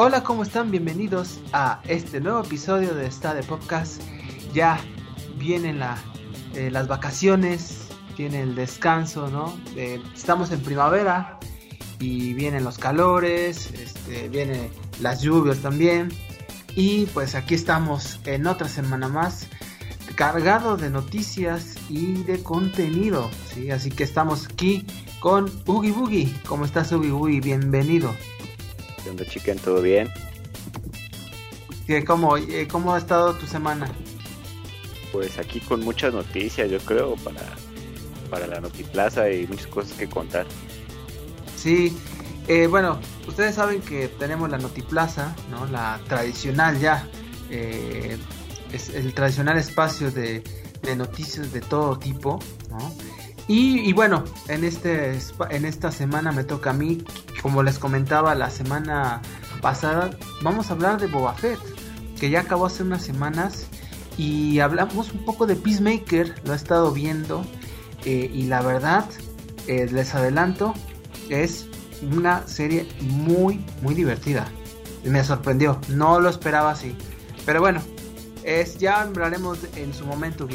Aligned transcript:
Hola, 0.00 0.22
¿cómo 0.22 0.44
están? 0.44 0.70
Bienvenidos 0.70 1.40
a 1.52 1.80
este 1.88 2.20
nuevo 2.20 2.44
episodio 2.44 2.94
de 2.94 3.08
Esta 3.08 3.34
de 3.34 3.42
Podcast. 3.42 4.00
Ya 4.54 4.78
vienen 5.38 5.82
eh, 6.54 6.70
las 6.70 6.86
vacaciones, 6.86 7.88
viene 8.16 8.42
el 8.42 8.54
descanso, 8.54 9.26
¿no? 9.26 9.58
Eh, 9.74 10.00
estamos 10.14 10.52
en 10.52 10.60
primavera 10.60 11.40
y 11.98 12.32
vienen 12.34 12.62
los 12.62 12.78
calores, 12.78 13.72
este, 13.72 14.28
vienen 14.28 14.70
las 15.00 15.20
lluvias 15.20 15.58
también. 15.58 16.10
Y 16.76 17.06
pues 17.06 17.34
aquí 17.34 17.56
estamos 17.56 18.20
en 18.24 18.46
otra 18.46 18.68
semana 18.68 19.08
más, 19.08 19.48
cargado 20.14 20.76
de 20.76 20.90
noticias 20.90 21.74
y 21.88 22.22
de 22.22 22.40
contenido, 22.44 23.28
¿sí? 23.52 23.72
Así 23.72 23.90
que 23.90 24.04
estamos 24.04 24.46
aquí 24.46 24.86
con 25.18 25.50
Oogie 25.66 25.90
Boogie. 25.90 26.32
¿Cómo 26.46 26.66
estás, 26.66 26.92
Oogie 26.92 27.10
Boogie? 27.10 27.40
Bienvenido. 27.40 28.14
¿Qué 29.02 29.10
onda, 29.10 29.24
chicken? 29.24 29.58
¿Todo 29.58 29.82
bien? 29.82 30.08
¿Cómo, 32.06 32.36
eh, 32.36 32.68
¿Cómo 32.70 32.94
ha 32.94 32.98
estado 32.98 33.34
tu 33.34 33.46
semana? 33.46 33.90
Pues 35.10 35.38
aquí 35.38 35.60
con 35.60 35.82
muchas 35.82 36.12
noticias, 36.12 36.70
yo 36.70 36.78
creo, 36.80 37.16
para, 37.16 37.40
para 38.28 38.46
la 38.46 38.60
Notiplaza 38.60 39.30
y 39.30 39.46
muchas 39.46 39.68
cosas 39.68 39.96
que 39.96 40.06
contar. 40.06 40.46
Sí, 41.56 41.96
eh, 42.46 42.66
bueno, 42.66 42.98
ustedes 43.26 43.54
saben 43.54 43.80
que 43.80 44.08
tenemos 44.08 44.50
la 44.50 44.58
Notiplaza, 44.58 45.34
¿no? 45.50 45.64
La 45.66 45.98
tradicional 46.08 46.78
ya, 46.78 47.08
eh, 47.50 48.18
es 48.72 48.90
el 48.90 49.14
tradicional 49.14 49.56
espacio 49.56 50.10
de, 50.10 50.42
de, 50.82 50.96
noticias 50.96 51.52
de 51.52 51.62
todo 51.62 51.98
tipo, 51.98 52.38
¿no? 52.68 52.94
Y, 53.50 53.94
bueno, 53.94 54.24
en, 54.48 54.62
este, 54.62 55.18
en 55.48 55.64
esta 55.64 55.90
semana 55.90 56.32
me 56.32 56.44
toca 56.44 56.70
a 56.70 56.72
mí, 56.74 57.02
como 57.40 57.62
les 57.62 57.78
comentaba 57.78 58.34
la 58.34 58.50
semana 58.50 59.22
pasada, 59.62 60.10
vamos 60.42 60.68
a 60.68 60.74
hablar 60.74 61.00
de 61.00 61.06
Boba 61.06 61.32
Fett, 61.32 61.58
que 62.20 62.28
ya 62.28 62.40
acabó 62.40 62.66
hace 62.66 62.82
unas 62.82 63.02
semanas, 63.02 63.66
y 64.18 64.58
hablamos 64.58 65.12
un 65.12 65.24
poco 65.24 65.46
de 65.46 65.56
Peacemaker, 65.56 66.34
lo 66.44 66.52
he 66.52 66.56
estado 66.56 66.92
viendo, 66.92 67.42
eh, 68.04 68.30
y 68.32 68.42
la 68.42 68.60
verdad, 68.60 69.06
eh, 69.66 69.88
les 69.90 70.14
adelanto, 70.14 70.74
es 71.30 71.68
una 72.02 72.46
serie 72.46 72.86
muy, 73.00 73.64
muy 73.80 73.94
divertida. 73.94 74.46
Me 75.04 75.24
sorprendió, 75.24 75.80
no 75.88 76.20
lo 76.20 76.28
esperaba 76.28 76.72
así. 76.72 76.94
Pero 77.46 77.60
bueno, 77.60 77.80
es, 78.44 78.76
ya 78.78 79.00
hablaremos 79.00 79.58
en 79.74 79.94
su 79.94 80.04
momento. 80.04 80.46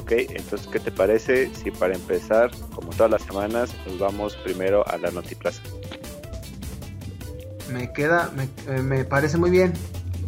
Ok, 0.00 0.12
entonces, 0.12 0.66
¿qué 0.66 0.80
te 0.80 0.90
parece 0.90 1.54
si 1.54 1.70
para 1.70 1.94
empezar, 1.94 2.50
como 2.74 2.90
todas 2.90 3.10
las 3.10 3.22
semanas, 3.22 3.70
nos 3.86 3.98
vamos 3.98 4.34
primero 4.36 4.86
a 4.88 4.96
la 4.96 5.10
Notiplaza? 5.10 5.60
Me 7.70 7.92
queda, 7.92 8.32
me, 8.34 8.44
eh, 8.74 8.80
me 8.80 9.04
parece 9.04 9.36
muy 9.36 9.50
bien. 9.50 9.74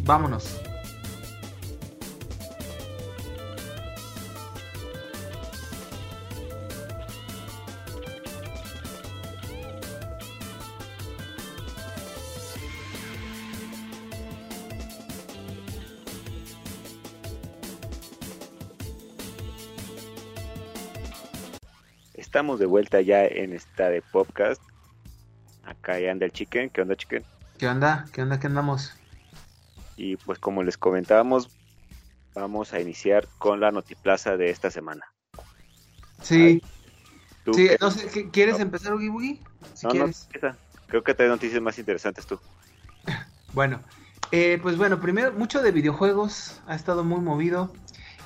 Vámonos. 0.03 0.62
Estamos 22.43 22.59
de 22.59 22.65
vuelta 22.65 22.99
ya 22.99 23.23
en 23.23 23.53
esta 23.53 23.87
de 23.87 24.01
podcast. 24.01 24.61
Acá 25.63 25.97
ya 25.97 26.11
anda 26.11 26.25
el 26.25 26.33
chicken. 26.33 26.69
¿Qué 26.71 26.81
onda, 26.81 26.93
chicken? 26.93 27.23
¿Qué 27.57 27.69
onda? 27.69 28.03
¿Qué 28.11 28.21
onda? 28.21 28.37
¿Qué 28.37 28.47
andamos? 28.47 28.93
Y 29.95 30.17
pues 30.17 30.39
como 30.39 30.61
les 30.61 30.77
comentábamos, 30.77 31.49
vamos 32.35 32.73
a 32.73 32.81
iniciar 32.81 33.29
con 33.37 33.61
la 33.61 33.71
notiplaza 33.71 34.35
de 34.35 34.49
esta 34.49 34.69
semana. 34.71 35.05
Sí. 36.21 36.61
sí 37.53 37.69
no 37.79 37.91
sé, 37.91 38.29
¿quieres 38.29 38.57
no. 38.57 38.63
empezar, 38.63 38.93
Ugi 38.93 39.07
Bugi? 39.07 39.39
Si 39.73 39.85
no, 39.87 39.91
quieres. 39.93 40.27
no, 40.41 40.53
creo 40.87 41.01
que 41.01 41.13
te 41.13 41.25
noticias 41.29 41.61
más 41.61 41.79
interesantes 41.79 42.25
tú. 42.25 42.41
bueno, 43.53 43.79
eh, 44.31 44.59
pues 44.61 44.75
bueno, 44.75 44.99
primero, 44.99 45.31
mucho 45.31 45.61
de 45.61 45.71
videojuegos, 45.71 46.59
ha 46.67 46.75
estado 46.75 47.05
muy 47.05 47.21
movido. 47.21 47.71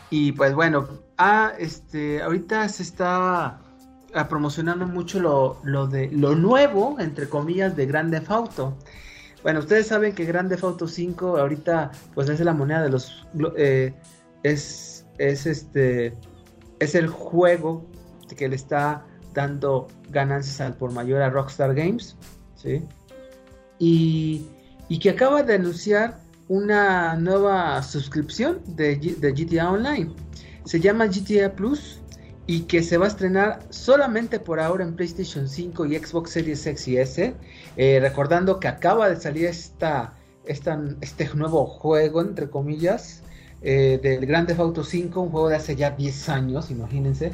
Y 0.09 0.31
pues 0.31 0.56
bueno, 0.56 0.89
ah, 1.19 1.53
este, 1.59 2.23
ahorita 2.23 2.67
se 2.69 2.81
está 2.81 3.61
promocionando 4.25 4.88
mucho 4.88 5.19
lo, 5.19 5.59
lo, 5.63 5.88
de 5.88 6.09
lo 6.11 6.35
nuevo, 6.35 6.97
entre 7.00 7.29
comillas, 7.29 7.75
de 7.75 7.85
Grand 7.85 8.11
Theft 8.11 8.31
Auto. 8.31 8.78
Bueno, 9.44 9.59
ustedes 9.59 9.88
saben 9.88 10.13
que 10.13 10.25
Grand 10.25 10.50
Theft 10.50 10.63
Auto 10.63 10.88
5 10.88 11.38
ahorita 11.38 11.91
pues 12.13 12.29
es 12.29 12.39
la 12.39 12.53
moneda 12.53 12.81
de 12.81 12.89
los 12.89 13.27
eh, 13.57 13.94
es 14.44 15.06
es 15.17 15.45
este 15.45 16.13
es 16.79 16.95
el 16.95 17.07
juego 17.07 17.85
que 18.35 18.47
le 18.47 18.56
está 18.56 19.06
dando 19.33 19.88
ganancias 20.09 20.61
al 20.61 20.75
por 20.75 20.91
mayor 20.91 21.22
a 21.22 21.29
Rockstar 21.29 21.73
Games, 21.75 22.16
¿sí? 22.56 22.83
Y, 23.79 24.45
y 24.89 25.00
que 25.00 25.11
acaba 25.11 25.44
de 25.44 25.56
anunciar 25.56 26.19
una 26.47 27.16
nueva 27.16 27.81
suscripción 27.83 28.59
de, 28.75 28.95
de 28.95 29.31
GTA 29.31 29.72
Online. 29.72 30.11
Se 30.66 30.79
llama 30.79 31.06
GTA 31.06 31.53
Plus 31.53 32.01
y 32.47 32.62
que 32.62 32.81
se 32.81 32.97
va 32.97 33.06
a 33.06 33.08
estrenar 33.09 33.59
solamente 33.69 34.40
por 34.40 34.62
ahora 34.62 34.85
en 34.85 34.96
PlayStation 34.96 35.50
5 35.50 35.85
y 35.85 35.97
Xbox 35.97 36.31
Series 36.31 36.66
X 36.66 36.88
y 36.88 36.97
S. 36.97 37.35
Eh, 37.75 38.00
recordando 38.02 38.59
que 38.59 38.69
acaba 38.69 39.09
de 39.09 39.18
salir 39.18 39.46
esta, 39.46 40.13
esta, 40.46 40.81
este 41.02 41.30
nuevo 41.36 41.66
juego, 41.66 42.22
entre 42.22 42.50
comillas, 42.50 43.22
eh, 43.62 44.00
del 44.02 44.25
Grand 44.25 44.47
Theft 44.47 44.62
Auto 44.62 44.84
5, 44.86 45.19
un 45.19 45.30
juego 45.30 45.50
de 45.50 45.57
hace 45.57 45.75
ya 45.75 45.91
10 45.91 46.30
años, 46.30 46.72
imagínense, 46.72 47.34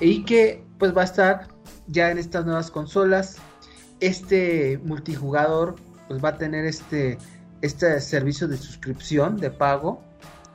y 0.00 0.24
que 0.24 0.64
pues 0.78 0.96
va 0.96 1.02
a 1.02 1.04
estar 1.04 1.48
ya 1.86 2.10
en 2.10 2.16
estas 2.16 2.46
nuevas 2.46 2.70
consolas. 2.70 3.36
Este 4.00 4.80
multijugador 4.82 5.74
pues 6.06 6.24
va 6.24 6.30
a 6.30 6.38
tener 6.38 6.64
este, 6.64 7.18
este 7.60 8.00
servicio 8.00 8.48
de 8.48 8.56
suscripción, 8.56 9.36
de 9.36 9.50
pago, 9.50 10.00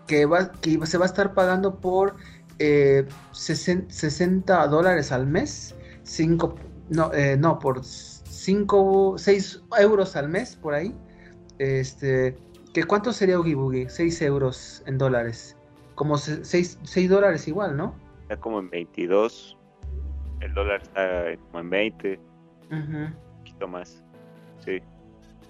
que, 0.07 0.25
va, 0.25 0.51
que 0.51 0.83
se 0.87 0.97
va 0.97 1.05
a 1.05 1.07
estar 1.07 1.33
pagando 1.33 1.79
por 1.79 2.15
eh, 2.59 3.05
60 3.31 4.67
dólares 4.67 5.11
al 5.11 5.27
mes, 5.27 5.75
5, 6.03 6.55
no, 6.89 7.13
eh, 7.13 7.37
no, 7.37 7.59
por 7.59 7.83
5, 7.83 9.15
6 9.17 9.63
euros 9.79 10.15
al 10.15 10.29
mes, 10.29 10.55
por 10.55 10.73
ahí. 10.73 10.95
Este, 11.59 12.35
¿que 12.73 12.83
¿Cuánto 12.83 13.13
sería 13.13 13.39
Oogie 13.39 13.55
Boogie? 13.55 13.89
6 13.89 14.21
euros 14.21 14.83
en 14.85 14.97
dólares. 14.97 15.57
Como 15.95 16.17
6, 16.17 16.79
6 16.83 17.09
dólares 17.09 17.47
igual, 17.47 17.77
¿no? 17.77 17.95
Está 18.23 18.37
como 18.37 18.59
en 18.59 18.69
22. 18.69 19.57
El 20.41 20.53
dólar 20.53 20.81
está 20.81 21.35
como 21.47 21.59
en 21.59 21.69
20. 21.69 22.19
Uh 22.69 22.73
-huh. 22.73 23.05
Un 23.07 23.37
poquito 23.37 23.67
más. 23.67 24.03
Sí. 24.65 24.81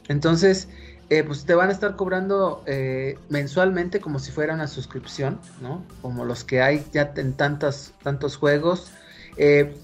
Entonces, 0.09 0.67
eh, 1.09 1.23
pues 1.23 1.45
te 1.45 1.53
van 1.53 1.69
a 1.69 1.73
estar 1.73 1.95
cobrando 1.95 2.63
eh, 2.65 3.17
mensualmente 3.29 3.99
como 3.99 4.19
si 4.19 4.31
fuera 4.31 4.53
una 4.53 4.67
suscripción, 4.67 5.39
¿no? 5.61 5.83
Como 6.01 6.25
los 6.25 6.43
que 6.43 6.61
hay 6.61 6.85
ya 6.91 7.13
en 7.17 7.33
tantos, 7.33 7.93
tantos 8.03 8.37
juegos. 8.37 8.91
Eh, 9.37 9.75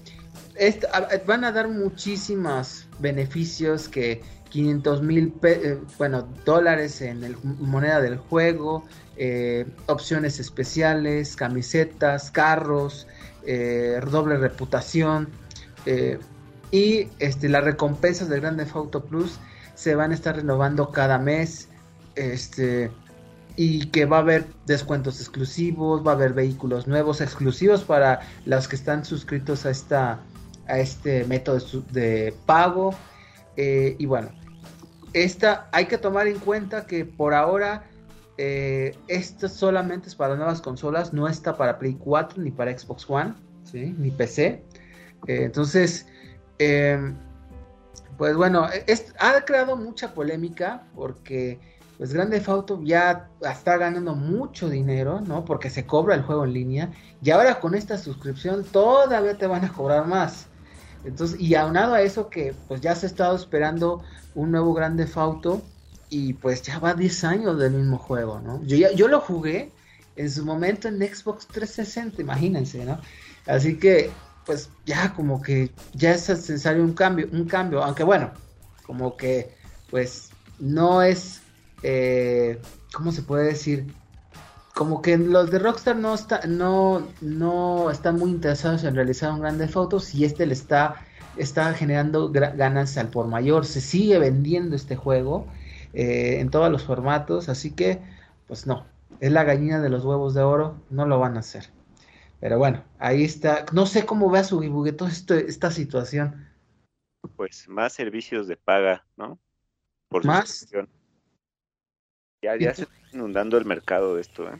van 1.26 1.44
a 1.44 1.52
dar 1.52 1.68
muchísimos 1.68 2.86
beneficios 2.98 3.88
que 3.88 4.22
500 4.50 5.02
mil, 5.02 5.32
bueno, 5.98 6.26
dólares 6.44 7.00
en 7.00 7.22
el, 7.22 7.36
moneda 7.42 8.00
del 8.00 8.18
juego, 8.18 8.84
opciones 9.86 10.40
especiales, 10.40 11.36
camisetas, 11.36 12.30
carros, 12.30 13.06
doble 14.10 14.36
reputación 14.36 15.28
y 16.70 17.08
este, 17.20 17.48
las 17.48 17.64
recompensas 17.64 18.28
del 18.28 18.40
Grand 18.40 18.58
Theft 18.58 18.76
Auto 18.76 19.04
Plus 19.04 19.38
se 19.80 19.94
van 19.94 20.10
a 20.10 20.14
estar 20.14 20.36
renovando 20.36 20.90
cada 20.90 21.18
mes. 21.18 21.68
Este. 22.14 22.90
Y 23.56 23.86
que 23.86 24.04
va 24.04 24.18
a 24.18 24.20
haber 24.20 24.46
descuentos 24.66 25.20
exclusivos, 25.20 26.06
va 26.06 26.12
a 26.12 26.14
haber 26.14 26.34
vehículos 26.34 26.86
nuevos 26.86 27.20
exclusivos 27.20 27.82
para 27.82 28.20
los 28.44 28.68
que 28.68 28.76
están 28.76 29.04
suscritos 29.04 29.66
a 29.66 29.70
esta 29.70 30.20
a 30.68 30.78
este 30.78 31.24
método 31.24 31.58
de 31.90 32.34
pago. 32.46 32.94
Eh, 33.56 33.96
y 33.98 34.06
bueno, 34.06 34.30
esta 35.12 35.68
hay 35.72 35.86
que 35.86 35.98
tomar 35.98 36.26
en 36.26 36.38
cuenta 36.38 36.86
que 36.86 37.04
por 37.04 37.34
ahora 37.34 37.84
eh, 38.36 38.96
esto 39.08 39.48
solamente 39.48 40.08
es 40.08 40.14
para 40.14 40.36
nuevas 40.36 40.60
consolas, 40.60 41.12
no 41.12 41.26
está 41.26 41.56
para 41.56 41.78
Play 41.78 41.96
4 41.98 42.42
ni 42.42 42.50
para 42.50 42.76
Xbox 42.78 43.08
One, 43.08 43.34
¿sí? 43.64 43.94
ni 43.98 44.10
PC. 44.10 44.62
Eh, 45.26 45.44
entonces, 45.44 46.06
eh, 46.58 47.12
pues 48.20 48.36
bueno, 48.36 48.68
es, 48.86 49.14
ha 49.18 49.40
creado 49.46 49.76
mucha 49.76 50.12
polémica 50.12 50.82
porque 50.94 51.58
pues 51.96 52.12
Grande 52.12 52.42
Auto 52.46 52.78
ya 52.84 53.30
está 53.40 53.78
ganando 53.78 54.14
mucho 54.14 54.68
dinero, 54.68 55.22
¿no? 55.22 55.46
Porque 55.46 55.70
se 55.70 55.86
cobra 55.86 56.16
el 56.16 56.22
juego 56.22 56.44
en 56.44 56.52
línea 56.52 56.92
y 57.22 57.30
ahora 57.30 57.60
con 57.60 57.74
esta 57.74 57.96
suscripción 57.96 58.62
todavía 58.62 59.38
te 59.38 59.46
van 59.46 59.64
a 59.64 59.72
cobrar 59.72 60.06
más. 60.06 60.48
Entonces, 61.02 61.40
y 61.40 61.54
aunado 61.54 61.94
a 61.94 62.02
eso 62.02 62.28
que 62.28 62.54
pues 62.68 62.82
ya 62.82 62.94
se 62.94 63.06
ha 63.06 63.08
estado 63.08 63.34
esperando 63.34 64.02
un 64.34 64.50
nuevo 64.50 64.74
Grande 64.74 65.06
Fauto 65.06 65.62
y 66.10 66.34
pues 66.34 66.60
ya 66.60 66.78
va 66.78 66.92
10 66.92 67.24
años 67.24 67.58
del 67.58 67.72
mismo 67.72 67.96
juego, 67.96 68.38
¿no? 68.40 68.62
Yo, 68.64 68.76
ya, 68.76 68.92
yo 68.92 69.08
lo 69.08 69.22
jugué 69.22 69.72
en 70.16 70.30
su 70.30 70.44
momento 70.44 70.88
en 70.88 70.98
Xbox 70.98 71.46
360, 71.46 72.20
imagínense, 72.20 72.84
¿no? 72.84 73.00
Así 73.46 73.78
que 73.78 74.10
pues 74.46 74.70
ya 74.86 75.12
como 75.14 75.40
que 75.42 75.70
ya 75.92 76.12
es 76.12 76.28
necesario 76.28 76.82
un 76.82 76.94
cambio, 76.94 77.28
un 77.32 77.44
cambio, 77.44 77.82
aunque 77.82 78.04
bueno, 78.04 78.30
como 78.86 79.16
que 79.16 79.54
pues 79.90 80.30
no 80.58 81.02
es, 81.02 81.40
eh, 81.82 82.60
¿cómo 82.92 83.12
se 83.12 83.22
puede 83.22 83.46
decir? 83.46 83.92
Como 84.74 85.02
que 85.02 85.18
los 85.18 85.50
de 85.50 85.58
Rockstar 85.58 85.96
no, 85.96 86.14
está, 86.14 86.40
no, 86.46 87.06
no 87.20 87.90
están 87.90 88.18
muy 88.18 88.30
interesados 88.30 88.84
en 88.84 88.94
realizar 88.94 89.32
un 89.32 89.40
grande 89.40 89.68
fotos 89.68 90.14
y 90.14 90.24
este 90.24 90.46
le 90.46 90.54
está, 90.54 90.96
está 91.36 91.72
generando 91.74 92.30
ganas 92.30 92.96
al 92.96 93.08
por 93.08 93.26
mayor. 93.26 93.66
Se 93.66 93.80
sigue 93.80 94.18
vendiendo 94.18 94.76
este 94.76 94.96
juego 94.96 95.46
eh, 95.92 96.38
en 96.40 96.50
todos 96.50 96.70
los 96.70 96.84
formatos, 96.84 97.48
así 97.48 97.72
que 97.72 98.00
pues 98.46 98.66
no, 98.66 98.86
es 99.20 99.32
la 99.32 99.44
gallina 99.44 99.80
de 99.80 99.90
los 99.90 100.04
huevos 100.04 100.34
de 100.34 100.42
oro, 100.42 100.76
no 100.88 101.06
lo 101.06 101.18
van 101.18 101.36
a 101.36 101.40
hacer. 101.40 101.68
Pero 102.40 102.58
bueno, 102.58 102.82
ahí 102.98 103.24
está. 103.24 103.66
No 103.72 103.86
sé 103.86 104.06
cómo 104.06 104.30
ve 104.30 104.38
a 104.38 104.44
su 104.44 104.60
toda 104.96 105.10
esta 105.10 105.70
situación. 105.70 106.48
Pues 107.36 107.68
más 107.68 107.92
servicios 107.92 108.48
de 108.48 108.56
paga, 108.56 109.04
¿no? 109.16 109.38
Por 110.08 110.24
más. 110.24 110.68
Ya, 112.42 112.56
ya 112.58 112.74
se 112.74 112.82
está 112.82 112.94
inundando 113.12 113.58
el 113.58 113.66
mercado 113.66 114.14
de 114.14 114.22
esto, 114.22 114.48
¿eh? 114.48 114.58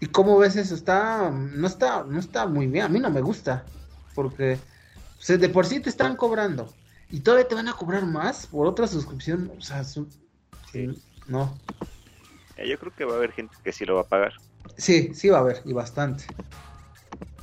¿Y 0.00 0.06
cómo 0.06 0.36
ves 0.36 0.56
eso? 0.56 0.74
Está, 0.74 1.30
no 1.30 1.66
está, 1.66 2.04
no 2.04 2.18
está 2.18 2.46
muy 2.46 2.66
bien. 2.66 2.84
A 2.84 2.88
mí 2.88 2.98
no 2.98 3.08
me 3.08 3.20
gusta, 3.22 3.64
porque 4.14 4.58
de 5.26 5.48
por 5.48 5.64
sí 5.64 5.80
te 5.80 5.88
están 5.88 6.16
cobrando 6.16 6.68
y 7.08 7.20
todavía 7.20 7.46
te 7.46 7.54
van 7.54 7.68
a 7.68 7.72
cobrar 7.72 8.04
más 8.04 8.46
por 8.46 8.66
otra 8.66 8.86
suscripción. 8.86 9.50
O 9.56 9.60
sea, 9.60 9.84
sí. 9.84 10.04
no. 11.28 11.56
Yo 12.58 12.78
creo 12.78 12.94
que 12.94 13.04
va 13.04 13.14
a 13.14 13.16
haber 13.16 13.32
gente 13.32 13.54
que 13.62 13.72
sí 13.72 13.84
lo 13.84 13.94
va 13.94 14.02
a 14.02 14.08
pagar. 14.08 14.34
Sí, 14.76 15.14
sí 15.14 15.28
va 15.28 15.38
a 15.38 15.40
haber, 15.40 15.62
y 15.64 15.72
bastante. 15.72 16.24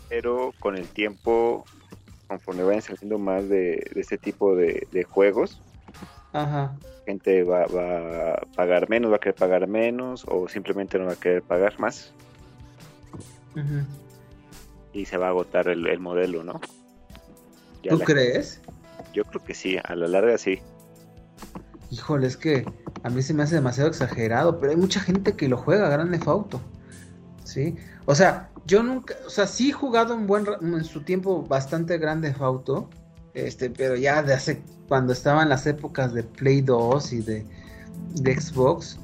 Pero 0.10 0.54
con 0.60 0.76
el 0.76 0.88
tiempo, 0.88 1.66
conforme 2.28 2.64
vayan 2.64 2.82
saliendo 2.82 3.20
más 3.20 3.48
de, 3.48 3.92
este 3.96 4.18
tipo 4.18 4.56
de, 4.56 5.06
juegos, 5.10 5.62
Ajá. 6.34 6.76
gente 7.06 7.44
va, 7.44 7.64
a 7.64 8.42
pagar 8.56 8.90
menos, 8.90 9.12
va 9.12 9.18
a 9.18 9.20
querer 9.20 9.36
pagar 9.36 9.68
menos, 9.68 10.26
o 10.28 10.48
simplemente 10.48 10.98
no 10.98 11.06
va 11.06 11.14
a 11.14 11.16
querer 11.16 11.44
pagar 11.44 11.80
más. 11.80 12.14
Y 14.94 15.06
se 15.06 15.18
va 15.18 15.28
a 15.28 15.30
agotar 15.30 15.68
el, 15.68 16.00
modelo, 16.00 16.44
¿no? 16.44 16.60
¿Tú 17.88 18.00
crees? 18.00 18.62
Yo 19.14 19.24
creo 19.26 19.44
que 19.44 19.54
sí, 19.54 19.78
a 19.84 19.96
la 19.96 20.08
larga 20.08 20.38
sí. 20.38 20.60
Híjole, 21.92 22.28
es 22.28 22.38
que 22.38 22.66
a 23.04 23.10
mí 23.10 23.22
se 23.22 23.34
me 23.34 23.44
hace 23.44 23.56
demasiado 23.56 23.90
exagerado, 23.90 24.60
pero 24.60 24.72
hay 24.72 24.78
mucha 24.78 25.00
gente 25.00 25.34
que 25.34 25.48
lo 25.48 25.58
juega 25.58 25.90
Grande 25.90 26.20
Fauto. 26.20 26.62
¿Sí? 27.50 27.76
O 28.06 28.16
sea, 28.16 28.50
yo 28.66 28.84
nunca, 28.84 29.16
o 29.26 29.30
sea, 29.30 29.48
sí 29.48 29.70
he 29.70 29.74
jugado 29.74 30.16
un 30.16 30.28
buen, 30.28 30.46
en 30.62 30.84
su 30.84 31.02
tiempo 31.02 31.44
bastante 31.44 31.98
grande 31.98 32.34
Fauto, 32.34 32.90
este, 33.34 33.70
pero 33.70 33.96
ya 33.96 34.24
de 34.24 34.34
hace, 34.34 34.62
cuando 34.88 35.14
estaban 35.14 35.50
las 35.50 35.66
épocas 35.68 36.14
de 36.14 36.24
Play 36.24 36.62
2 36.62 37.14
y 37.14 37.22
de, 37.22 37.46
Xbox, 38.40 39.00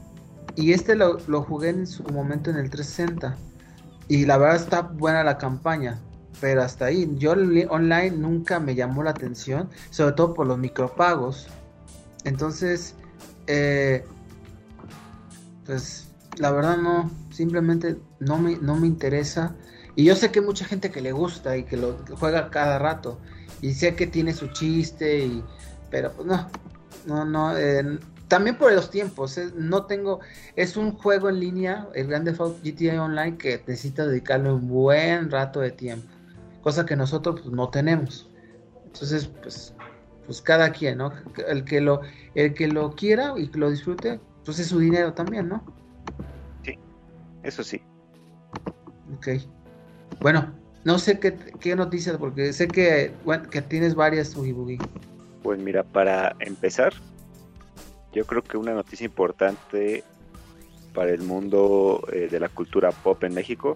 y 0.55 0.73
este 0.73 0.95
lo, 0.95 1.19
jugué 1.43 1.69
en 1.69 1.87
su 1.87 2.03
momento 2.03 2.49
en 2.49 2.57
el 2.57 2.69
360, 2.69 3.35
y 4.07 4.25
la 4.25 4.37
verdad 4.37 4.55
está 4.55 4.81
buena 4.81 5.23
la 5.23 5.37
campaña, 5.37 5.99
pero 6.39 6.61
hasta 6.61 6.85
ahí, 6.85 7.11
yo 7.17 7.31
online 7.31 8.11
nunca 8.11 8.59
me 8.59 8.75
llamó 8.75 9.03
la 9.03 9.11
atención, 9.11 9.69
sobre 9.89 10.13
todo 10.13 10.33
por 10.33 10.47
los 10.47 10.57
micropagos, 10.57 11.47
entonces, 12.23 12.95
eh, 13.47 14.03
pues 15.65 16.07
la 16.37 16.51
verdad 16.51 16.77
no, 16.77 17.09
simplemente 17.35 17.97
no 18.19 18.37
me, 18.37 18.57
no 18.57 18.75
me 18.75 18.87
interesa. 18.87 19.55
Y 19.95 20.05
yo 20.05 20.15
sé 20.15 20.31
que 20.31 20.39
hay 20.39 20.45
mucha 20.45 20.65
gente 20.65 20.91
que 20.91 21.01
le 21.01 21.11
gusta 21.11 21.57
y 21.57 21.63
que 21.63 21.77
lo 21.77 21.97
juega 22.19 22.49
cada 22.49 22.79
rato. 22.79 23.19
Y 23.61 23.73
sé 23.73 23.95
que 23.95 24.07
tiene 24.07 24.33
su 24.33 24.47
chiste, 24.47 25.25
y, 25.25 25.43
pero 25.89 26.11
pues 26.13 26.27
no, 26.27 26.49
no, 27.05 27.25
no. 27.25 27.57
Eh, 27.57 27.99
también 28.27 28.57
por 28.57 28.73
los 28.73 28.89
tiempos, 28.89 29.37
eh, 29.37 29.51
no 29.55 29.85
tengo, 29.85 30.19
es 30.55 30.77
un 30.77 30.93
juego 30.93 31.29
en 31.29 31.39
línea, 31.39 31.87
el 31.93 32.07
Grand 32.07 32.25
Theft 32.25 32.41
Auto 32.41 32.59
GTA 32.63 33.03
Online, 33.03 33.37
que 33.37 33.63
necesita 33.67 34.05
dedicarle 34.05 34.51
un 34.51 34.67
buen 34.67 35.29
rato 35.29 35.59
de 35.59 35.71
tiempo, 35.71 36.07
cosa 36.61 36.85
que 36.85 36.95
nosotros 36.95 37.41
pues, 37.41 37.53
no 37.53 37.69
tenemos. 37.69 38.29
Entonces, 38.85 39.27
pues, 39.41 39.73
pues 40.25 40.41
cada 40.41 40.71
quien, 40.71 40.97
¿no? 40.97 41.11
El 41.47 41.63
que 41.65 41.81
lo, 41.81 42.01
el 42.33 42.53
que 42.53 42.67
lo 42.67 42.95
quiera 42.95 43.33
y 43.37 43.47
que 43.47 43.59
lo 43.59 43.69
disfrute, 43.69 44.19
pues 44.43 44.59
es 44.59 44.67
su 44.67 44.79
dinero 44.79 45.13
también, 45.13 45.47
¿no? 45.47 45.63
Eso 47.45 47.63
sí. 47.63 47.81
Ok. 49.15 49.27
Bueno, 50.19 50.53
no 50.83 50.99
sé 50.99 51.19
qué, 51.19 51.35
qué 51.59 51.75
noticias, 51.75 52.17
porque 52.17 52.53
sé 52.53 52.67
que, 52.67 53.13
que 53.51 53.61
tienes 53.61 53.95
varias, 53.95 54.35
Ugi 54.35 54.77
Pues 55.43 55.59
mira, 55.59 55.83
para 55.83 56.35
empezar, 56.39 56.93
yo 58.13 58.25
creo 58.25 58.43
que 58.43 58.57
una 58.57 58.73
noticia 58.73 59.05
importante 59.05 60.03
para 60.93 61.11
el 61.11 61.21
mundo 61.21 62.07
eh, 62.11 62.27
de 62.29 62.39
la 62.39 62.49
cultura 62.49 62.91
pop 62.91 63.23
en 63.23 63.33
México 63.33 63.75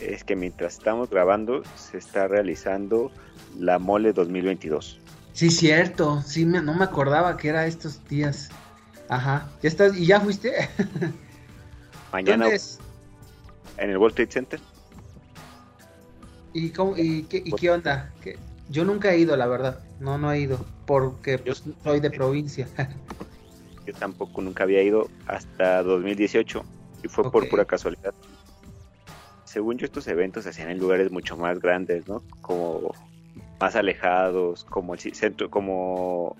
es 0.00 0.24
que 0.24 0.36
mientras 0.36 0.74
estamos 0.74 1.08
grabando 1.08 1.62
se 1.76 1.98
está 1.98 2.28
realizando 2.28 3.10
la 3.58 3.78
Mole 3.78 4.12
2022. 4.12 5.00
Sí, 5.32 5.50
cierto. 5.50 6.22
Sí, 6.22 6.44
no 6.44 6.74
me 6.74 6.84
acordaba 6.84 7.36
que 7.36 7.48
era 7.48 7.66
estos 7.66 8.06
días. 8.08 8.50
Ajá. 9.08 9.48
¿Ya 9.62 9.68
estás? 9.68 9.96
¿Y 9.96 10.06
ya 10.06 10.20
fuiste? 10.20 10.52
Mañana 12.16 12.48
en 12.48 13.90
el 13.90 13.98
World 13.98 14.16
Trade 14.16 14.32
Center. 14.32 14.60
¿Y, 16.54 16.70
cómo, 16.70 16.96
y, 16.96 17.24
qué, 17.24 17.42
y 17.44 17.52
qué 17.52 17.70
onda? 17.70 18.10
Yo 18.70 18.86
nunca 18.86 19.12
he 19.12 19.18
ido, 19.18 19.36
la 19.36 19.46
verdad. 19.46 19.80
No, 20.00 20.16
no 20.16 20.32
he 20.32 20.40
ido. 20.40 20.58
Porque 20.86 21.36
pues, 21.36 21.62
soy 21.84 22.00
de 22.00 22.10
provincia. 22.10 22.68
yo 23.86 23.92
tampoco 23.92 24.40
nunca 24.40 24.64
había 24.64 24.82
ido 24.82 25.10
hasta 25.26 25.82
2018. 25.82 26.64
Y 27.04 27.08
fue 27.08 27.30
por 27.30 27.50
pura 27.50 27.66
casualidad. 27.66 28.14
Según 29.44 29.76
yo, 29.76 29.84
estos 29.84 30.08
eventos 30.08 30.44
se 30.44 30.50
hacían 30.50 30.70
en 30.70 30.78
lugares 30.78 31.10
mucho 31.10 31.36
más 31.36 31.60
grandes, 31.60 32.08
¿no? 32.08 32.22
Como 32.40 32.94
más 33.60 33.76
alejados, 33.76 34.64
como 34.64 34.94
el 34.94 35.00
centro, 35.00 35.50
como 35.50 36.34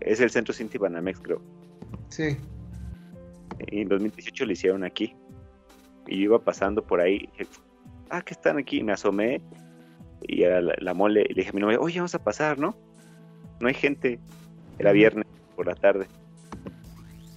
es 0.00 0.18
el 0.18 0.30
centro 0.30 0.52
Cinti 0.52 0.78
Banamex, 0.78 1.20
creo. 1.20 1.40
Sí. 2.08 2.36
En 3.58 3.88
2018 3.88 4.46
lo 4.46 4.52
hicieron 4.52 4.84
aquí. 4.84 5.14
Y 6.06 6.18
yo 6.18 6.24
iba 6.24 6.38
pasando 6.38 6.82
por 6.82 7.00
ahí. 7.00 7.28
ah, 8.10 8.22
que 8.22 8.34
están 8.34 8.58
aquí. 8.58 8.82
Me 8.82 8.92
asomé. 8.92 9.40
Y 10.22 10.42
era 10.42 10.60
la, 10.60 10.94
mole. 10.94 11.26
Y 11.28 11.34
le 11.34 11.40
dije 11.40 11.50
a 11.50 11.52
mi 11.52 11.60
novia, 11.60 11.78
oye, 11.78 11.98
vamos 11.98 12.14
a 12.14 12.22
pasar, 12.22 12.58
¿no? 12.58 12.76
No 13.60 13.68
hay 13.68 13.74
gente. 13.74 14.18
Era 14.78 14.92
viernes 14.92 15.26
por 15.54 15.66
la 15.66 15.74
tarde. 15.74 16.06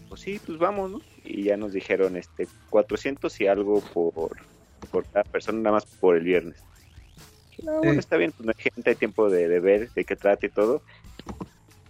Pues 0.08 0.22
sí, 0.22 0.40
pues 0.46 0.58
vamos, 0.58 0.92
¿no? 0.92 1.02
Y 1.24 1.44
ya 1.44 1.58
nos 1.58 1.74
dijeron, 1.74 2.18
este, 2.18 2.48
400 2.70 3.40
y 3.42 3.48
algo 3.48 3.82
por, 3.94 4.32
por 4.92 5.06
cada 5.06 5.24
persona, 5.24 5.60
nada 5.60 5.76
más 5.76 5.86
por 5.86 6.16
el 6.16 6.24
viernes. 6.24 6.64
Bueno, 7.62 8.00
está 8.00 8.18
bien, 8.18 8.32
pues 8.32 8.46
no 8.46 8.54
hay 8.56 8.72
gente, 8.72 8.90
hay 8.90 8.96
tiempo 8.96 9.30
de, 9.30 9.48
de 9.48 9.60
ver 9.60 9.92
de 9.92 10.06
qué 10.06 10.16
trata 10.16 10.46
y 10.46 10.50
todo 10.50 10.82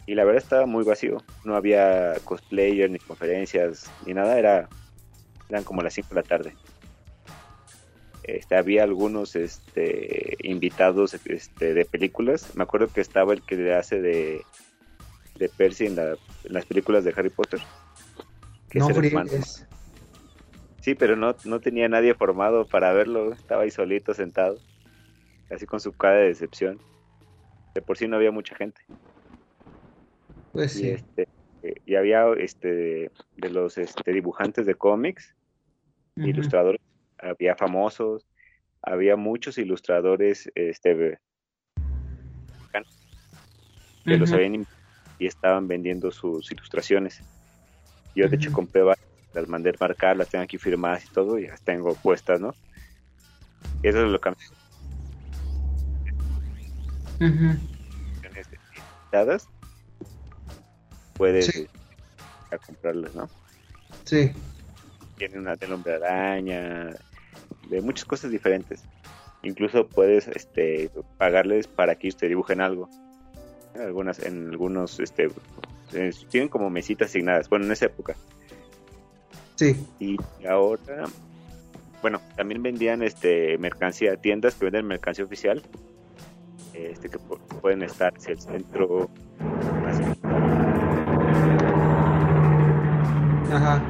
y 0.10 0.16
la 0.16 0.24
verdad 0.24 0.42
estaba 0.42 0.66
muy 0.66 0.84
vacío. 0.84 1.18
No 1.44 1.56
había 1.56 2.16
cosplayer, 2.24 2.90
ni 2.90 2.98
conferencias, 2.98 3.92
ni 4.08 4.16
nada. 4.16 4.40
Era, 4.40 4.68
eran 5.50 5.64
como 5.64 5.84
las 5.84 5.94
5 5.94 6.10
de 6.10 6.16
la 6.16 6.24
tarde. 6.24 6.56
Este, 8.24 8.56
había 8.56 8.82
algunos 8.82 9.36
este, 9.36 10.36
invitados 10.42 11.14
este, 11.14 11.76
de 11.76 11.86
películas. 11.86 12.56
Me 12.56 12.64
acuerdo 12.64 12.88
que 12.88 13.02
estaba 13.02 13.34
el 13.34 13.44
que 13.44 13.56
le 13.56 13.76
hace 13.76 14.02
de, 14.02 14.42
de 15.36 15.48
Percy 15.48 15.86
en, 15.86 15.96
las 15.96 16.66
películas 16.66 17.04
de 17.04 17.14
Harry 17.16 17.30
Potter. 17.30 17.60
Que 18.68 18.80
no, 18.80 18.90
es 18.90 19.68
Sí, 20.82 20.96
pero 20.96 21.18
no, 21.18 21.36
no 21.44 21.60
tenía 21.60 21.88
nadie 21.88 22.16
formado 22.16 22.66
para 22.66 22.92
verlo. 22.94 23.32
Estaba 23.32 23.62
ahí 23.62 23.70
solito, 23.70 24.16
sentado. 24.16 24.58
Así 25.52 25.68
con 25.68 25.80
su 25.80 25.92
cara 25.92 26.16
de 26.16 26.30
decepción. 26.30 26.80
De 27.76 27.84
por 27.84 27.96
sí 27.96 28.08
no 28.08 28.16
había 28.16 28.32
mucha 28.32 28.56
gente. 28.56 28.82
Pues 30.52 30.80
y, 30.80 30.90
este, 30.90 31.28
y 31.86 31.96
había 31.96 32.26
este 32.38 33.12
de 33.38 33.50
los 33.50 33.78
este, 33.78 34.12
dibujantes 34.12 34.66
de 34.66 34.76
cómics, 34.76 35.36
ilustradores, 36.16 36.82
había 37.18 37.56
famosos, 37.56 38.26
había 38.82 39.16
muchos 39.16 39.58
ilustradores 39.58 40.52
este 40.56 41.20
que 44.06 44.18
los 44.18 44.32
habían 44.32 44.66
y 45.20 45.28
estaban 45.28 45.68
vendiendo 45.68 46.12
sus 46.12 46.52
ilustraciones. 46.52 47.22
Yo 48.16 48.28
de 48.28 48.36
hecho 48.36 48.52
compré 48.52 48.84
las 49.34 49.48
mandé 49.48 49.70
a 49.70 49.74
marcar, 49.80 50.18
las 50.18 50.30
tengo 50.30 50.44
aquí 50.44 50.58
firmadas 50.58 51.06
y 51.06 51.10
todo, 51.10 51.38
y 51.38 51.48
las 51.48 51.62
tengo 51.62 51.94
puestas, 51.94 52.40
¿no? 52.40 52.56
eso 53.84 54.06
es 54.06 54.12
lo 54.12 54.20
que 54.20 54.30
puedes 61.20 61.54
ir 61.54 61.70
a 62.50 62.58
comprarlas, 62.58 63.14
¿no? 63.14 63.30
Sí. 64.06 64.32
Tiene 65.18 65.38
una 65.38 65.58
de 65.58 65.72
hombre 65.72 65.96
araña, 65.96 66.96
de 67.70 67.82
muchas 67.82 68.06
cosas 68.06 68.32
diferentes. 68.32 68.82
Incluso 69.44 69.86
puedes 69.86 70.30
este, 70.30 70.90
pagarles 71.18 71.68
para 71.68 71.96
que 71.96 72.10
te 72.12 72.30
dibujen 72.30 72.62
algo. 72.62 72.90
En 73.76 73.82
algunas, 73.82 74.20
en 74.20 74.50
algunos, 74.50 75.00
este, 75.02 75.30
tienen 76.30 76.48
como 76.48 76.70
mesitas 76.70 77.10
asignadas. 77.10 77.50
Bueno, 77.50 77.66
en 77.66 77.74
esa 77.74 77.88
época. 77.88 78.16
Sí. 79.56 79.76
Y 80.00 80.18
ahora, 80.48 81.04
bueno, 82.02 82.22
también 82.38 82.64
vendían 82.64 83.04
este 83.04 83.58
mercancía, 83.58 84.16
tiendas 84.16 84.56
que 84.56 84.66
venden 84.66 84.88
mercancía 84.88 85.26
oficial, 85.26 85.62
este 86.74 87.10
que 87.10 87.20
pueden 87.62 87.82
estar 87.84 88.14
en 88.26 88.32
el 88.32 88.40
centro. 88.40 89.10
Ajá. 93.52 93.82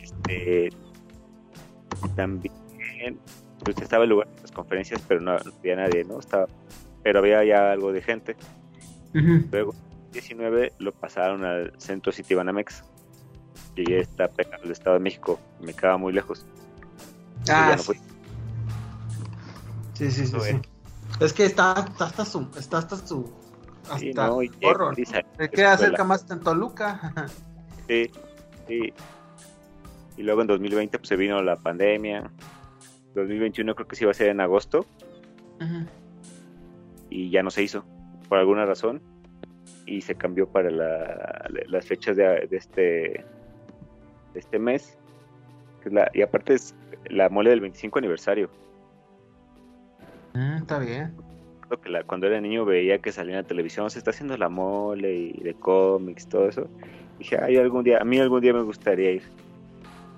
Este 0.00 0.70
también 2.16 2.52
pues 3.64 3.78
estaba 3.80 4.04
el 4.04 4.10
lugar 4.10 4.28
de 4.28 4.42
las 4.42 4.52
conferencias, 4.52 5.00
pero 5.08 5.20
no, 5.20 5.32
había 5.32 5.76
nadie, 5.76 6.04
¿no? 6.04 6.20
Estaba, 6.20 6.46
pero 7.02 7.20
había 7.20 7.44
ya 7.44 7.72
algo 7.72 7.92
de 7.92 8.02
gente. 8.02 8.36
Luego, 9.12 9.74
19 10.12 10.72
lo 10.78 10.92
pasaron 10.92 11.44
al 11.44 11.72
centro 11.78 12.12
City 12.12 12.34
Banamex 12.34 12.82
y 13.76 13.90
ya 13.90 13.96
está 13.96 14.28
pegado 14.28 14.64
al 14.64 14.70
Estado 14.70 14.94
de 14.94 15.00
México, 15.00 15.38
me 15.60 15.72
quedaba 15.72 15.98
muy 15.98 16.12
lejos. 16.12 16.44
Ah, 17.48 17.76
sí. 17.78 17.92
sí. 19.94 20.10
sí, 20.10 20.26
sí, 20.26 20.60
Es 21.20 21.32
que 21.32 21.44
está, 21.44 21.72
hasta 21.72 22.24
su, 22.24 22.48
está 22.58 22.78
hasta 22.78 22.96
su, 22.96 23.32
hasta 23.84 23.98
sí, 23.98 24.12
no, 24.12 24.42
y 24.42 24.50
Se 25.04 25.50
queda 25.50 25.76
cerca 25.76 26.04
más 26.04 26.28
en 26.30 26.40
Toluca. 26.40 27.12
sí, 27.88 28.10
sí. 28.66 28.92
Y 30.16 30.22
luego 30.22 30.42
en 30.42 30.46
2020 30.46 30.98
pues 30.98 31.08
se 31.08 31.16
vino 31.16 31.42
la 31.42 31.56
pandemia. 31.56 32.30
2021 33.14 33.74
creo 33.74 33.88
que 33.88 33.96
sí 33.96 34.04
iba 34.04 34.10
a 34.10 34.14
ser 34.14 34.28
en 34.28 34.40
agosto. 34.40 34.86
Y 37.10 37.30
ya 37.30 37.42
no 37.42 37.50
se 37.50 37.62
hizo, 37.62 37.84
por 38.28 38.38
alguna 38.38 38.66
razón. 38.66 39.00
Y 39.86 40.00
se 40.00 40.14
cambió 40.14 40.48
para 40.48 40.70
las 40.70 41.86
fechas 41.86 42.16
de, 42.16 42.48
este, 42.50 43.24
de 44.32 44.40
este 44.40 44.58
mes. 44.58 44.98
y 46.12 46.22
aparte 46.22 46.54
es 46.54 46.74
la 47.06 47.28
mole 47.28 47.50
del 47.50 47.60
25 47.60 47.98
aniversario. 47.98 48.50
Mm, 50.34 50.56
está 50.56 50.78
bien. 50.78 51.14
Que 51.82 51.88
la, 51.90 52.04
cuando 52.04 52.26
era 52.26 52.40
niño 52.40 52.64
veía 52.64 52.98
que 52.98 53.10
salía 53.10 53.34
en 53.34 53.42
la 53.42 53.48
televisión, 53.48 53.90
se 53.90 53.98
está 53.98 54.10
haciendo 54.10 54.36
la 54.36 54.48
mole 54.48 55.14
y 55.14 55.40
de 55.42 55.54
cómics, 55.54 56.28
todo 56.28 56.48
eso. 56.48 56.68
dije, 57.18 57.38
ay, 57.42 57.56
algún 57.56 57.82
día, 57.84 57.98
a 58.00 58.04
mí 58.04 58.18
algún 58.18 58.40
día 58.40 58.52
me 58.52 58.62
gustaría 58.62 59.10
ir 59.12 59.22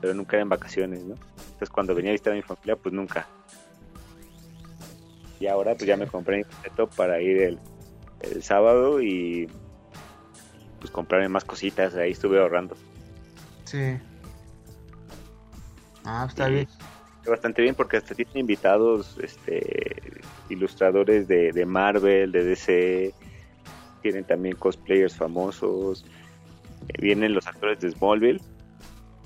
pero 0.01 0.15
nunca 0.15 0.37
era 0.37 0.43
en 0.43 0.49
vacaciones, 0.49 1.03
¿no? 1.05 1.15
Entonces 1.37 1.71
cuando 1.71 1.95
venía 1.95 2.11
a 2.11 2.13
visitar 2.13 2.33
a 2.33 2.37
mi 2.37 2.43
familia, 2.43 2.77
pues 2.77 2.95
nunca. 2.95 3.27
Y 5.41 5.47
ahora 5.47 5.75
pues 5.75 5.87
ya 5.87 5.97
me 5.97 6.07
compré 6.07 6.39
mi 6.39 6.43
boleto 6.45 6.89
para 6.89 7.21
ir 7.21 7.43
el, 7.43 7.59
el 8.21 8.43
sábado 8.43 9.01
y 9.03 9.49
pues 10.79 10.91
comprarme 10.91 11.29
más 11.29 11.45
cositas, 11.45 11.95
ahí 11.95 12.13
estuve 12.13 12.41
ahorrando. 12.41 12.77
Sí. 13.65 13.99
Ah, 16.05 16.23
pues, 16.25 16.35
está 16.35 16.49
bien. 16.49 16.69
Bastante 17.27 17.63
bien 17.63 17.75
porque 17.75 17.97
hasta 17.97 18.15
tienen 18.15 18.39
invitados 18.39 19.19
este 19.21 19.96
ilustradores 20.49 21.29
de, 21.29 21.53
de 21.53 21.67
Marvel, 21.67 22.33
de 22.33 22.45
DC, 22.45 23.15
tienen 24.03 24.25
también 24.25 24.57
cosplayers 24.57 25.17
famosos, 25.17 26.05
vienen 27.01 27.35
los 27.35 27.47
actores 27.47 27.81
de 27.81 27.91
Smallville 27.91 28.41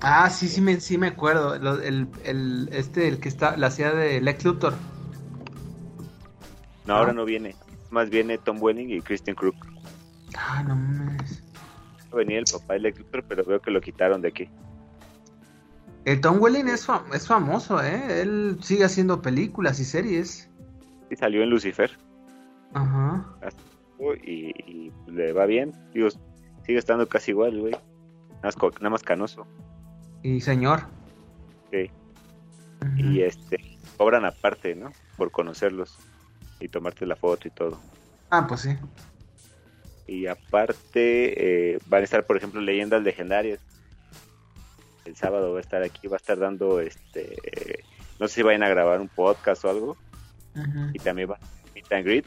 Ah, 0.01 0.29
sí, 0.31 0.47
sí 0.47 0.61
me, 0.61 0.79
sí 0.79 0.97
me 0.97 1.07
acuerdo. 1.07 1.53
el, 1.53 2.07
el, 2.25 2.69
este, 2.71 3.07
el 3.07 3.19
que 3.19 3.29
está, 3.29 3.55
la 3.55 3.69
ciudad 3.69 3.95
de 3.95 4.19
Lex 4.19 4.43
Luthor. 4.43 4.73
No, 6.87 6.95
ahora 6.95 7.13
no 7.13 7.23
viene. 7.23 7.55
Más 7.91 8.09
viene 8.09 8.39
Tom 8.39 8.57
Welling 8.59 8.89
y 8.89 9.01
Christian 9.01 9.35
Crook. 9.35 9.55
Ah, 10.35 10.63
no 10.63 10.75
mames. 10.75 11.43
Venía 12.11 12.39
el 12.39 12.45
papá 12.51 12.73
de 12.73 12.79
Lex 12.79 12.97
Luthor, 12.97 13.23
pero 13.27 13.45
veo 13.45 13.61
que 13.61 13.69
lo 13.69 13.79
quitaron 13.79 14.21
de 14.21 14.29
aquí. 14.29 14.49
El 16.05 16.19
Tom 16.19 16.37
Welling 16.41 16.67
es, 16.67 16.87
es 17.13 17.27
famoso, 17.27 17.81
¿eh? 17.83 18.21
Él 18.21 18.57
sigue 18.61 18.85
haciendo 18.85 19.21
películas 19.21 19.79
y 19.79 19.85
series. 19.85 20.49
Y 21.11 21.15
salió 21.17 21.43
en 21.43 21.49
Lucifer. 21.49 21.91
Ajá. 22.73 23.35
Y, 24.23 24.49
y 24.65 24.91
le 25.07 25.33
va 25.33 25.45
bien. 25.45 25.73
Digo, 25.93 26.07
sigue 26.65 26.79
estando 26.79 27.07
casi 27.07 27.31
igual, 27.31 27.59
güey. 27.59 27.75
nada 28.41 28.89
más 28.89 29.03
canoso. 29.03 29.45
Y 30.23 30.41
señor. 30.41 30.83
Sí. 31.69 31.91
Y 32.95 33.21
este, 33.21 33.77
cobran 33.97 34.25
aparte, 34.25 34.73
¿no? 34.73 34.91
Por 35.17 35.31
conocerlos 35.31 35.97
y 36.59 36.69
tomarte 36.69 37.05
la 37.05 37.15
foto 37.15 37.47
y 37.47 37.51
todo. 37.51 37.79
Ah, 38.29 38.45
pues 38.47 38.61
sí. 38.61 38.75
Y 40.07 40.27
aparte, 40.27 41.73
eh, 41.73 41.79
van 41.87 42.01
a 42.01 42.03
estar, 42.05 42.25
por 42.25 42.37
ejemplo, 42.37 42.61
leyendas 42.61 43.03
legendarias. 43.03 43.59
El 45.05 45.15
sábado 45.15 45.51
va 45.51 45.57
a 45.57 45.61
estar 45.61 45.83
aquí, 45.83 46.07
va 46.07 46.15
a 46.15 46.17
estar 46.17 46.37
dando, 46.37 46.79
este, 46.79 47.83
no 48.19 48.27
sé 48.27 48.35
si 48.35 48.41
vayan 48.43 48.63
a 48.63 48.69
grabar 48.69 49.01
un 49.01 49.09
podcast 49.09 49.65
o 49.65 49.69
algo. 49.69 49.97
Y 50.93 50.99
también 50.99 51.29
va 51.29 51.35
a 51.35 51.39
Meet 51.73 51.91
and 51.91 52.05
Greet. 52.05 52.25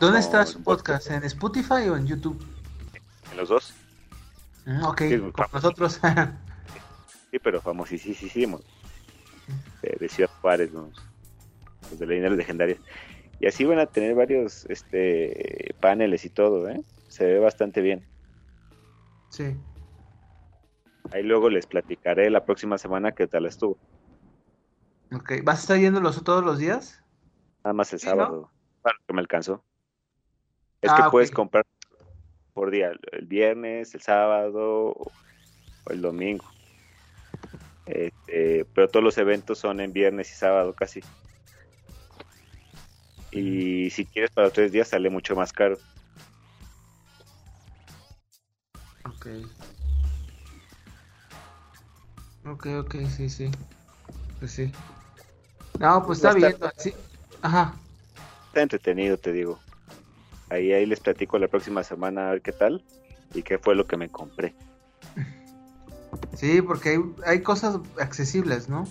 ¿Dónde 0.00 0.20
está 0.20 0.44
su 0.46 0.62
podcast? 0.62 1.10
¿En 1.10 1.24
Spotify 1.24 1.88
o 1.88 1.96
en 1.96 2.06
YouTube? 2.06 2.44
En 3.30 3.36
los 3.36 3.48
dos. 3.48 3.74
Mm, 4.66 4.84
ok, 4.84 5.02
con 5.32 5.46
nosotros. 5.52 6.00
Sí, 7.30 7.40
pero 7.40 7.60
famosísimos. 7.60 8.62
De, 9.82 9.96
de 9.98 10.08
Ciudad 10.08 10.30
Juárez, 10.40 10.72
los, 10.72 10.88
los 11.90 11.98
de 11.98 12.06
leyendas 12.06 12.36
legendarias. 12.36 12.78
Y 13.40 13.46
así 13.46 13.64
van 13.64 13.80
a 13.80 13.86
tener 13.86 14.14
varios 14.14 14.66
este 14.70 15.74
paneles 15.80 16.24
y 16.24 16.30
todo, 16.30 16.68
¿eh? 16.68 16.80
Se 17.08 17.26
ve 17.26 17.38
bastante 17.40 17.80
bien. 17.80 18.06
Sí. 19.30 19.56
Ahí 21.12 21.22
luego 21.22 21.50
les 21.50 21.66
platicaré 21.66 22.30
la 22.30 22.44
próxima 22.44 22.78
semana 22.78 23.12
qué 23.12 23.26
tal 23.26 23.46
estuvo. 23.46 23.78
Ok, 25.12 25.32
¿vas 25.42 25.58
a 25.58 25.60
estar 25.60 25.78
yéndolos 25.78 26.22
todos 26.24 26.44
los 26.44 26.58
días? 26.58 27.03
Nada 27.64 27.72
más 27.72 27.92
el 27.94 28.00
sábado. 28.00 28.50
Bueno, 28.82 28.98
que 29.06 29.14
me 29.14 29.20
alcanzó. 29.20 29.64
Es 30.82 30.92
que 30.92 31.02
ah, 31.02 31.10
puedes 31.10 31.30
comprar 31.30 31.64
por 32.52 32.70
día, 32.70 32.92
el 33.12 33.26
viernes, 33.26 33.94
el 33.94 34.02
sábado 34.02 34.94
o 34.96 35.12
el 35.86 36.02
domingo. 36.02 36.44
Este, 37.86 38.66
pero 38.74 38.88
todos 38.88 39.02
los 39.02 39.16
eventos 39.16 39.58
son 39.58 39.80
en 39.80 39.92
viernes 39.94 40.30
y 40.30 40.34
sábado 40.34 40.74
casi. 40.74 41.00
Y 43.30 43.90
si 43.90 44.04
quieres 44.04 44.30
para 44.30 44.50
tres 44.50 44.70
días 44.70 44.88
sale 44.88 45.08
mucho 45.08 45.34
más 45.34 45.52
caro. 45.52 45.78
Ok. 49.06 49.26
Ok, 52.46 52.66
ok, 52.78 52.94
sí, 53.08 53.30
sí. 53.30 53.50
Pues 54.38 54.52
sí. 54.52 54.70
No, 55.80 56.04
pues 56.04 56.18
está, 56.18 56.34
bien. 56.34 56.54
Sí. 56.76 56.94
Ajá. 57.44 57.74
Está 58.46 58.62
entretenido, 58.62 59.18
te 59.18 59.30
digo. 59.30 59.58
Ahí, 60.48 60.72
ahí 60.72 60.86
les 60.86 60.98
platico 60.98 61.38
la 61.38 61.46
próxima 61.46 61.84
semana 61.84 62.28
a 62.28 62.30
ver 62.30 62.40
qué 62.40 62.52
tal 62.52 62.82
y 63.34 63.42
qué 63.42 63.58
fue 63.58 63.74
lo 63.74 63.86
que 63.86 63.98
me 63.98 64.08
compré. 64.08 64.54
Sí, 66.34 66.62
porque 66.62 66.90
hay, 66.90 66.98
hay 67.26 67.42
cosas 67.42 67.80
accesibles, 68.00 68.70
¿no? 68.70 68.88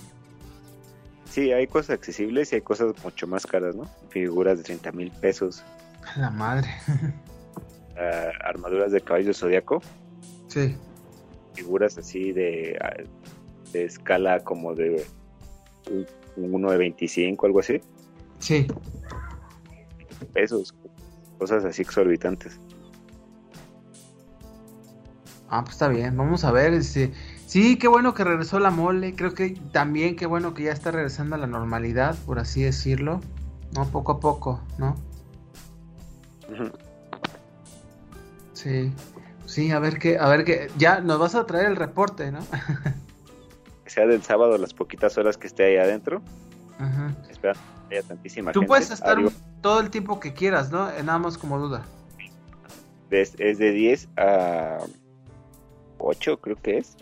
Sí, 1.31 1.51
hay 1.51 1.65
cosas 1.65 1.95
accesibles 1.95 2.51
y 2.51 2.55
hay 2.55 2.61
cosas 2.61 2.93
mucho 3.03 3.25
más 3.25 3.47
caras, 3.47 3.75
¿no? 3.75 3.89
Figuras 4.09 4.59
de 4.59 4.63
30 4.65 4.91
mil 4.91 5.09
pesos. 5.11 5.63
La 6.15 6.29
madre. 6.29 6.69
Ah, 7.95 8.31
armaduras 8.45 8.91
de 8.91 9.01
caballo 9.01 9.35
zodiaco. 9.35 9.79
Sí. 10.47 10.75
Figuras 11.53 11.95
así 11.99 12.31
de, 12.31 12.75
ah, 12.81 13.03
de 13.71 13.85
escala 13.85 14.43
como 14.43 14.73
de 14.73 15.05
uno 16.35 16.71
de 16.71 16.77
25, 16.77 17.45
algo 17.45 17.59
así. 17.59 17.79
Sí. 18.43 18.67
Pesos, 20.33 20.75
cosas 21.39 21.63
así 21.63 21.81
exorbitantes. 21.81 22.59
Ah, 25.47 25.61
pues 25.63 25.75
está 25.75 25.87
bien, 25.87 26.17
vamos 26.17 26.43
a 26.43 26.51
ver. 26.51 26.73
Este, 26.73 27.13
sí, 27.47 27.77
qué 27.77 27.87
bueno 27.87 28.13
que 28.13 28.25
regresó 28.25 28.59
la 28.59 28.69
mole. 28.69 29.15
Creo 29.15 29.33
que 29.33 29.51
también 29.71 30.17
qué 30.17 30.25
bueno 30.25 30.53
que 30.53 30.63
ya 30.63 30.73
está 30.73 30.91
regresando 30.91 31.35
a 31.35 31.37
la 31.37 31.47
normalidad, 31.47 32.17
por 32.25 32.39
así 32.39 32.63
decirlo. 32.63 33.21
No, 33.73 33.85
poco 33.85 34.11
a 34.11 34.19
poco, 34.19 34.61
¿no? 34.77 34.97
Sí, 38.51 38.91
sí, 39.45 39.71
a 39.71 39.79
ver 39.79 39.99
qué, 39.99 40.17
a 40.19 40.27
ver 40.27 40.43
qué. 40.43 40.69
Ya 40.77 40.99
nos 40.99 41.17
vas 41.17 41.35
a 41.35 41.45
traer 41.45 41.67
el 41.67 41.77
reporte, 41.77 42.29
¿no? 42.29 42.41
sea 43.85 44.05
del 44.05 44.21
sábado 44.21 44.57
las 44.57 44.73
poquitas 44.73 45.17
horas 45.17 45.37
que 45.37 45.47
esté 45.47 45.63
ahí 45.63 45.77
adentro. 45.77 46.21
Ajá. 46.77 47.15
esperando 47.29 47.72
tantísima 48.07 48.51
Tú 48.51 48.61
gente. 48.61 48.67
puedes 48.67 48.89
estar 48.91 49.11
Arriba 49.11 49.31
todo 49.61 49.79
el 49.79 49.89
tiempo 49.89 50.19
que 50.19 50.33
quieras, 50.33 50.71
¿no? 50.71 50.89
Eh, 50.89 51.03
Nada 51.03 51.19
más 51.19 51.37
como 51.37 51.59
duda. 51.59 51.85
es, 53.11 53.35
es 53.39 53.57
de 53.59 53.71
10 53.71 54.09
a 54.17 54.79
8, 55.99 56.39
creo 56.41 56.55
que 56.55 56.77
es. 56.79 56.97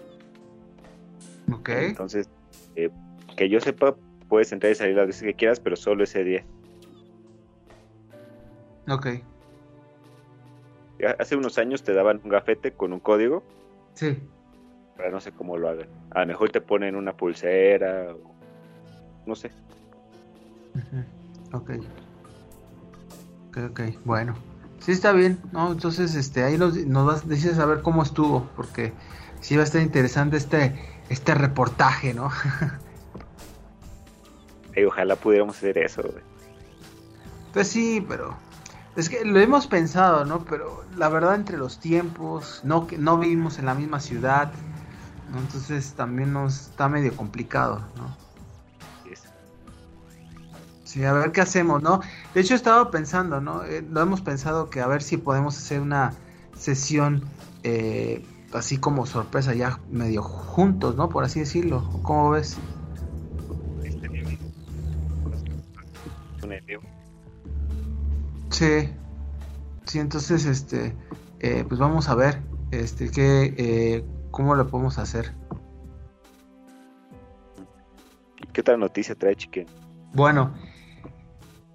Ok. 1.53 1.69
Entonces, 1.69 2.29
eh, 2.75 2.89
que 3.37 3.47
yo 3.49 3.59
sepa, 3.61 3.95
puedes 4.27 4.51
entrar 4.51 4.71
y 4.71 4.75
salir 4.75 4.95
las 4.95 5.07
veces 5.07 5.23
que 5.23 5.33
quieras, 5.33 5.59
pero 5.59 5.75
solo 5.75 6.03
ese 6.03 6.23
día. 6.23 6.43
Ok. 8.89 9.07
Hace 11.19 11.35
unos 11.35 11.57
años 11.57 11.83
te 11.83 11.93
daban 11.93 12.21
un 12.23 12.29
gafete 12.29 12.73
con 12.73 12.93
un 12.93 12.99
código, 12.99 13.43
Sí. 13.95 14.19
pero 14.97 15.09
no 15.11 15.19
sé 15.19 15.31
cómo 15.31 15.57
lo 15.57 15.69
hagan. 15.69 15.87
A 16.11 16.21
lo 16.21 16.27
mejor 16.27 16.51
te 16.51 16.61
ponen 16.61 16.95
una 16.95 17.13
pulsera, 17.17 18.13
o- 18.13 18.35
no 19.25 19.35
sé. 19.35 19.49
Ok. 21.53 21.71
Ok, 23.49 23.57
ok. 23.71 23.81
Bueno. 24.05 24.35
Sí, 24.79 24.91
está 24.93 25.11
bien. 25.11 25.39
No, 25.51 25.71
entonces, 25.71 26.15
este, 26.15 26.43
ahí 26.43 26.57
nos, 26.57 26.75
nos 26.87 27.05
vas, 27.05 27.29
dices 27.29 27.59
a 27.59 27.65
ver 27.65 27.81
cómo 27.81 28.01
estuvo, 28.01 28.49
porque 28.55 28.93
sí 29.39 29.55
va 29.55 29.61
a 29.61 29.65
estar 29.65 29.81
interesante 29.81 30.37
este, 30.37 30.75
este 31.09 31.35
reportaje, 31.35 32.13
¿no? 32.13 32.31
Ojalá 34.87 35.15
pudiéramos 35.15 35.57
hacer 35.57 35.77
eso. 35.77 36.01
güey. 36.01 36.23
Pues 37.53 37.67
sí, 37.67 38.03
pero 38.07 38.35
es 38.95 39.09
que 39.09 39.25
lo 39.25 39.39
hemos 39.39 39.67
pensado, 39.67 40.25
¿no? 40.25 40.45
Pero 40.45 40.83
la 40.95 41.09
verdad 41.09 41.35
entre 41.35 41.57
los 41.57 41.79
tiempos, 41.79 42.61
no 42.63 42.87
que 42.87 42.97
no 42.97 43.17
vivimos 43.17 43.59
en 43.59 43.65
la 43.65 43.73
misma 43.73 43.99
ciudad, 43.99 44.51
¿no? 45.31 45.39
Entonces 45.39 45.93
también 45.93 46.33
nos 46.33 46.69
está 46.69 46.87
medio 46.89 47.15
complicado, 47.15 47.81
¿no? 47.97 48.20
Sí, 50.91 51.05
a 51.05 51.13
ver 51.13 51.31
qué 51.31 51.39
hacemos, 51.39 51.81
¿no? 51.81 52.01
De 52.33 52.41
hecho 52.41 52.53
estaba 52.53 52.91
pensando, 52.91 53.39
¿no? 53.39 53.63
Eh, 53.63 53.81
lo 53.81 54.01
hemos 54.01 54.19
pensado 54.19 54.69
que 54.69 54.81
a 54.81 54.87
ver 54.87 55.01
si 55.01 55.15
podemos 55.15 55.57
hacer 55.57 55.79
una 55.79 56.13
sesión 56.53 57.23
eh, 57.63 58.25
así 58.51 58.77
como 58.77 59.05
sorpresa 59.05 59.53
ya 59.53 59.79
medio 59.89 60.21
juntos, 60.21 60.97
¿no? 60.97 61.07
Por 61.07 61.23
así 61.23 61.39
decirlo. 61.39 61.89
¿Cómo 62.03 62.31
ves? 62.31 62.57
Sí, 68.49 68.89
sí, 69.85 69.99
entonces, 69.99 70.43
este, 70.43 70.93
eh, 71.39 71.63
pues 71.69 71.79
vamos 71.79 72.09
a 72.09 72.15
ver, 72.15 72.41
este, 72.71 73.09
qué, 73.09 73.55
eh, 73.57 74.05
cómo 74.29 74.55
lo 74.55 74.67
podemos 74.67 74.97
hacer. 74.97 75.33
¿Qué 78.51 78.59
otra 78.59 78.75
noticia 78.75 79.15
trae 79.15 79.37
Chiquen? 79.37 79.67
Bueno, 80.13 80.51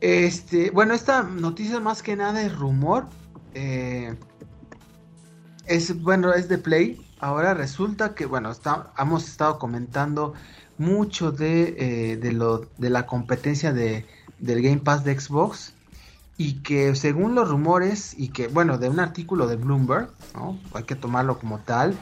este, 0.06 0.70
bueno, 0.70 0.94
esta 0.94 1.24
noticia 1.24 1.80
más 1.80 2.00
que 2.00 2.14
nada 2.14 2.40
es 2.42 2.56
rumor, 2.56 3.08
eh, 3.54 4.14
es, 5.66 6.00
bueno, 6.00 6.32
es 6.32 6.48
de 6.48 6.58
Play. 6.58 7.04
Ahora 7.18 7.54
resulta 7.54 8.14
que, 8.14 8.24
bueno, 8.26 8.52
está, 8.52 8.92
hemos 8.96 9.26
estado 9.26 9.58
comentando 9.58 10.34
mucho 10.78 11.32
de, 11.32 11.74
eh, 12.20 12.58
la 12.78 13.06
competencia 13.06 13.72
de, 13.72 14.06
del 14.38 14.62
Game 14.62 14.78
Pass 14.78 15.02
de 15.02 15.18
Xbox. 15.18 15.74
Y 16.36 16.62
que 16.62 16.94
según 16.94 17.34
los 17.34 17.48
rumores, 17.48 18.14
y 18.16 18.28
que, 18.28 18.46
bueno, 18.46 18.78
de 18.78 18.88
un 18.88 19.00
artículo 19.00 19.48
de 19.48 19.56
Bloomberg. 19.56 20.10
Hay 20.72 20.84
que 20.84 20.94
tomarlo 20.94 21.40
como 21.40 21.58
tal, 21.58 21.96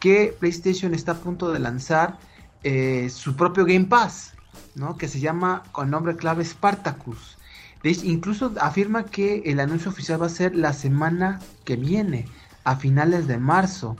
que 0.00 0.34
PlayStation 0.40 0.92
está 0.92 1.12
a 1.12 1.18
punto 1.18 1.52
de 1.52 1.60
lanzar 1.60 2.18
eh, 2.64 3.10
su 3.10 3.36
propio 3.36 3.64
Game 3.64 3.84
Pass, 3.84 4.32
¿no? 4.74 4.96
Que 4.96 5.06
se 5.06 5.20
llama 5.20 5.62
con 5.70 5.88
nombre 5.90 6.16
clave 6.16 6.44
Spartacus. 6.44 7.36
Incluso 7.84 8.52
afirma 8.60 9.04
que 9.04 9.42
el 9.44 9.60
anuncio 9.60 9.90
oficial 9.90 10.22
va 10.22 10.26
a 10.26 10.30
ser 10.30 10.56
la 10.56 10.72
semana 10.72 11.40
que 11.64 11.76
viene, 11.76 12.26
a 12.64 12.76
finales 12.76 13.26
de 13.26 13.36
marzo. 13.38 13.96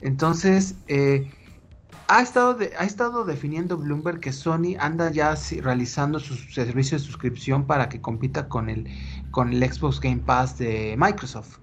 Entonces, 0.00 0.74
eh, 0.88 1.30
ha, 2.08 2.20
estado 2.20 2.58
ha 2.78 2.84
estado 2.84 3.24
definiendo 3.24 3.78
Bloomberg 3.78 4.18
que 4.18 4.32
Sony 4.32 4.74
anda 4.80 5.10
ya 5.12 5.36
realizando 5.60 6.18
su 6.18 6.34
servicio 6.34 6.98
de 6.98 7.04
suscripción 7.04 7.64
para 7.66 7.88
que 7.88 8.00
compita 8.00 8.48
con 8.48 8.68
el, 8.68 8.88
con 9.30 9.52
el 9.52 9.72
Xbox 9.72 10.00
Game 10.00 10.18
Pass 10.18 10.58
de 10.58 10.96
Microsoft. 10.98 11.58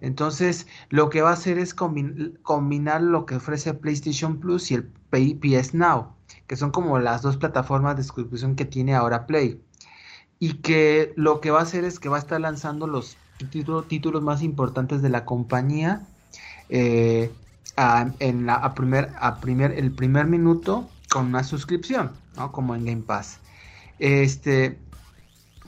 Entonces, 0.00 0.68
lo 0.88 1.10
que 1.10 1.22
va 1.22 1.30
a 1.30 1.34
hacer 1.34 1.58
es 1.58 1.74
combin- 1.76 2.40
combinar 2.42 3.02
lo 3.02 3.26
que 3.26 3.36
ofrece 3.36 3.74
PlayStation 3.74 4.38
Plus 4.38 4.70
y 4.70 4.74
el 4.74 4.84
PS 4.84 5.74
Now, 5.74 6.14
que 6.46 6.56
son 6.56 6.70
como 6.70 6.98
las 7.00 7.22
dos 7.22 7.36
plataformas 7.36 7.96
de 7.96 8.04
suscripción 8.04 8.54
que 8.54 8.64
tiene 8.64 8.94
ahora 8.94 9.26
Play. 9.26 9.60
Y 10.42 10.54
que 10.54 11.12
lo 11.16 11.40
que 11.40 11.52
va 11.52 11.60
a 11.60 11.62
hacer 11.62 11.84
es 11.84 12.00
que 12.00 12.08
va 12.08 12.16
a 12.16 12.18
estar 12.18 12.40
lanzando 12.40 12.88
los 12.88 13.16
título- 13.38 13.84
títulos 13.86 14.22
más 14.22 14.42
importantes 14.42 15.00
de 15.00 15.08
la 15.08 15.24
compañía 15.24 16.08
eh, 16.68 17.32
en 18.18 18.46
la, 18.46 18.56
a 18.56 18.74
primer, 18.74 19.12
a 19.20 19.38
primer, 19.38 19.70
el 19.78 19.92
primer 19.92 20.26
minuto 20.26 20.90
con 21.08 21.26
una 21.26 21.44
suscripción, 21.44 22.10
¿no? 22.36 22.50
Como 22.50 22.74
en 22.74 22.84
Game 22.84 23.02
Pass. 23.02 23.38
Este, 24.00 24.78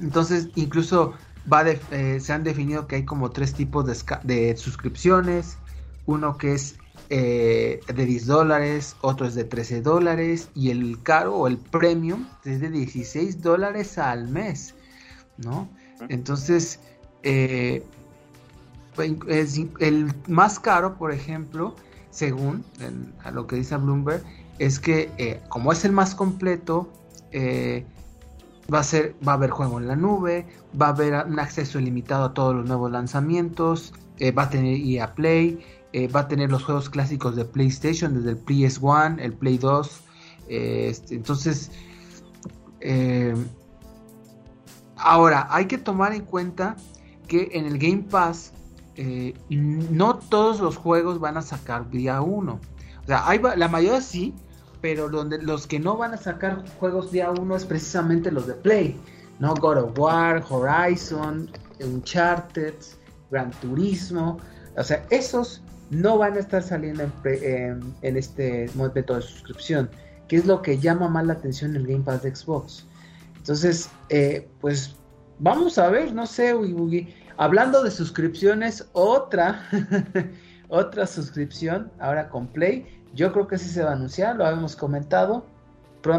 entonces, 0.00 0.50
incluso 0.56 1.14
va 1.50 1.62
eh, 1.70 2.18
se 2.18 2.32
han 2.32 2.42
definido 2.42 2.88
que 2.88 2.96
hay 2.96 3.04
como 3.04 3.30
tres 3.30 3.54
tipos 3.54 3.86
de 4.24 4.56
suscripciones. 4.56 5.56
Uno 6.04 6.36
que 6.36 6.54
es 6.54 6.83
eh, 7.10 7.80
de 7.94 8.06
10 8.06 8.26
dólares, 8.26 8.96
otro 9.00 9.26
es 9.26 9.34
de 9.34 9.44
13 9.44 9.82
dólares 9.82 10.48
y 10.54 10.70
el 10.70 11.02
caro 11.02 11.36
o 11.36 11.46
el 11.46 11.58
premium 11.58 12.26
es 12.44 12.60
de 12.60 12.70
16 12.70 13.42
dólares 13.42 13.98
al 13.98 14.28
mes, 14.28 14.74
¿no? 15.38 15.68
Entonces, 16.08 16.80
eh, 17.22 17.84
pues, 18.94 19.12
es 19.28 19.60
el 19.80 20.12
más 20.28 20.58
caro, 20.60 20.96
por 20.96 21.12
ejemplo, 21.12 21.74
según 22.10 22.64
el- 22.80 23.12
a 23.24 23.30
lo 23.30 23.46
que 23.46 23.56
dice 23.56 23.76
Bloomberg, 23.76 24.22
es 24.58 24.78
que 24.78 25.10
eh, 25.18 25.40
como 25.48 25.72
es 25.72 25.84
el 25.84 25.92
más 25.92 26.14
completo, 26.14 26.88
eh, 27.32 27.84
va 28.72 28.80
a 28.80 28.84
ser, 28.84 29.14
va 29.26 29.32
a 29.32 29.34
haber 29.34 29.50
juego 29.50 29.78
en 29.80 29.88
la 29.88 29.96
nube, 29.96 30.46
va 30.80 30.86
a 30.86 30.90
haber 30.90 31.26
un 31.26 31.38
acceso 31.38 31.78
ilimitado 31.78 32.24
a 32.26 32.34
todos 32.34 32.54
los 32.54 32.66
nuevos 32.66 32.90
lanzamientos, 32.90 33.92
eh, 34.18 34.30
va 34.30 34.44
a 34.44 34.50
tener 34.50 34.76
EA 34.76 35.14
Play, 35.14 35.64
eh, 35.94 36.08
va 36.08 36.22
a 36.22 36.26
tener 36.26 36.50
los 36.50 36.64
juegos 36.64 36.90
clásicos 36.90 37.36
de 37.36 37.44
PlayStation, 37.44 38.14
desde 38.14 38.30
el 38.30 38.44
PS1, 38.44 39.20
el 39.20 39.32
Play 39.32 39.58
2, 39.58 40.00
eh, 40.48 40.88
este, 40.90 41.14
entonces, 41.14 41.70
eh, 42.80 43.32
ahora 44.96 45.46
hay 45.50 45.66
que 45.66 45.78
tomar 45.78 46.12
en 46.12 46.22
cuenta 46.24 46.74
que 47.28 47.48
en 47.52 47.66
el 47.66 47.78
Game 47.78 48.06
Pass 48.10 48.52
no 49.48 50.16
todos 50.16 50.58
los 50.58 50.76
juegos 50.76 51.20
van 51.20 51.36
a 51.36 51.42
sacar 51.42 51.88
día 51.88 52.20
1. 52.20 52.52
O 52.52 53.06
sea, 53.06 53.28
hay, 53.28 53.40
la 53.54 53.68
mayoría 53.68 54.00
sí, 54.00 54.34
pero 54.80 55.08
donde 55.08 55.40
los 55.42 55.68
que 55.68 55.78
no 55.78 55.96
van 55.96 56.12
a 56.12 56.16
sacar 56.16 56.64
juegos 56.80 57.12
día 57.12 57.30
1 57.30 57.54
es 57.54 57.64
precisamente 57.64 58.32
los 58.32 58.48
de 58.48 58.54
Play. 58.54 59.00
¿no? 59.38 59.54
God 59.54 59.78
of 59.78 59.96
War, 59.96 60.44
Horizon, 60.50 61.52
Uncharted, 61.78 62.74
Gran 63.30 63.52
Turismo. 63.52 64.40
O 64.76 64.82
sea, 64.82 65.06
esos 65.10 65.62
no 65.94 66.18
van 66.18 66.34
a 66.34 66.40
estar 66.40 66.62
saliendo 66.62 67.04
en, 67.24 68.16
este 68.16 68.70
método 68.74 69.18
de 69.18 69.22
suscripción, 69.22 69.90
que 70.28 70.36
es 70.36 70.46
lo 70.46 70.62
que 70.62 70.78
llama 70.78 71.08
más 71.08 71.26
la 71.26 71.34
atención 71.34 71.72
en 71.72 71.82
el 71.82 71.86
Game 71.86 72.04
Pass 72.04 72.22
de 72.22 72.34
Xbox. 72.34 72.86
Entonces, 73.36 73.90
eh, 74.08 74.48
pues 74.60 74.96
vamos 75.38 75.78
a 75.78 75.88
ver, 75.88 76.12
no 76.12 76.26
sé, 76.26 76.54
Ugi 76.54 76.72
Bugi. 76.72 77.14
Hablando 77.36 77.82
de 77.82 77.90
suscripciones, 77.90 78.88
otra, 78.92 79.68
otra 80.68 81.06
suscripción 81.06 81.90
ahora 81.98 82.28
con 82.28 82.46
Play. 82.46 82.86
Yo 83.12 83.32
creo 83.32 83.46
que 83.46 83.58
sí 83.58 83.68
se 83.68 83.82
va 83.82 83.90
a 83.90 83.94
anunciar, 83.94 84.36
lo 84.36 84.46
habíamos 84.46 84.76
comentado, 84.76 85.44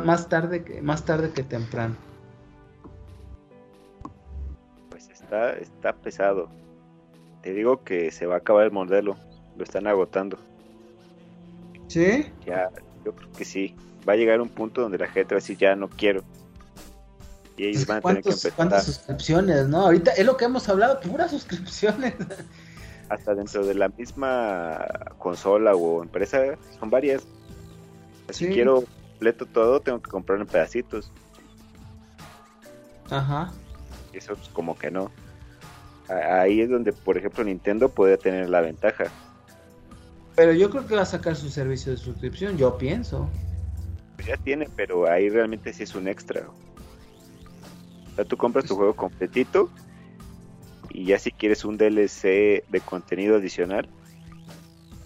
más 0.04 0.30
tarde 0.30 0.82
más 0.82 1.04
tarde 1.06 1.32
que 1.32 1.44
temprano. 1.44 1.96
Pues 4.90 5.10
está, 5.10 5.54
está 5.54 5.94
pesado. 5.94 6.50
Te 7.42 7.54
digo 7.54 7.84
que 7.84 8.12
se 8.12 8.26
va 8.26 8.36
a 8.36 8.38
acabar 8.38 8.66
el 8.66 8.72
modelo. 8.72 9.16
Lo 9.58 9.64
están 9.64 9.88
agotando. 9.88 10.38
¿Sí? 11.88 12.26
Ya, 12.46 12.70
yo 13.06 13.14
creo 13.16 13.32
que 13.32 13.46
sí. 13.46 13.76
Va 14.08 14.14
a 14.14 14.16
llegar 14.16 14.42
un 14.42 14.50
punto 14.50 14.82
donde 14.82 14.98
la 14.98 15.08
gente 15.08 15.36
va 15.36 15.40
a 15.40 15.42
decir, 15.42 15.58
ya 15.58 15.76
no 15.76 15.88
quiero. 15.90 16.24
Y 17.58 17.68
ellos 17.68 17.82
Es 17.82 17.86
que 17.86 17.92
van 17.94 17.98
a 17.98 18.02
tener 18.02 18.18
que 18.18 18.22
¿Cuántos- 18.24 18.44
empezar 18.46 18.56
¿Cuántas 18.56 18.86
suscripciones, 18.86 19.68
no? 19.68 19.82
Ahorita 19.82 20.12
es 20.12 20.26
lo 20.26 20.36
que 20.38 20.46
hemos 20.46 20.68
hablado, 20.68 21.00
puras 21.00 21.32
suscripciones. 21.32 22.14
hasta 23.10 23.36
dentro 23.36 23.66
de 23.66 23.76
la 23.76 23.88
misma 23.90 24.84
consola 25.20 25.76
o 25.76 26.02
empresa. 26.04 26.40
Son 26.80 26.90
varias. 26.90 27.24
Si 28.32 28.48
Sí. 28.48 28.52
quiero 28.54 28.84
completo 29.12 29.46
todo, 29.46 29.80
tengo 29.80 30.02
que 30.02 30.10
comprarlo 30.10 30.44
en 30.44 30.50
pedacitos. 30.50 31.12
Ajá. 33.10 33.52
Eso 34.14 34.36
pues, 34.36 34.50
como 34.50 34.78
que 34.78 34.90
no. 34.92 35.12
Ahí 36.10 36.62
es 36.62 36.70
donde, 36.70 36.94
por 36.94 37.18
ejemplo, 37.18 37.44
Nintendo 37.44 37.90
puede 37.90 38.18
tener 38.18 38.50
la 38.50 38.62
ventaja. 38.62 39.06
Pero 40.36 40.52
yo 40.52 40.70
creo 40.70 40.86
que 40.86 40.96
va 40.96 41.04
a 41.04 41.06
sacar 41.06 41.36
su 41.36 41.50
servicio 41.50 41.92
de 41.92 41.98
suscripción, 41.98 42.58
yo 42.58 42.78
pienso. 42.78 43.30
Pues 44.16 44.28
ya 44.28 44.38
tiene, 44.38 44.68
pero 44.76 45.10
ahí 45.10 45.30
realmente 45.30 45.72
sí 45.72 45.84
es 45.84 45.96
un 45.96 46.08
extra. 46.08 46.48
O 48.12 48.16
sea, 48.16 48.26
tú 48.26 48.38
compras 48.38 48.66
tu 48.66 48.76
juego 48.76 48.96
completito 48.96 49.70
y 50.90 51.06
ya 51.06 51.20
si 51.20 51.32
quieres 51.32 51.66
un 51.66 51.78
DLC 51.78 52.64
de 52.70 52.82
contenido 52.86 53.36
adicional, 53.36 53.90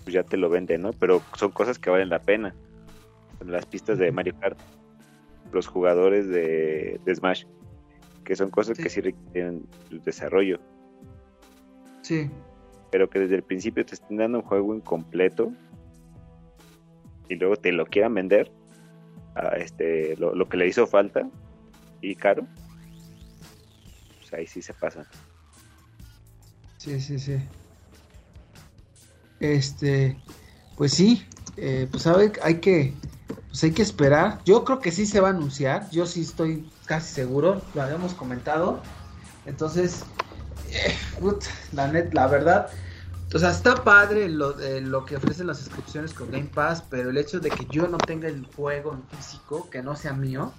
pues 0.03 0.13
ya 0.13 0.23
te 0.23 0.37
lo 0.37 0.49
venden, 0.49 0.83
¿no? 0.83 0.93
Pero 0.93 1.21
son 1.35 1.51
cosas 1.51 1.79
que 1.79 1.89
valen 1.89 2.09
la 2.09 2.19
pena. 2.19 2.55
Las 3.45 3.65
pistas 3.65 3.97
de 3.97 4.11
Mario 4.11 4.35
Kart, 4.39 4.57
los 5.51 5.67
jugadores 5.67 6.27
de, 6.27 6.99
Smash, 7.13 7.45
que 8.23 8.35
son 8.35 8.49
cosas 8.49 8.77
que 8.77 8.89
sí 8.89 9.01
requieren 9.01 9.65
desarrollo. 10.05 10.59
Sí. 12.01 12.29
Pero 12.91 13.09
que 13.09 13.19
desde 13.19 13.35
el 13.35 13.43
principio 13.43 13.85
te 13.85 13.95
estén 13.95 14.17
dando 14.17 14.39
un 14.39 14.45
juego 14.45 14.75
incompleto 14.75 15.51
y 17.27 17.35
luego 17.35 17.55
te 17.55 17.71
lo 17.71 17.85
quieran 17.85 18.13
vender, 18.15 18.51
a 19.35 19.55
este, 19.57 20.15
lo, 20.17 20.49
que 20.49 20.57
le 20.57 20.67
hizo 20.67 20.87
falta 20.87 21.29
y 22.01 22.15
caro, 22.15 22.45
pues 24.19 24.33
ahí 24.33 24.47
sí 24.47 24.61
se 24.61 24.73
pasa. 24.73 25.05
Sí, 26.77 26.99
sí, 26.99 27.19
sí. 27.19 27.37
Este, 29.39 30.17
pues 30.77 30.93
sí, 30.93 31.25
eh, 31.57 31.87
pues 31.91 32.03
sabe, 32.03 32.31
hay 32.41 32.55
que, 32.55 32.93
pues 33.47 33.63
hay 33.63 33.71
que 33.71 33.81
esperar. 33.81 34.39
Yo 34.45 34.63
creo 34.63 34.79
que 34.79 34.91
sí 34.91 35.05
se 35.05 35.19
va 35.19 35.29
a 35.29 35.31
anunciar. 35.31 35.89
Yo 35.91 36.05
sí 36.05 36.21
estoy 36.21 36.69
casi 36.85 37.13
seguro. 37.13 37.61
Lo 37.75 37.81
habíamos 37.81 38.13
comentado. 38.13 38.81
Entonces, 39.45 40.05
eh, 40.73 40.95
la 41.73 41.87
net, 41.87 42.13
la 42.13 42.27
verdad, 42.27 42.69
o 43.33 43.37
sea, 43.37 43.51
está 43.51 43.83
padre 43.83 44.27
lo, 44.27 44.55
lo 44.81 45.05
que 45.05 45.15
ofrecen 45.15 45.47
las 45.47 45.59
suscripciones 45.59 46.13
con 46.13 46.31
Game 46.31 46.49
Pass, 46.53 46.83
pero 46.89 47.11
el 47.11 47.17
hecho 47.17 47.39
de 47.39 47.51
que 47.51 47.65
yo 47.69 47.87
no 47.87 47.99
tenga 47.99 48.27
el 48.27 48.47
juego 48.55 48.93
en 48.93 49.03
físico, 49.15 49.69
que 49.69 49.83
no 49.83 49.95
sea 49.95 50.13
mío, 50.13 50.51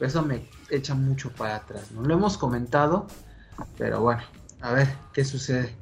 eso 0.00 0.22
me 0.22 0.48
echa 0.70 0.94
mucho 0.94 1.30
para 1.30 1.56
atrás. 1.56 1.92
No 1.92 2.02
lo 2.02 2.14
hemos 2.14 2.36
comentado, 2.36 3.06
pero 3.78 4.00
bueno, 4.00 4.22
a 4.60 4.72
ver 4.72 4.88
qué 5.12 5.24
sucede. 5.24 5.76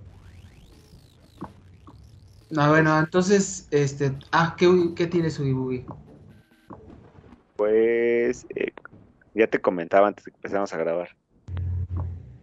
No, 2.51 2.69
bueno, 2.69 2.99
entonces, 2.99 3.67
este, 3.71 4.13
ah, 4.31 4.55
¿qué, 4.59 4.93
qué 4.95 5.07
tiene 5.07 5.31
su 5.31 5.45
Ibugi? 5.45 5.87
Pues, 7.57 8.47
eh, 8.55 8.73
ya 9.35 9.47
te 9.47 9.61
comentaba 9.61 10.09
antes 10.09 10.27
de 10.27 10.31
que 10.31 10.37
empezamos 10.37 10.73
a 10.75 10.77
grabar. 10.77 11.09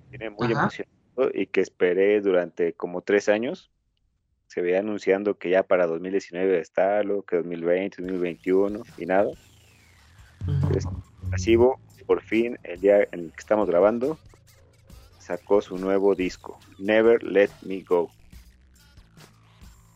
Tiene 0.10 0.32
muy 0.32 0.52
emocionado 0.52 0.95
y 1.34 1.48
que 1.48 1.62
esperé 1.62 2.22
durante 2.22 2.74
como 2.74 3.02
tres 3.02 3.30
años 3.30 3.72
se 4.48 4.62
veía 4.62 4.80
anunciando 4.80 5.38
que 5.38 5.50
ya 5.50 5.64
para 5.64 5.88
2019 5.88 6.60
está 6.60 7.04
lo 7.04 7.24
que 7.24 7.38
2020, 7.38 8.02
2021 8.02 8.84
y 8.98 9.06
nada. 9.06 9.30
Uh 10.48 11.76
por 12.06 12.22
fin, 12.22 12.56
el 12.64 12.80
día 12.80 13.02
en 13.12 13.20
el 13.20 13.32
que 13.32 13.40
estamos 13.40 13.68
grabando, 13.68 14.20
sacó 15.18 15.60
su 15.60 15.76
nuevo 15.78 16.14
disco, 16.14 16.60
Never 16.78 17.24
Let 17.24 17.50
Me 17.64 17.82
Go. 17.82 18.12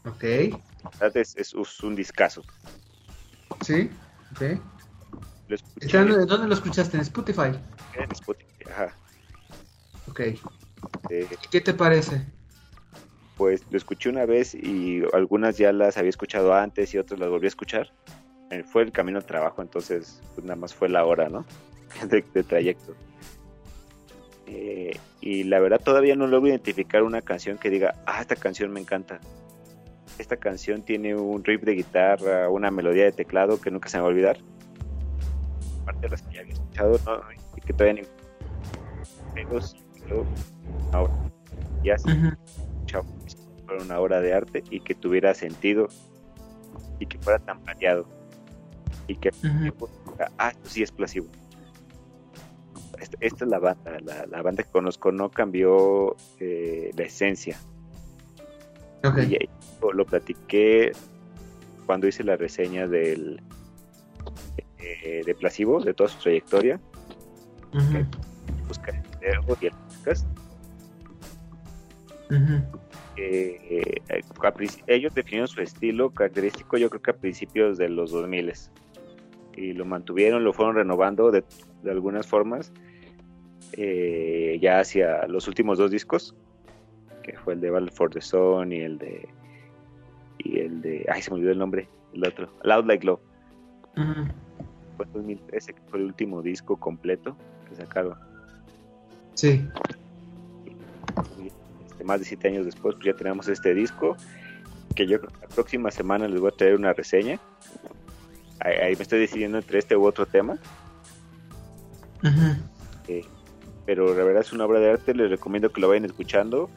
Ok. 0.05 0.23
Es, 1.13 1.35
es, 1.35 1.83
un 1.83 1.95
discazo. 1.95 2.41
Sí, 3.61 3.91
ok. 4.31 4.59
¿Dónde 5.91 6.47
lo 6.47 6.53
escuchaste? 6.53 6.97
¿En 6.97 7.01
Spotify? 7.01 7.51
En 7.95 8.11
Spotify, 8.11 8.65
ajá. 8.71 8.95
Ok. 10.07 10.21
¿Qué 11.51 11.61
te 11.61 11.73
parece? 11.73 12.25
pues 13.39 13.63
lo 13.71 13.77
escuché 13.77 14.09
una 14.09 14.25
vez 14.25 14.53
y 14.53 15.01
algunas 15.13 15.57
ya 15.57 15.71
las 15.71 15.95
había 15.97 16.09
escuchado 16.09 16.53
antes 16.53 16.93
y 16.93 16.97
otras 16.97 17.21
las 17.21 17.29
volví 17.29 17.45
a 17.45 17.47
escuchar. 17.47 17.89
Eh, 18.51 18.63
fue 18.63 18.83
el 18.83 18.91
camino 18.91 19.17
al 19.17 19.25
trabajo, 19.25 19.61
entonces 19.61 20.21
pues 20.35 20.43
nada 20.43 20.57
más 20.57 20.75
fue 20.75 20.89
la 20.89 21.05
hora, 21.05 21.29
¿no? 21.29 21.45
de, 22.09 22.43
trayecto. 22.43 22.95
Eh, 24.45 24.99
y 25.21 25.45
la 25.45 25.61
verdad 25.61 25.79
todavía 25.81 26.17
no 26.17 26.27
logro 26.27 26.49
identificar 26.49 27.01
una 27.03 27.21
canción 27.21 27.57
que 27.57 27.69
diga, 27.69 27.95
ah, 28.05 28.19
esta 28.19 28.35
canción 28.35 28.71
me 28.71 28.81
encanta. 28.81 29.21
Esta 30.17 30.35
canción 30.35 30.81
tiene 30.81 31.15
un 31.15 31.41
riff 31.41 31.61
de 31.61 31.75
guitarra, 31.75 32.49
una 32.49 32.71
melodía 32.71 33.05
de 33.05 33.13
teclado 33.13 33.61
que 33.61 33.71
nunca 33.71 33.87
se 33.87 33.95
me 33.95 34.01
va 34.01 34.07
a 34.07 34.11
olvidar. 34.11 34.37
Aparte 35.83 36.01
de 36.01 36.09
las 36.09 36.21
que 36.23 36.35
ya 36.35 36.41
había 36.41 36.55
escuchado, 36.55 36.99
¿no? 37.05 37.21
Y 37.55 37.61
que 37.61 37.71
todavía 37.71 38.01
ni... 38.01 39.61
sí 39.61 39.88
fuera 43.65 43.83
una 43.83 43.99
obra 43.99 44.21
de 44.21 44.33
arte 44.33 44.63
y 44.69 44.79
que 44.79 44.95
tuviera 44.95 45.33
sentido 45.33 45.87
y 46.99 47.05
que 47.05 47.17
fuera 47.19 47.39
tan 47.39 47.63
variado 47.63 48.05
y 49.07 49.15
que 49.15 49.31
ah, 50.37 50.49
esto 50.49 50.69
sí 50.69 50.83
es 50.83 50.91
placebo. 50.91 51.27
Esta, 52.99 53.45
es 53.45 53.49
la 53.49 53.59
banda, 53.59 53.97
la, 54.29 54.41
banda 54.41 54.63
que 54.63 54.69
conozco 54.69 55.11
no 55.11 55.31
cambió 55.31 56.17
eh, 56.39 56.91
la 56.97 57.03
esencia. 57.03 57.57
lo 59.93 60.05
platiqué 60.05 60.91
cuando 61.85 62.07
hice 62.07 62.23
la 62.23 62.35
reseña 62.35 62.87
del 62.87 63.41
eh, 64.77 65.23
de 65.25 65.35
Placebo, 65.35 65.81
de 65.81 65.93
toda 65.93 66.09
su 66.09 66.19
trayectoria. 66.19 66.79
Buscar 68.67 68.95
el 68.95 69.03
y 69.61 69.65
el 69.65 69.73
podcast. 69.99 70.25
Eh, 73.17 74.01
ellos 74.87 75.13
definieron 75.13 75.47
su 75.47 75.61
estilo 75.61 76.11
característico 76.11 76.77
yo 76.77 76.89
creo 76.89 77.01
que 77.01 77.11
a 77.11 77.17
principios 77.17 77.77
de 77.77 77.89
los 77.89 78.11
2000 78.11 78.53
y 79.57 79.73
lo 79.73 79.83
mantuvieron, 79.83 80.43
lo 80.43 80.53
fueron 80.53 80.75
renovando 80.75 81.31
de, 81.31 81.43
algunas 81.89 82.27
formas 82.27 82.71
eh, 83.73 84.57
ya 84.61 84.79
hacia 84.79 85.27
los 85.27 85.47
últimos 85.47 85.77
dos 85.77 85.91
discos 85.91 86.35
que 87.23 87.37
fue 87.37 87.55
el 87.55 87.61
de 87.61 87.69
Battle 87.71 87.91
for 87.91 88.09
the 88.09 88.21
Sun 88.21 88.71
y 88.71 88.81
el 88.81 88.97
de 88.97 89.27
y 90.37 90.59
el 90.59 90.81
de 90.81 91.05
ay 91.11 91.21
se 91.21 91.31
me 91.31 91.35
olvidó 91.37 91.51
el 91.51 91.59
nombre 91.59 91.89
el 92.13 92.25
otro 92.25 92.49
Loud 92.63 92.85
Like 92.85 93.05
Love. 93.05 93.19
Fue 93.95 95.05
en 95.05 95.13
2013 95.13 95.73
que 95.73 95.81
fue 95.87 95.99
el 95.99 96.05
último 96.05 96.41
disco 96.41 96.77
completo 96.77 97.35
que 97.67 97.75
sacaron 97.75 98.28
sí 99.33 99.67
más 102.09 102.19
de 102.19 102.25
siete 102.25 102.47
años 102.47 102.65
después, 102.65 102.95
pues 102.95 103.05
ya 103.05 103.13
tenemos 103.13 103.47
este 103.47 103.75
disco, 103.75 104.17
que 104.95 105.05
yo 105.05 105.19
la 105.19 105.47
próxima 105.47 105.91
semana 105.91 106.27
les 106.27 106.41
voy 106.41 106.51
a 106.51 106.57
traer 106.57 106.75
una 106.75 106.91
reseña. 106.91 107.39
Ahí, 108.59 108.95
me 108.95 109.03
estoy 109.03 109.19
decidiendo 109.19 109.59
entre 109.59 109.77
este 109.77 109.95
u 109.95 110.05
otro 110.05 110.25
tema. 110.25 110.57
Eh, 113.07 113.23
pero 113.85 114.15
la 114.15 114.23
verdad 114.23 114.41
es 114.41 114.51
una 114.51 114.65
obra 114.65 114.79
de 114.79 114.89
arte, 114.91 115.13
les 115.13 115.29
recomiendo 115.29 115.71
que 115.71 115.79
lo 115.79 115.87
vayan 115.87 116.05
escuchando 116.05 116.67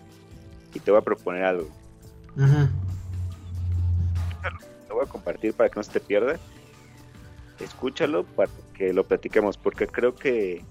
y 0.75 0.81
te 0.81 0.91
voy 0.91 1.01
a 1.01 1.03
proponer 1.03 1.45
algo. 1.45 1.71
Lo 2.37 2.69
voy 4.95 5.05
a 5.05 5.09
compartir 5.09 5.55
para 5.55 5.71
que 5.71 5.77
no 5.77 5.83
se 5.83 5.93
te 5.93 6.01
pierda. 6.01 6.39
Escúchalo 7.59 8.25
para 8.25 8.51
que 8.75 8.93
lo 8.93 9.05
platiquemos, 9.05 9.57
porque 9.57 9.87
creo 9.87 10.15
que 10.15 10.63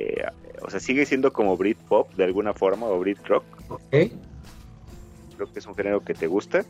eh, 0.00 0.24
o 0.62 0.70
sea, 0.70 0.80
sigue 0.80 1.04
siendo 1.04 1.32
como 1.32 1.56
Britpop 1.56 2.14
de 2.14 2.24
alguna 2.24 2.54
forma 2.54 2.86
o 2.86 2.98
Brit 2.98 3.18
rock. 3.26 3.44
Creo 3.90 5.52
que 5.52 5.58
es 5.58 5.66
un 5.66 5.74
género 5.74 6.00
que 6.00 6.14
te 6.14 6.26
gusta 6.26 6.64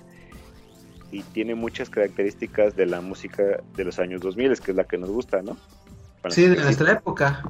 y 1.13 1.23
tiene 1.23 1.55
muchas 1.55 1.91
características 1.91 2.77
de 2.77 2.87
la 2.87 3.01
música 3.01 3.61
de 3.77 3.85
los 3.85 3.99
años 3.99 4.21
2000, 4.21 4.61
que 4.61 4.71
es 4.71 4.77
la 4.77 4.85
que 4.85 4.99
nos 4.99 5.11
gusta, 5.11 5.43
¿no? 5.43 5.57
sí, 6.29 6.47
de 6.47 6.57
nuestra 6.57 6.93
época. 6.93 7.43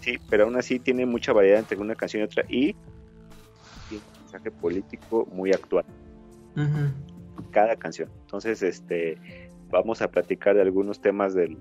Sí, 0.00 0.18
pero 0.28 0.44
aún 0.44 0.56
así 0.56 0.78
tiene 0.78 1.06
mucha 1.06 1.32
variedad 1.32 1.60
entre 1.60 1.78
una 1.78 1.94
canción 1.94 2.22
y 2.22 2.24
otra 2.24 2.44
y 2.48 2.74
tiene 3.88 4.04
un 4.14 4.22
mensaje 4.22 4.50
político 4.50 5.28
muy 5.32 5.52
actual. 5.52 5.84
Cada 7.50 7.76
canción. 7.76 8.10
Entonces, 8.22 8.62
este, 8.62 9.50
vamos 9.70 10.02
a 10.02 10.10
platicar 10.10 10.54
de 10.54 10.62
algunos 10.62 11.00
temas 11.00 11.34
del 11.34 11.58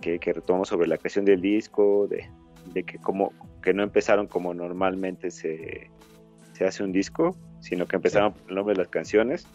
que, 0.00 0.18
que 0.18 0.32
retomamos 0.32 0.68
sobre 0.68 0.88
la 0.88 0.98
creación 0.98 1.24
del 1.24 1.40
disco, 1.40 2.06
de, 2.08 2.28
de 2.72 2.82
que 2.84 2.98
como 2.98 3.32
que 3.62 3.74
no 3.74 3.82
empezaron 3.82 4.26
como 4.26 4.54
normalmente 4.54 5.30
se, 5.30 5.90
se 6.52 6.66
hace 6.66 6.82
un 6.82 6.92
disco, 6.92 7.36
sino 7.60 7.86
que 7.86 7.96
empezaron 7.96 8.32
por 8.32 8.48
el 8.48 8.54
nombre 8.54 8.74
de 8.74 8.78
las 8.78 8.88
canciones 8.88 9.46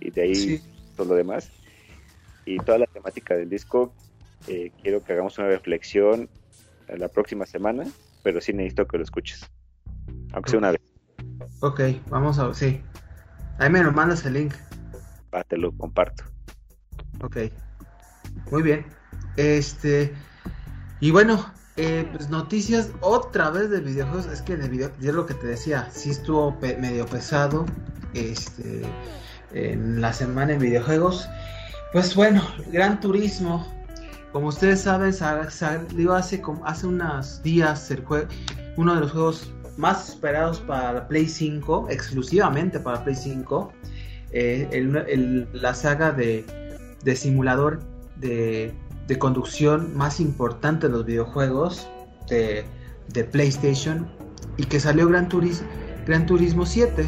y 0.00 0.10
de 0.10 0.22
ahí 0.22 0.60
todo 0.96 1.08
lo 1.08 1.14
demás. 1.14 1.50
Y 2.44 2.58
toda 2.58 2.78
la 2.78 2.86
temática 2.86 3.34
del 3.34 3.48
disco, 3.48 3.92
eh, 4.46 4.70
quiero 4.82 5.02
que 5.02 5.12
hagamos 5.12 5.36
una 5.38 5.48
reflexión 5.48 6.28
la 6.88 7.08
próxima 7.08 7.46
semana, 7.46 7.84
pero 8.22 8.40
sí 8.40 8.52
necesito 8.52 8.86
que 8.86 8.98
lo 8.98 9.02
escuches, 9.02 9.50
aunque 10.32 10.50
sea 10.50 10.58
una 10.58 10.70
vez. 10.70 10.80
Ok, 11.60 11.80
vamos 12.08 12.38
a 12.38 12.46
ver, 12.46 12.54
sí. 12.54 12.80
Ahí 13.58 13.70
me 13.70 13.82
lo 13.82 13.90
mandas 13.92 14.24
el 14.26 14.34
link. 14.34 14.54
Ah, 15.32 15.42
te 15.42 15.56
lo 15.56 15.72
comparto. 15.72 16.24
Ok, 17.20 17.38
muy 18.50 18.62
bien. 18.62 18.84
Este, 19.36 20.14
y 21.00 21.10
bueno, 21.10 21.52
eh, 21.76 22.08
pues 22.12 22.30
noticias 22.30 22.90
otra 23.00 23.50
vez 23.50 23.70
de 23.70 23.80
videojuegos. 23.80 24.26
Es 24.26 24.42
que 24.42 24.56
de 24.56 24.68
video, 24.68 24.90
yo 25.00 25.12
lo 25.12 25.26
que 25.26 25.34
te 25.34 25.46
decía, 25.46 25.88
sí 25.92 26.10
estuvo 26.10 26.56
medio 26.60 27.06
pesado 27.06 27.66
este, 28.14 28.82
en 29.52 30.00
la 30.00 30.12
semana 30.12 30.54
en 30.54 30.60
videojuegos. 30.60 31.28
Pues 31.92 32.14
bueno, 32.14 32.42
Gran 32.72 33.00
Turismo 33.00 33.66
como 34.36 34.48
ustedes 34.48 34.82
saben, 34.82 35.14
salió 35.14 36.12
hace, 36.12 36.42
hace 36.64 36.86
unos 36.86 37.42
días 37.42 37.90
el 37.90 38.04
uno 38.76 38.94
de 38.94 39.00
los 39.00 39.12
juegos 39.12 39.50
más 39.78 40.10
esperados 40.10 40.60
para 40.60 40.92
la 40.92 41.08
Play 41.08 41.26
5, 41.26 41.86
exclusivamente 41.88 42.78
para 42.78 43.02
Play 43.02 43.14
5, 43.14 43.72
eh, 44.32 45.48
la 45.54 45.72
saga 45.72 46.12
de, 46.12 46.44
simulador 47.14 47.80
de, 48.16 48.74
conducción 49.18 49.96
más 49.96 50.20
importante 50.20 50.88
de 50.88 50.92
los 50.92 51.06
videojuegos 51.06 51.88
de, 52.28 52.64
PlayStation 53.30 54.08
y 54.56 54.64
que 54.64 54.80
salió 54.80 55.08
Gran 55.08 55.28
Turismo, 55.28 55.66
Gran 56.06 56.26
Turismo 56.26 56.66
7. 56.66 57.06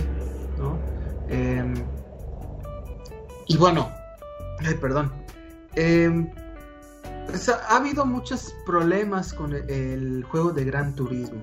Em, 1.29 1.75
y 3.49 3.57
bueno, 3.57 3.91
ay, 4.61 4.75
perdón. 4.81 5.13
Em, 5.75 6.31
ha 7.69 7.77
habido 7.77 8.07
muchos 8.07 8.55
problemas 8.65 9.35
con 9.35 9.53
el, 9.53 10.25
juego 10.31 10.53
de 10.53 10.65
Gran 10.65 10.95
Turismo. 10.95 11.43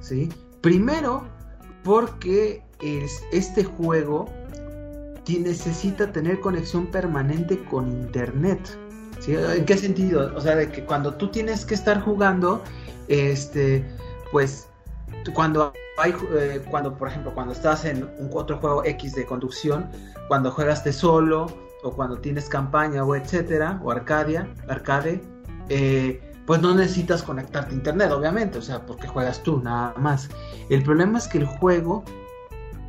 ¿sí? 0.00 0.28
Primero, 0.60 1.24
porque 1.82 2.62
es, 2.80 3.22
este 3.32 3.64
juego 3.64 4.26
necesita 5.32 6.12
tener 6.12 6.40
conexión 6.40 6.86
permanente 6.86 7.64
con 7.64 7.90
internet. 7.90 8.78
¿En 9.28 9.64
qué 9.64 9.76
sentido? 9.76 10.32
O 10.36 10.40
sea, 10.40 10.56
de 10.56 10.70
que 10.70 10.84
cuando 10.84 11.14
tú 11.14 11.28
tienes 11.28 11.64
que 11.64 11.74
estar 11.74 12.00
jugando, 12.02 12.62
este, 13.08 13.84
pues, 14.32 14.68
cuando 15.34 15.72
hay, 15.98 16.14
eh, 16.36 16.62
cuando, 16.70 16.96
por 16.96 17.08
ejemplo, 17.08 17.32
cuando 17.34 17.52
estás 17.52 17.84
en 17.84 18.04
un 18.18 18.30
otro 18.32 18.58
juego 18.58 18.84
X 18.84 19.14
de 19.14 19.24
conducción, 19.24 19.88
cuando 20.28 20.50
juegas 20.50 20.84
de 20.84 20.92
solo, 20.92 21.46
o 21.82 21.90
cuando 21.92 22.18
tienes 22.18 22.48
campaña, 22.48 23.04
o 23.04 23.14
etcétera, 23.14 23.80
o 23.84 23.90
Arcadia, 23.90 24.48
arcade, 24.68 25.22
eh, 25.68 26.20
pues 26.46 26.60
no 26.60 26.74
necesitas 26.74 27.22
conectarte 27.22 27.72
a 27.72 27.74
internet, 27.74 28.10
obviamente, 28.10 28.58
o 28.58 28.62
sea, 28.62 28.84
porque 28.84 29.06
juegas 29.06 29.42
tú, 29.42 29.60
nada 29.62 29.94
más. 29.98 30.28
El 30.68 30.82
problema 30.82 31.18
es 31.18 31.28
que 31.28 31.38
el 31.38 31.46
juego 31.46 32.04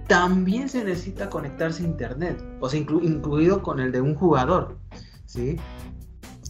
también 0.07 0.69
se 0.69 0.83
necesita 0.83 1.29
conectarse 1.29 1.83
a 1.83 1.85
internet, 1.85 2.43
o 2.59 2.69
sea, 2.69 2.79
incluido 2.79 3.61
con 3.61 3.79
el 3.79 3.91
de 3.91 4.01
un 4.01 4.15
jugador, 4.15 4.77
¿sí? 5.25 5.57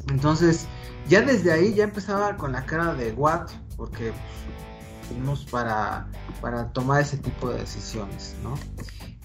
Entonces, 0.10 0.68
ya 1.08 1.22
desde 1.22 1.52
ahí 1.52 1.74
ya 1.74 1.86
empezaba 1.86 2.36
con 2.38 2.52
la 2.52 2.66
cara 2.66 2.94
de 2.94 3.12
what, 3.14 3.50
porque 3.78 4.12
fuimos 5.08 5.46
para, 5.46 6.08
para 6.42 6.72
tomar 6.74 7.02
ese 7.02 7.18
tipo 7.18 7.50
de 7.50 7.60
decisiones, 7.60 8.36
¿no? 8.44 8.56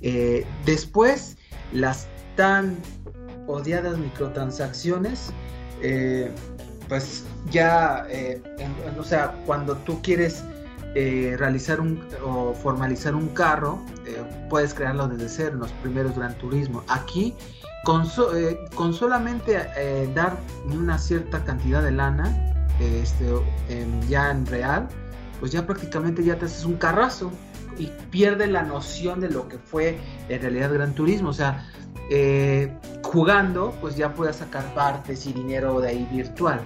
Eh, 0.00 0.46
después, 0.64 1.36
las 1.72 2.06
tan 2.36 2.76
odiadas 3.46 3.98
microtransacciones, 3.98 5.32
eh, 5.82 6.30
pues 6.88 7.24
ya, 7.50 8.06
eh, 8.08 8.42
o 8.98 9.04
sea, 9.04 9.32
cuando 9.46 9.76
tú 9.78 10.00
quieres 10.02 10.44
realizar 10.92 11.80
un 11.80 12.04
o 12.24 12.52
formalizar 12.52 13.14
un 13.14 13.28
carro, 13.28 13.78
puedes 14.48 14.74
crearlo 14.74 15.06
desde 15.06 15.28
cero 15.28 15.50
en 15.54 15.60
los 15.60 15.70
primeros 15.70 16.16
Gran 16.16 16.36
Turismo. 16.38 16.82
Aquí, 16.88 17.36
con, 17.84 18.06
con 18.74 18.94
solamente 18.94 19.56
dar 20.14 20.36
una 20.70 20.98
cierta 20.98 21.44
cantidad 21.44 21.82
de 21.82 21.92
lana, 21.92 22.54
este, 22.80 23.26
ya 24.08 24.30
en 24.30 24.46
real, 24.46 24.88
pues 25.38 25.52
ya 25.52 25.66
prácticamente 25.66 26.24
ya 26.24 26.38
te 26.38 26.46
haces 26.46 26.64
un 26.64 26.76
carrazo 26.76 27.30
y 27.78 27.86
pierde 28.10 28.46
la 28.46 28.62
noción 28.62 29.20
de 29.20 29.30
lo 29.30 29.48
que 29.48 29.58
fue 29.58 29.98
en 30.28 30.40
realidad 30.40 30.72
Gran 30.72 30.94
Turismo. 30.94 31.30
O 31.30 31.34
sea, 31.34 31.66
jugando, 33.02 33.74
pues 33.80 33.96
ya 33.96 34.14
puedes 34.14 34.36
sacar 34.36 34.74
partes 34.74 35.26
y 35.26 35.32
dinero 35.32 35.80
de 35.80 35.88
ahí 35.88 36.08
virtual. 36.12 36.60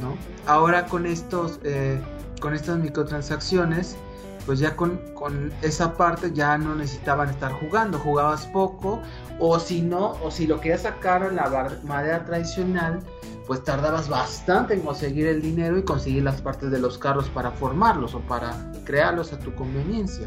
¿no? 0.00 0.16
Ahora 0.46 0.86
con 0.86 1.06
estos, 1.06 1.60
eh, 1.64 2.00
con 2.40 2.54
estas 2.54 2.78
microtransacciones, 2.78 3.96
pues 4.46 4.58
ya 4.58 4.76
con, 4.76 5.00
esa 5.62 5.94
parte 5.94 6.32
ya 6.32 6.58
no 6.58 6.74
necesitaban 6.74 7.30
estar 7.30 7.52
jugando, 7.52 7.98
jugabas 7.98 8.46
poco, 8.46 9.00
o 9.38 9.58
si 9.58 9.82
no, 9.82 10.12
o 10.22 10.30
si 10.30 10.46
lo 10.46 10.60
querías 10.60 10.82
sacar 10.82 11.24
en 11.24 11.36
la 11.36 11.78
manera 11.82 12.24
tradicional, 12.24 13.00
pues 13.46 13.62
tardabas 13.62 14.08
bastante 14.08 14.74
en 14.74 14.80
conseguir 14.80 15.26
el 15.26 15.42
dinero 15.42 15.78
y 15.78 15.82
conseguir 15.82 16.22
las 16.22 16.40
partes 16.40 16.70
de 16.70 16.78
los 16.78 16.98
carros 16.98 17.28
para 17.28 17.50
formarlos 17.50 18.14
o 18.14 18.20
para 18.20 18.54
crearlos 18.84 19.32
a 19.32 19.38
tu 19.38 19.54
conveniencia. 19.54 20.26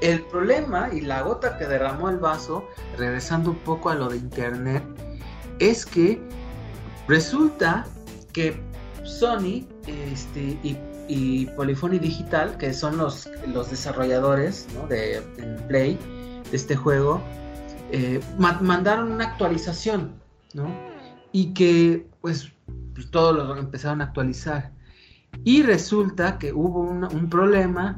El 0.00 0.22
problema 0.22 0.88
y 0.92 1.02
la 1.02 1.22
gota 1.22 1.58
que 1.58 1.66
derramó 1.66 2.08
el 2.08 2.18
vaso, 2.18 2.66
regresando 2.96 3.50
un 3.50 3.58
poco 3.58 3.90
a 3.90 3.94
lo 3.94 4.08
de 4.08 4.16
internet, 4.16 4.82
es 5.58 5.84
que 5.84 6.20
resulta 7.08 7.86
que 8.32 8.58
Sony 9.04 9.66
este, 10.12 10.58
y, 10.62 10.78
y, 11.08 11.46
Polyphony 11.56 11.98
Digital, 11.98 12.56
que 12.56 12.72
son 12.72 12.96
los, 12.96 13.28
los 13.46 13.70
desarrolladores 13.70 14.66
de 14.88 15.22
Play 15.68 15.98
de 16.50 16.56
este 16.56 16.74
juego, 16.74 17.22
eh, 17.92 18.20
mandaron 18.38 19.12
una 19.12 19.24
actualización, 19.24 20.14
¿no? 20.54 20.68
Y 21.32 21.54
que 21.54 22.08
pues, 22.20 22.52
pues, 22.94 23.10
todos 23.10 23.36
lo 23.36 23.56
empezaron 23.56 24.00
a 24.00 24.04
actualizar. 24.04 24.72
Y 25.44 25.62
resulta 25.62 26.38
que 26.38 26.52
hubo 26.52 26.80
un 26.80 27.28
problema 27.28 27.96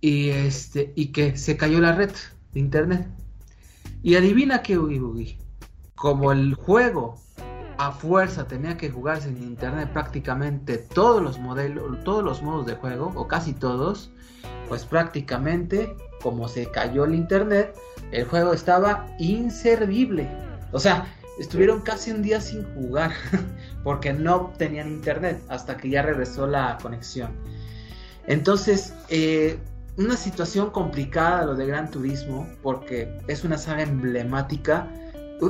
y, 0.00 0.30
este, 0.30 0.92
y 0.96 1.12
que 1.12 1.36
se 1.36 1.56
cayó 1.56 1.80
la 1.80 1.92
red 1.92 2.10
de 2.52 2.60
internet. 2.60 3.08
Y 4.02 4.16
adivina 4.16 4.62
qué, 4.62 4.76
Ugi 4.78 5.38
Como 5.94 6.32
el 6.32 6.54
juego 6.54 7.14
a 7.78 7.92
fuerza 7.92 8.46
tenía 8.46 8.76
que 8.76 8.90
jugarse 8.90 9.28
en 9.28 9.42
internet 9.42 9.90
prácticamente 9.92 10.76
todos 10.76 11.22
los 11.22 11.38
modelos, 11.38 12.02
todos 12.04 12.22
los 12.22 12.42
modos 12.42 12.66
de 12.66 12.74
juego, 12.74 13.12
o 13.14 13.28
casi 13.28 13.52
todos, 13.52 14.10
pues 14.68 14.84
prácticamente 14.84 15.96
como 16.20 16.48
se 16.48 16.70
cayó 16.70 17.04
el 17.04 17.14
internet, 17.14 17.74
el 18.12 18.24
juego 18.24 18.52
estaba 18.52 19.06
inservible. 19.18 20.28
O 20.72 20.78
sea, 20.78 21.06
estuvieron 21.38 21.80
casi 21.80 22.10
un 22.10 22.22
día 22.22 22.40
sin 22.40 22.62
jugar 22.74 23.12
porque 23.84 24.12
no 24.12 24.52
tenían 24.58 24.88
internet 24.88 25.42
hasta 25.48 25.76
que 25.76 25.90
ya 25.90 26.02
regresó 26.02 26.46
la 26.46 26.78
conexión. 26.80 27.32
Entonces, 28.26 28.94
eh, 29.08 29.58
una 29.96 30.16
situación 30.16 30.70
complicada 30.70 31.44
lo 31.44 31.54
de 31.54 31.66
Gran 31.66 31.90
Turismo 31.90 32.46
porque 32.62 33.18
es 33.26 33.44
una 33.44 33.58
saga 33.58 33.82
emblemática. 33.82 34.88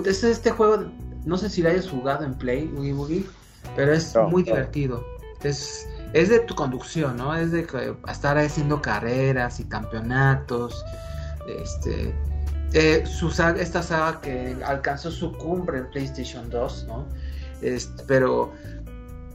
Este 0.07 0.51
juego 0.51 0.87
no 1.25 1.37
sé 1.37 1.51
si 1.51 1.63
lo 1.63 1.69
hayas 1.69 1.89
jugado 1.89 2.25
en 2.25 2.35
Play, 2.35 2.67
Boogie 2.67 2.93
Boogie, 2.93 3.27
pero 3.77 3.93
es 3.93 4.15
muy 4.31 4.43
divertido. 4.43 5.05
Es, 5.43 5.89
es 6.13 6.29
de 6.29 6.41
tu 6.41 6.55
conducción, 6.55 7.17
¿no? 7.17 7.35
Es 7.35 7.53
de 7.53 7.67
estar 8.09 8.39
haciendo 8.39 8.81
carreras 8.81 9.61
y 9.61 9.65
campeonatos. 9.65 10.85
Este, 11.49 12.15
eh, 12.75 13.05
su 13.07 13.29
esta 13.29 13.83
saga 13.83 14.21
que 14.21 14.57
alcanzó 14.65 15.11
su 15.11 15.33
cumbre 15.33 15.79
en 15.79 15.91
PlayStation 15.91 16.49
2, 16.49 16.87
¿no? 16.89 17.07
Pero, 18.07 18.53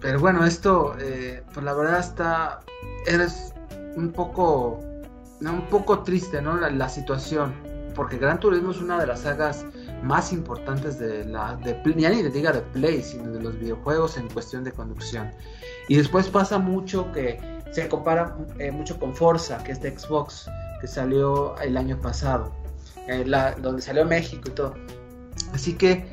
pero 0.02 0.20
bueno, 0.20 0.44
esto, 0.44 0.96
eh, 1.00 1.44
pues 1.54 1.64
la 1.64 1.74
verdad 1.74 2.00
está, 2.00 2.62
eres 3.06 3.54
un 3.96 4.12
poco, 4.12 4.80
un 5.42 5.68
poco 5.70 6.00
triste, 6.00 6.42
¿no? 6.42 6.58
La, 6.58 6.90
situación, 6.90 7.54
porque 7.96 8.18
Gran 8.18 8.40
Turismo 8.40 8.72
es 8.72 8.82
una 8.82 9.00
de 9.00 9.08
las 9.08 9.22
sagas 9.22 9.66
más 10.04 10.34
importantes 10.34 11.00
de 11.00 11.26
la 11.26 11.56
de 11.58 11.80
ya 11.96 12.10
ni 12.10 12.22
de 12.22 12.30
diga 12.30 12.52
de 12.52 12.62
play 12.62 13.02
sino 13.02 13.32
de 13.32 13.42
los 13.42 13.60
videojuegos 13.60 14.16
en 14.18 14.30
cuestión 14.30 14.64
de 14.64 14.72
conducción 14.72 15.32
y 15.88 15.98
después 15.98 16.30
pasa 16.30 16.60
mucho 16.60 17.12
que 17.14 17.40
se 17.72 17.90
compara 17.90 18.38
eh, 18.60 18.70
mucho 18.72 19.00
con 19.00 19.16
Forza 19.16 19.58
que 19.64 19.72
es 19.72 19.82
de 19.82 19.98
Xbox 19.98 20.48
que 20.82 20.86
salió 20.86 21.58
el 21.62 21.76
año 21.78 22.00
pasado 22.00 22.52
eh, 23.08 23.24
la, 23.26 23.52
donde 23.56 23.82
salió 23.82 24.06
México 24.06 24.50
y 24.50 24.52
todo. 24.52 24.76
Así 25.54 25.74
que 25.74 26.06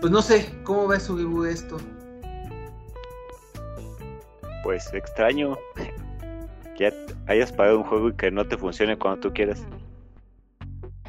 pues 0.00 0.12
no 0.12 0.22
sé 0.22 0.54
cómo 0.64 0.88
ves 0.88 1.08
Ugibu 1.08 1.44
esto 1.44 1.78
pues 4.64 4.92
extraño 4.94 5.56
que 6.76 6.92
hayas 7.28 7.52
pagado 7.52 7.78
un 7.78 7.84
juego 7.84 8.08
y 8.08 8.14
que 8.14 8.30
no 8.32 8.48
te 8.48 8.56
funcione 8.56 8.98
cuando 8.98 9.20
tú 9.20 9.32
quieras. 9.32 9.62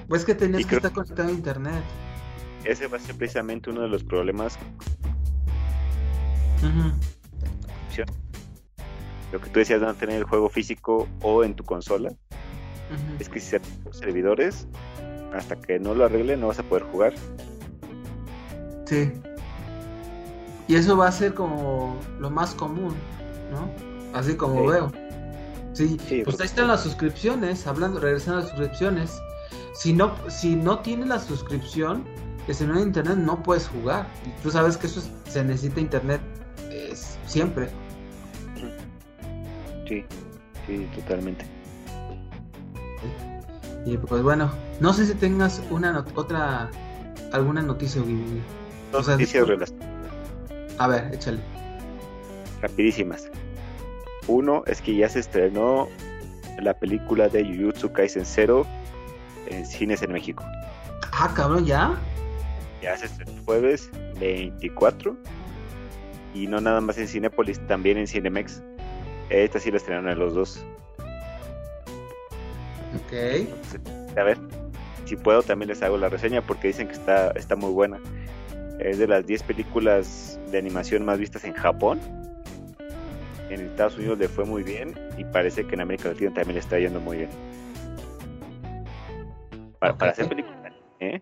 Pues 0.07 0.23
que 0.23 0.35
tenías 0.35 0.65
que 0.67 0.75
estar 0.75 0.91
conectado 0.91 1.29
a 1.29 1.31
internet. 1.31 1.83
Ese 2.63 2.85
va 2.87 2.97
a 2.97 2.99
ser 2.99 3.15
precisamente 3.15 3.71
uno 3.71 3.81
de 3.81 3.87
los 3.87 4.03
problemas. 4.03 4.59
Lo 9.31 9.41
que 9.41 9.49
tú 9.49 9.59
decías 9.59 9.79
de 9.79 9.87
no 9.87 9.95
tener 9.95 10.17
el 10.17 10.23
juego 10.25 10.49
físico 10.49 11.07
o 11.21 11.43
en 11.43 11.55
tu 11.55 11.63
consola, 11.63 12.11
es 13.19 13.29
que 13.29 13.39
si 13.39 13.51
se 13.51 13.61
servidores, 13.91 14.67
hasta 15.35 15.55
que 15.55 15.79
no 15.79 15.93
lo 15.93 16.05
arreglen, 16.05 16.39
no 16.39 16.47
vas 16.47 16.59
a 16.59 16.63
poder 16.63 16.83
jugar. 16.85 17.13
Sí. 18.85 19.11
Y 20.67 20.75
eso 20.75 20.97
va 20.97 21.07
a 21.07 21.11
ser 21.11 21.33
como 21.33 21.95
lo 22.19 22.29
más 22.29 22.55
común, 22.55 22.95
¿no? 23.51 23.69
Así 24.17 24.35
como 24.35 24.65
veo. 24.65 24.91
Sí, 25.73 25.97
pues 26.23 26.39
ahí 26.39 26.45
están 26.45 26.69
las 26.69 26.81
suscripciones, 26.83 27.67
hablando, 27.67 27.99
regresando 27.99 28.39
a 28.39 28.41
las 28.41 28.49
suscripciones. 28.51 29.19
Si 29.73 29.91
no, 29.91 30.15
si 30.29 30.55
no 30.55 30.79
tienes 30.79 31.07
la 31.07 31.19
suscripción, 31.19 32.05
que 32.47 32.53
si 32.53 32.65
no 32.65 32.75
hay 32.75 32.83
internet 32.83 33.17
no 33.17 33.43
puedes 33.43 33.67
jugar. 33.67 34.07
Y 34.25 34.41
tú 34.41 34.51
sabes 34.51 34.77
que 34.77 34.87
eso 34.87 35.01
se 35.27 35.43
necesita 35.43 35.81
internet 35.81 36.21
siempre. 37.25 37.67
Sí, 39.87 40.05
sí, 40.65 40.87
totalmente. 40.95 41.45
Y 43.85 43.97
pues 43.97 44.23
bueno, 44.23 44.51
no 44.79 44.93
sé 44.93 45.05
si 45.05 45.13
tengas 45.13 45.61
una 45.69 46.03
otra 46.15 46.69
alguna 47.31 47.61
noticia, 47.61 48.01
Dos 48.91 49.07
noticias 49.07 49.73
A 50.77 50.87
ver, 50.87 51.13
échale. 51.13 51.39
Rapidísimas. 52.61 53.29
Uno 54.27 54.63
es 54.65 54.81
que 54.81 54.95
ya 54.95 55.07
se 55.07 55.19
estrenó 55.19 55.87
la 56.59 56.73
película 56.73 57.29
de 57.29 57.43
Jujutsu 57.45 57.91
Kaisen 57.91 58.25
Zero 58.25 58.65
en 59.47 59.65
cines 59.65 60.01
en 60.01 60.13
México. 60.13 60.43
Ah, 61.11 61.31
cabrón, 61.35 61.65
¿ya? 61.65 61.95
Ya 62.81 62.97
se 62.97 63.05
estrenó 63.05 63.31
jueves 63.45 63.89
24 64.19 65.15
y 66.33 66.47
no 66.47 66.59
nada 66.59 66.81
más 66.81 66.97
en 66.97 67.07
Cinepolis, 67.07 67.59
también 67.67 67.97
en 67.97 68.07
Cinemex. 68.07 68.63
Esta 69.29 69.59
sí 69.59 69.71
la 69.71 69.77
estrenaron 69.77 70.09
a 70.09 70.15
los 70.15 70.33
dos. 70.33 70.65
Ok. 72.95 74.17
A 74.17 74.23
ver, 74.23 74.37
si 75.05 75.15
puedo 75.15 75.43
también 75.43 75.69
les 75.69 75.81
hago 75.83 75.97
la 75.97 76.09
reseña 76.09 76.41
porque 76.41 76.67
dicen 76.69 76.87
que 76.87 76.93
está, 76.93 77.31
está 77.31 77.55
muy 77.55 77.71
buena. 77.71 77.99
Es 78.79 78.97
de 78.97 79.07
las 79.07 79.25
10 79.25 79.43
películas 79.43 80.39
de 80.51 80.57
animación 80.57 81.05
más 81.05 81.19
vistas 81.19 81.43
en 81.45 81.53
Japón. 81.53 81.99
En 83.49 83.61
Estados 83.61 83.97
Unidos 83.97 84.17
le 84.17 84.27
fue 84.27 84.45
muy 84.45 84.63
bien 84.63 84.93
y 85.17 85.23
parece 85.25 85.65
que 85.65 85.75
en 85.75 85.81
América 85.81 86.09
Latina 86.09 86.33
también 86.33 86.55
le 86.55 86.59
está 86.59 86.79
yendo 86.79 86.99
muy 86.99 87.17
bien. 87.17 87.29
Para, 89.79 89.95
para 89.95 90.11
hacer 90.11 90.27
películas, 90.27 90.73
¿eh? 90.99 91.21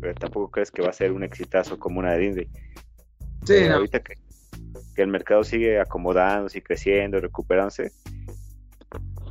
Pero 0.00 0.14
tampoco 0.14 0.50
crees 0.50 0.70
que 0.70 0.82
va 0.82 0.90
a 0.90 0.92
ser 0.92 1.12
un 1.12 1.24
exitazo 1.24 1.78
como 1.78 1.98
una 1.98 2.12
de 2.12 2.18
Disney. 2.18 2.48
Sí, 3.44 3.54
eh, 3.54 3.70
Ahorita 3.70 4.00
que, 4.00 4.14
que, 4.94 5.02
el 5.02 5.08
mercado 5.08 5.42
sigue 5.42 5.80
acomodándose 5.80 6.58
y 6.58 6.62
creciendo, 6.62 7.20
recuperándose, 7.20 7.92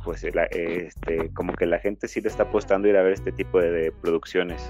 pues 0.08 0.24
este, 0.24 1.28
como 1.34 1.52
que 1.52 1.66
la 1.66 1.78
gente 1.80 2.08
sí 2.08 2.22
le 2.22 2.28
está 2.28 2.44
apostando 2.44 2.88
a 2.88 2.90
ir 2.90 2.96
a 2.96 3.02
ver 3.02 3.12
este 3.12 3.30
tipo 3.30 3.60
de, 3.60 3.92
producciones. 4.00 4.62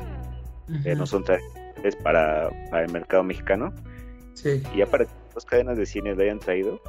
que 0.82 0.96
no 0.96 1.06
son 1.06 1.22
tradicionales 1.22 1.94
para, 2.02 2.50
para, 2.72 2.84
el 2.84 2.90
mercado 2.90 3.22
mexicano. 3.22 3.72
Sí. 4.34 4.60
Y 4.74 4.78
ya 4.78 4.86
para 4.86 5.04
que 5.04 5.12
las 5.32 5.44
cadenas 5.44 5.78
de 5.78 5.86
cine 5.86 6.16
lo 6.16 6.24
hayan 6.24 6.40
traído 6.40 6.82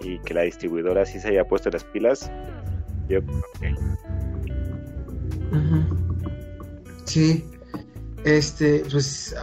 y 0.00 0.18
que 0.18 0.34
la 0.34 0.42
distribuidora 0.42 1.06
sí 1.06 1.20
se 1.20 1.28
haya 1.28 1.44
puesto 1.44 1.70
las 1.70 1.84
pilas, 1.84 2.28
yo 3.08 3.22
creo 3.22 3.42
que... 3.60 3.74
Sí, 7.04 7.44
este, 8.24 8.84
pues, 8.90 9.34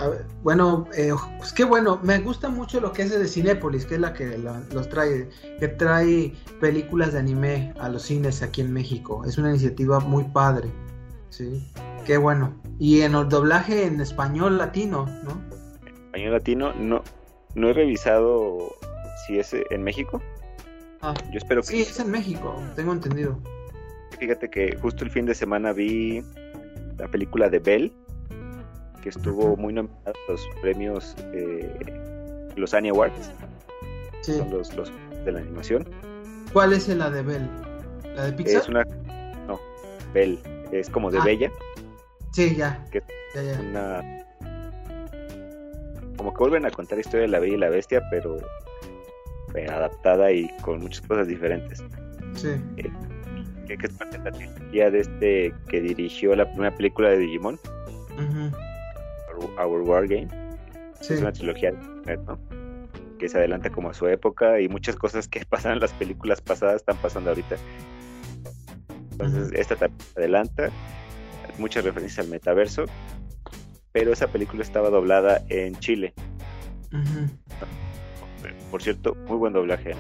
bueno, 0.42 0.88
eh, 0.96 1.12
pues 1.38 1.52
qué 1.52 1.66
bueno, 1.66 2.00
me 2.02 2.20
gusta 2.20 2.50
mucho 2.50 2.80
lo 2.80 2.94
que 2.94 3.04
hace 3.04 3.20
de 3.20 3.28
Cinépolis, 3.28 3.86
que 3.86 3.96
es 3.96 4.02
la 4.02 4.14
que 4.14 4.38
los 4.38 4.90
trae, 4.90 5.30
que 5.60 5.68
trae 5.68 6.34
películas 6.62 7.14
de 7.14 7.20
anime 7.20 7.74
a 7.80 7.90
los 7.90 8.04
cines 8.04 8.42
aquí 8.42 8.62
en 8.62 8.72
México. 8.72 9.24
Es 9.26 9.38
una 9.38 9.50
iniciativa 9.50 10.00
muy 10.00 10.24
padre, 10.26 10.70
sí, 11.30 11.70
qué 12.06 12.18
bueno. 12.18 12.54
Y 12.80 13.02
en 13.02 13.16
el 13.16 13.28
doblaje 13.28 13.86
en 13.86 14.00
español 14.00 14.58
latino, 14.58 15.06
¿no? 15.24 15.42
Español 16.06 16.32
latino, 16.32 16.74
no, 16.74 17.04
no 17.56 17.70
he 17.70 17.74
revisado 17.74 18.76
si 19.28 19.40
es 19.40 19.54
en 19.54 19.84
México. 19.84 20.22
Ah, 21.02 21.14
yo 21.32 21.38
espero 21.38 21.62
que 21.62 21.68
sí, 21.68 21.82
es 21.82 22.00
en 22.00 22.12
México, 22.12 22.56
tengo 22.76 22.94
entendido. 22.94 23.38
Fíjate 24.20 24.50
que 24.50 24.78
justo 24.82 25.04
el 25.04 25.12
fin 25.12 25.26
de 25.26 25.36
semana 25.36 25.74
vi 25.74 26.24
la 26.98 27.08
película 27.08 27.50
de 27.50 27.60
Bell 27.60 27.94
que 29.02 29.10
estuvo 29.10 29.56
muy 29.56 29.74
nominado 29.74 30.14
a 30.28 30.32
los 30.32 30.42
premios, 30.62 31.16
eh, 31.34 32.52
los 32.56 32.74
Annie 32.74 32.90
Awards. 32.90 33.32
Sí. 34.22 34.34
Son 34.34 34.50
los, 34.52 34.74
los 34.76 34.92
de 35.26 35.32
la 35.32 35.40
animación. 35.40 35.88
¿Cuál 36.54 36.74
es 36.74 36.88
la 36.90 37.10
de 37.10 37.22
Bell? 37.22 37.48
¿La 38.16 38.26
de 38.26 38.34
Pixar? 38.34 38.62
Es 38.62 38.70
una. 38.70 38.84
No, 39.48 39.60
Bell. 40.14 40.40
Es 40.72 40.90
como 40.90 41.10
de 41.12 41.20
Ah. 41.20 41.24
Bella. 41.26 41.52
Sí, 42.32 42.56
ya. 42.56 42.86
Que 42.92 43.02
ya, 43.36 43.42
ya. 43.44 43.60
Una. 43.60 44.26
Como 46.18 46.34
que 46.34 46.40
vuelven 46.40 46.66
a 46.66 46.72
contar 46.72 46.98
la 46.98 47.02
historia 47.02 47.22
de 47.22 47.28
la 47.30 47.40
Bella 47.40 47.56
y 47.56 47.58
la 47.60 47.70
Bestia, 47.70 48.02
pero 48.12 48.38
eh, 49.56 49.68
adaptada 49.70 50.32
y 50.32 50.50
con 50.62 50.80
muchas 50.82 51.02
cosas 51.08 51.28
diferentes. 51.28 51.82
Sí. 52.36 52.50
Que, 52.76 53.78
que 53.78 53.88
es 53.88 53.94
parte 53.94 54.18
de 54.18 54.24
la 54.26 54.32
trilogía 54.32 54.92
de 54.92 55.00
este 55.00 55.54
que 55.70 55.82
dirigió 55.82 56.36
la 56.36 56.46
primera 56.52 56.76
película 56.76 57.10
de 57.10 57.20
Digimon. 57.20 57.60
Our, 58.18 58.52
Our 59.58 59.82
War 59.82 60.08
Game. 60.08 60.28
Sí. 61.02 61.14
es 61.14 61.22
una 61.22 61.32
trilogía 61.32 61.72
¿no? 61.72 62.38
que 63.20 63.30
se 63.30 63.38
adelanta 63.38 63.70
como 63.70 63.90
a 63.90 63.94
su 63.94 64.08
época 64.08 64.60
y 64.60 64.68
muchas 64.68 64.96
cosas 64.96 65.28
que 65.28 65.46
pasan 65.50 65.74
en 65.74 65.80
las 65.82 65.94
películas 65.94 66.42
pasadas 66.42 66.78
están 66.78 66.98
pasando 66.98 67.30
ahorita. 67.30 67.58
Entonces, 69.12 69.52
esta 69.54 69.76
también 69.76 70.00
se 70.00 70.20
adelanta, 70.20 70.70
muchas 71.58 71.84
referencias 71.84 72.26
al 72.26 72.32
metaverso, 72.32 72.86
pero 73.92 74.14
esa 74.14 74.28
película 74.28 74.64
estaba 74.64 74.90
doblada 74.90 75.42
en 75.50 75.76
Chile. 75.80 76.14
Por 78.72 78.82
cierto, 78.82 79.16
muy 79.28 79.38
buen 79.38 79.52
doblaje, 79.52 79.92
¿eh? 79.92 79.96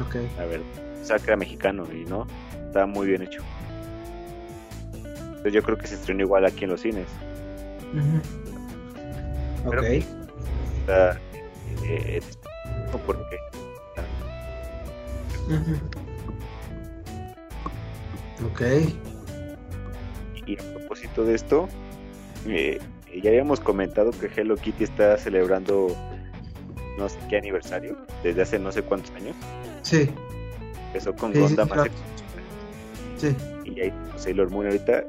Ok. 0.00 0.16
a 0.38 0.44
ver, 0.46 0.60
era 1.24 1.36
mexicano 1.36 1.86
y 1.92 2.04
no, 2.04 2.26
estaba 2.66 2.86
muy 2.86 3.06
bien 3.06 3.22
hecho. 3.22 3.42
Entonces, 4.94 5.52
yo 5.52 5.62
creo 5.62 5.78
que 5.78 5.86
se 5.86 5.94
estrenó 5.94 6.22
igual 6.22 6.44
aquí 6.44 6.64
en 6.64 6.70
los 6.70 6.80
cines. 6.80 7.06
Ok. 9.66 9.82
Está, 10.80 11.20
eh, 11.84 12.20
porque 13.06 13.36
Ujú. 15.48 15.76
Ok. 18.46 18.60
Y 20.46 20.58
a 20.58 20.74
propósito 20.74 21.24
de 21.24 21.34
esto, 21.34 21.68
eh, 22.46 22.80
ya 23.22 23.30
habíamos 23.30 23.60
comentado 23.60 24.10
que 24.10 24.26
Hello 24.34 24.56
Kitty 24.56 24.84
está 24.84 25.16
celebrando 25.16 25.94
no 26.98 27.08
sé 27.08 27.16
qué 27.28 27.38
aniversario, 27.38 27.96
desde 28.22 28.42
hace 28.42 28.58
no 28.58 28.72
sé 28.72 28.82
cuántos 28.82 29.10
años. 29.12 29.36
Sí. 29.82 30.10
Empezó 30.88 31.14
con 31.14 31.32
Sí, 31.32 31.54
claro. 31.54 31.84
Sí. 33.16 33.34
y 33.64 33.80
ahí 33.80 33.92
Sailor 34.16 34.50
Moon 34.50 34.66
ahorita. 34.66 35.04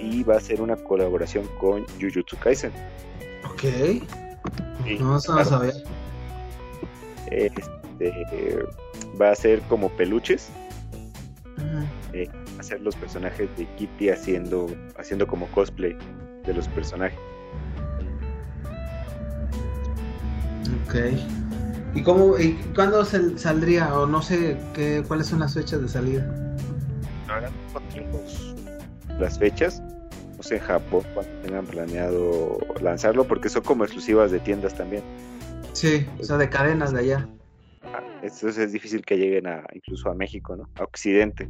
Y 0.00 0.22
va 0.22 0.34
a 0.34 0.38
hacer 0.38 0.60
una 0.60 0.76
colaboración 0.76 1.46
con 1.58 1.84
Jujutsu 2.00 2.36
Kaisen. 2.38 2.72
Ok. 3.50 3.62
Sí, 4.84 4.98
No, 5.00 5.18
claro. 5.20 5.44
sabía. 5.44 5.72
Este, 7.30 8.64
va 9.20 9.30
a 9.30 9.34
ser 9.34 9.60
como 9.62 9.88
peluches, 9.90 10.48
hacer 12.58 12.80
los 12.80 12.94
personajes 12.96 13.48
de 13.56 13.66
Kitty 13.76 14.08
haciendo, 14.10 14.66
haciendo 14.98 15.26
como 15.26 15.46
cosplay 15.48 15.96
de 16.44 16.54
los 16.54 16.68
personajes. 16.68 17.18
Ok. 20.88 20.94
¿Y 21.94 22.02
cómo, 22.02 22.38
y 22.38 22.52
cuándo 22.74 23.04
sal- 23.04 23.38
saldría? 23.38 23.94
O 23.94 24.06
no 24.06 24.20
sé 24.22 24.58
qué, 24.74 25.02
cuáles 25.06 25.26
son 25.28 25.40
las 25.40 25.54
fechas 25.54 25.80
de 25.82 25.88
salida. 25.88 26.56
Ahora 27.28 27.50
no 27.74 27.80
tenemos 27.92 28.45
las 29.18 29.38
fechas, 29.38 29.82
no 30.36 30.42
sé 30.42 30.56
en 30.56 30.62
Japón 30.62 31.02
cuando 31.14 31.32
tengan 31.42 31.66
planeado 31.66 32.58
lanzarlo, 32.80 33.26
porque 33.26 33.48
son 33.48 33.62
como 33.62 33.84
exclusivas 33.84 34.30
de 34.30 34.40
tiendas 34.40 34.74
también. 34.74 35.02
Sí, 35.72 36.06
o 36.20 36.24
sea, 36.24 36.36
de 36.36 36.48
cadenas 36.48 36.92
de 36.92 37.00
allá. 37.00 37.28
Ah, 37.82 38.02
Entonces 38.22 38.58
es 38.58 38.72
difícil 38.72 39.04
que 39.04 39.16
lleguen 39.16 39.46
a 39.46 39.64
incluso 39.72 40.10
a 40.10 40.14
México, 40.14 40.56
¿no? 40.56 40.68
A 40.76 40.84
Occidente. 40.84 41.48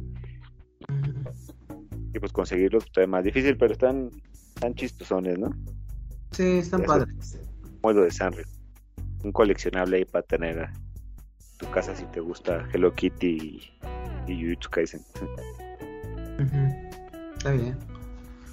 Y 2.13 2.19
pues 2.19 2.31
conseguirlo 2.31 2.79
pues, 2.79 2.91
todavía 2.91 3.11
más 3.11 3.23
difícil, 3.23 3.57
pero 3.57 3.73
están, 3.73 4.09
están 4.55 4.73
chistosones, 4.75 5.37
¿no? 5.37 5.49
Sí, 6.31 6.59
están 6.59 6.83
padres. 6.83 7.39
Modo 7.83 8.01
de 8.01 8.11
Sanrio. 8.11 8.45
Un 9.23 9.31
coleccionable 9.31 9.97
ahí 9.97 10.05
para 10.05 10.25
tener 10.25 10.59
a 10.59 10.73
tu 11.57 11.69
casa 11.71 11.95
si 11.95 12.05
te 12.05 12.19
gusta 12.19 12.67
Hello 12.73 12.93
Kitty 12.93 13.27
y, 14.27 14.31
y 14.31 14.43
Jujutsu 14.43 14.69
Kaisen. 14.69 15.01
Ujú. 16.39 16.66
Está 17.37 17.51
bien. 17.51 17.77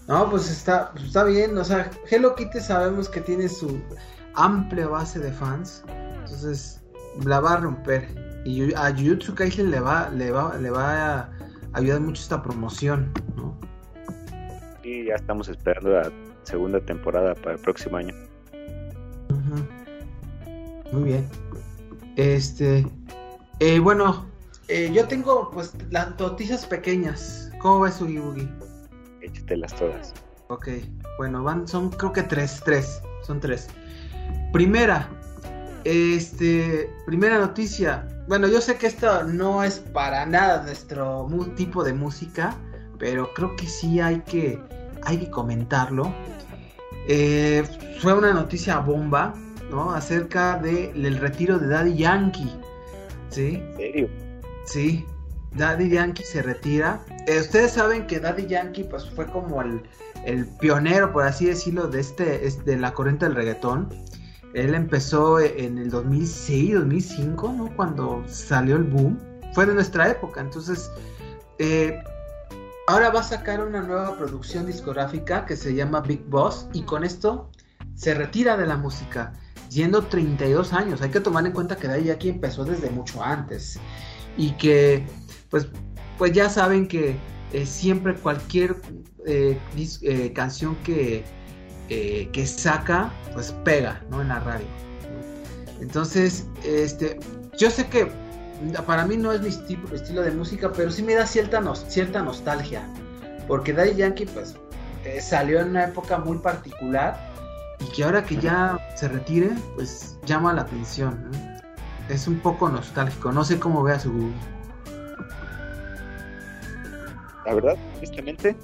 No, 0.09 0.29
pues 0.31 0.51
está, 0.51 0.91
pues 0.93 1.05
está 1.05 1.25
bien. 1.25 1.57
O 1.57 1.65
sea, 1.65 1.91
Hello 2.11 2.35
Kitty 2.35 2.61
sabemos 2.61 3.09
que 3.09 3.21
tiene 3.21 3.49
su 3.49 3.81
amplia 4.35 4.87
base 4.87 5.19
de 5.19 5.33
fans. 5.33 5.83
Entonces, 5.89 6.83
la 7.25 7.41
va 7.41 7.55
a 7.55 7.57
romper. 7.59 8.07
Y 8.45 8.75
a 8.75 8.91
Jujutsu 8.91 9.35
Kaisen 9.35 9.71
le 9.71 9.81
va, 9.81 10.11
le 10.11 10.31
va, 10.31 10.57
le 10.59 10.71
va 10.71 11.21
a 11.21 11.31
ayudar 11.73 12.01
mucho 12.01 12.23
esta 12.23 12.43
promoción, 12.43 13.13
¿no? 13.37 13.59
Y 14.83 15.07
ya 15.07 15.15
estamos 15.15 15.49
esperando 15.49 15.91
la 15.91 16.13
segunda 16.43 16.79
temporada 16.81 17.35
para 17.35 17.53
el 17.53 17.61
próximo 17.63 17.97
año. 17.97 18.15
Muy 20.93 21.03
bien. 21.05 21.29
Este, 22.17 22.87
eh, 23.61 23.79
bueno, 23.79 24.27
eh, 24.69 24.91
yo 24.93 25.09
tengo 25.09 25.51
pues 25.51 25.73
las 25.91 26.19
noticias 26.19 26.67
pequeñas. 26.67 27.51
¿Cómo 27.61 27.81
va 27.81 27.91
su 27.91 28.05
Boogie? 28.05 28.49
Échatelas 29.25 29.75
todas. 29.75 30.13
Ok, 30.49 30.69
bueno, 31.17 31.43
van, 31.43 31.67
son 31.67 31.91
creo 31.91 32.13
que 32.13 32.23
tres, 32.23 32.61
tres, 32.65 33.01
son 33.23 33.41
tres. 33.41 33.69
primera, 34.53 35.09
este, 35.85 36.91
primera 37.07 37.39
noticia. 37.39 38.07
Bueno, 38.29 38.47
yo 38.49 38.61
sé 38.61 38.77
que 38.77 38.87
esto 38.87 39.25
no 39.25 39.65
es 39.65 39.79
para 39.79 40.27
nada 40.27 40.63
nuestro 40.63 41.27
tipo 41.57 41.83
de 41.83 41.95
música, 41.95 42.57
pero 42.99 43.33
creo 43.35 43.57
que 43.57 43.67
sí 43.67 44.01
hay 44.01 44.21
que, 44.21 44.61
hay 45.03 45.19
que 45.19 45.31
comentarlo. 45.31 46.13
Eh, 47.09 47.65
fue 48.01 48.13
una 48.13 48.33
noticia 48.33 48.79
bomba, 48.79 49.35
¿no? 49.71 49.93
Acerca 49.93 50.59
del 50.59 51.17
retiro 51.17 51.59
de 51.59 51.69
Daddy 51.69 51.97
Yankee. 51.97 52.53
¿Sí? 53.31 53.57
¿En 53.57 53.77
serio? 53.77 54.11
Sí, 54.65 55.07
Daddy 55.57 55.91
Yankee 55.91 56.25
se 56.25 56.43
retira. 56.43 57.01
Eh, 57.27 57.41
ustedes 57.41 57.73
saben 57.73 58.07
que 58.07 58.21
Daddy 58.21 58.47
Yankee 58.47 58.85
pues 58.85 59.09
fue 59.11 59.27
como 59.27 59.63
el, 59.63 59.83
el 60.25 60.47
pionero, 60.59 61.13
por 61.13 61.25
así 61.25 61.47
decirlo, 61.47 61.89
de 61.89 62.01
este, 62.01 62.51
de 62.65 62.77
la 62.77 62.93
corriente 62.93 63.27
del 63.27 63.35
reggaetón. 63.35 63.89
Él 64.55 64.75
empezó 64.75 65.41
en 65.41 65.79
el 65.79 65.91
2006, 65.91 66.75
2005, 66.75 67.53
¿no? 67.53 67.77
Cuando 67.77 68.23
salió 68.29 68.77
el 68.77 68.85
boom. 68.85 69.19
Fue 69.53 69.67
de 69.67 69.75
nuestra 69.75 70.09
época. 70.09 70.41
Entonces, 70.41 70.91
eh, 71.59 72.03
ahora 72.87 73.11
va 73.11 73.21
a 73.21 73.25
sacar 73.25 73.65
una 73.65 73.83
nueva 73.83 74.17
producción 74.17 74.67
discográfica 74.67 75.45
que 75.45 75.57
se 75.57 75.75
llama 75.75 76.01
Big 76.01 76.25
Boss. 76.27 76.69
Y 76.73 76.83
con 76.83 77.03
esto 77.03 77.51
se 77.95 78.15
retira 78.15 78.57
de 78.57 78.67
la 78.67 78.77
música. 78.77 79.33
Yendo 79.71 80.03
32 80.03 80.73
años. 80.73 81.03
Hay 81.03 81.11
que 81.11 81.21
tomar 81.21 81.45
en 81.47 81.53
cuenta 81.53 81.77
que 81.77 81.89
Daddy 81.89 82.05
Yankee 82.05 82.29
empezó 82.29 82.65
desde 82.65 82.91
mucho 82.91 83.25
antes. 83.25 83.81
Y 84.37 84.53
que, 84.53 85.05
pues, 85.55 85.69
pues 86.19 86.33
ya 86.33 86.51
saben 86.51 86.89
que 86.89 87.15
eh, 87.53 87.65
siempre 87.65 88.17
cualquier 88.17 88.75
eh, 89.25 89.57
eh, 89.77 90.33
canción 90.33 90.75
que, 90.83 91.25
que 91.89 92.45
saca, 92.45 93.13
pues 93.35 93.53
pega, 93.63 94.03
¿no? 94.11 94.21
En 94.21 94.31
la 94.31 94.41
radio. 94.41 94.67
Entonces, 95.81 96.49
este, 96.65 97.21
yo 97.57 97.71
sé 97.71 97.87
que 97.87 98.11
para 98.85 99.07
mí 99.07 99.17
no 99.17 99.31
es 99.31 99.43
mi 99.43 99.49
estilo 99.95 100.23
de 100.23 100.33
música, 100.33 100.73
pero 100.73 100.91
sí 100.91 101.05
me 101.05 101.15
da 101.15 101.25
cierta, 101.25 101.63
cierta 101.89 102.21
nostalgia. 102.21 102.83
Porque 103.47 103.73
Daddy 103.73 103.95
Yankee, 103.95 104.27
pues, 104.27 104.57
salió 105.21 105.61
en 105.61 105.69
una 105.69 105.85
época 105.85 106.19
muy 106.19 106.39
particular 106.39 107.17
y 107.79 107.85
que 107.93 108.03
ahora 108.03 108.25
que 108.25 108.39
ya 108.39 108.77
se 108.97 109.07
retire, 109.07 109.51
pues 109.77 110.19
llama 110.27 110.53
la 110.53 110.63
atención. 110.63 111.31
Es 112.09 112.27
un 112.27 112.41
poco 112.41 112.69
nostálgico. 112.69 113.31
No 113.31 113.45
sé 113.45 113.61
cómo 113.61 113.85
vea 113.85 114.01
su 114.01 114.33
la 117.47 117.55
verdad, 117.55 117.77
honestamente, 117.97 118.57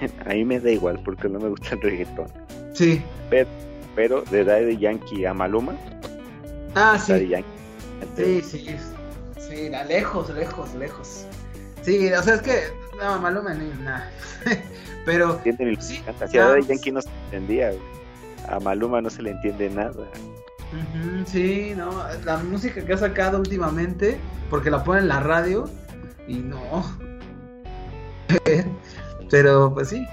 a 0.26 0.28
mí 0.30 0.44
me 0.44 0.60
da 0.60 0.70
igual 0.70 1.00
porque 1.04 1.28
no 1.28 1.38
me 1.38 1.48
gusta 1.48 1.74
el 1.74 1.82
reggaetón. 1.82 2.26
Sí. 2.74 3.02
Pero, 3.30 3.48
pero 3.94 4.22
de 4.30 4.44
Daddy 4.44 4.78
Yankee 4.78 5.24
a 5.24 5.34
Maluma. 5.34 5.74
Ah, 6.74 6.98
sí. 6.98 7.32
Sí, 8.16 8.42
sí. 8.42 8.76
Sí, 9.38 9.70
lejos, 9.88 10.30
lejos, 10.30 10.74
lejos. 10.74 11.26
Sí, 11.82 12.12
o 12.12 12.22
sea, 12.22 12.34
es 12.34 12.42
que 12.42 12.62
no, 12.98 13.20
Maluma 13.20 13.54
no 13.54 13.64
nada. 13.82 14.10
pero. 15.04 15.40
sí, 15.80 16.02
si 16.28 16.38
a 16.38 16.46
Daddy 16.46 16.66
Yankee 16.66 16.92
no 16.92 17.02
se 17.02 17.10
entendía, 17.26 17.72
a 18.48 18.60
Maluma 18.60 19.00
no 19.00 19.10
se 19.10 19.22
le 19.22 19.30
entiende 19.30 19.70
nada. 19.70 20.06
sí, 21.26 21.74
no, 21.76 21.90
la 22.24 22.38
música 22.38 22.84
que 22.84 22.92
ha 22.92 22.98
sacado 22.98 23.38
últimamente, 23.38 24.18
porque 24.48 24.70
la 24.70 24.82
pone 24.84 25.00
en 25.00 25.08
la 25.08 25.20
radio 25.20 25.68
y 26.26 26.36
no, 26.36 26.82
Pero 29.30 29.72
pues 29.72 29.88
sí. 29.88 30.06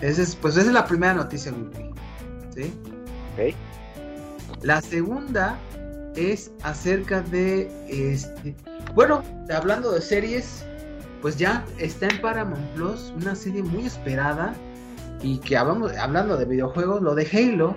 Esa 0.00 0.22
es, 0.22 0.36
pues 0.36 0.56
esa 0.56 0.66
es 0.66 0.72
la 0.72 0.86
primera 0.86 1.14
noticia, 1.14 1.52
¿Sí? 2.54 2.74
La 4.62 4.80
segunda 4.80 5.58
es 6.16 6.50
acerca 6.62 7.20
de 7.22 7.70
este. 7.88 8.56
Bueno, 8.94 9.22
hablando 9.54 9.92
de 9.92 10.00
series, 10.00 10.64
pues 11.20 11.36
ya 11.36 11.64
está 11.78 12.08
en 12.08 12.20
Paramount 12.20 12.66
Plus 12.74 13.12
una 13.16 13.34
serie 13.34 13.62
muy 13.62 13.86
esperada. 13.86 14.54
Y 15.20 15.38
que 15.38 15.56
hablamos, 15.56 15.96
hablando 15.96 16.36
de 16.36 16.44
videojuegos, 16.44 17.02
lo 17.02 17.14
de 17.14 17.26
Halo. 17.32 17.76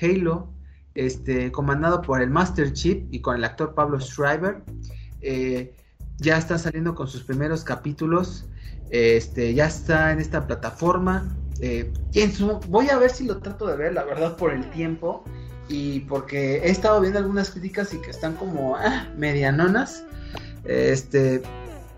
Halo, 0.00 0.48
este, 0.94 1.52
comandado 1.52 2.00
por 2.00 2.22
el 2.22 2.30
Master 2.30 2.72
Chief 2.72 3.04
y 3.10 3.20
con 3.20 3.36
el 3.36 3.44
actor 3.44 3.74
Pablo 3.74 4.00
Schreiber. 4.00 4.62
Eh, 5.20 5.74
ya 6.18 6.36
está 6.36 6.58
saliendo 6.58 6.94
con 6.94 7.08
sus 7.08 7.22
primeros 7.22 7.64
capítulos. 7.64 8.46
Este, 8.90 9.54
ya 9.54 9.66
está 9.66 10.12
en 10.12 10.20
esta 10.20 10.46
plataforma. 10.46 11.28
Eh, 11.60 11.92
voy 12.68 12.88
a 12.90 12.98
ver 12.98 13.10
si 13.10 13.24
lo 13.24 13.38
trato 13.38 13.66
de 13.66 13.76
ver, 13.76 13.92
la 13.94 14.04
verdad, 14.04 14.36
por 14.36 14.52
el 14.52 14.68
tiempo. 14.70 15.24
Y 15.68 16.00
porque 16.00 16.56
he 16.58 16.70
estado 16.70 17.00
viendo 17.00 17.18
algunas 17.18 17.50
críticas 17.50 17.92
y 17.92 18.00
que 18.00 18.10
están 18.10 18.34
como 18.34 18.76
ah, 18.76 19.08
medianonas. 19.16 20.04
Este, 20.64 21.42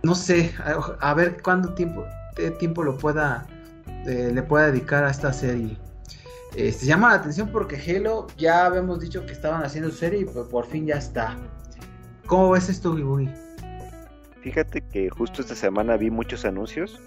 no 0.03 0.15
sé, 0.15 0.53
a, 1.01 1.15
ver 1.15 1.41
cuánto 1.43 1.75
tiempo, 1.75 2.05
tiempo 2.59 2.83
lo 2.83 2.97
pueda, 2.97 3.47
eh, 4.07 4.31
le 4.35 4.43
pueda 4.43 4.71
dedicar 4.71 5.05
a 5.05 5.11
esta 5.11 5.33
serie. 5.33 5.79
Este, 6.55 6.87
llama 6.87 7.11
la 7.11 7.15
atención 7.17 7.49
porque 7.53 7.77
Halo 7.77 8.27
ya 8.37 8.67
habíamos 8.67 9.01
dicho 9.01 9.25
que 9.25 9.33
estaban 9.33 9.63
haciendo 9.63 9.91
serie 9.91 10.21
y 10.21 10.25
pues 10.25 10.47
por 10.49 10.67
fin 10.67 10.87
ya 10.87 10.97
está. 10.97 11.37
¿Cómo 12.27 12.51
ves 12.51 12.69
esto, 12.69 12.95
Giburi? 12.97 13.31
Fíjate 14.43 14.81
que 14.81 15.11
justo 15.11 15.43
esta 15.43 15.55
semana 15.55 15.97
vi 15.97 16.11
muchos 16.11 16.45
anuncios. 16.45 17.01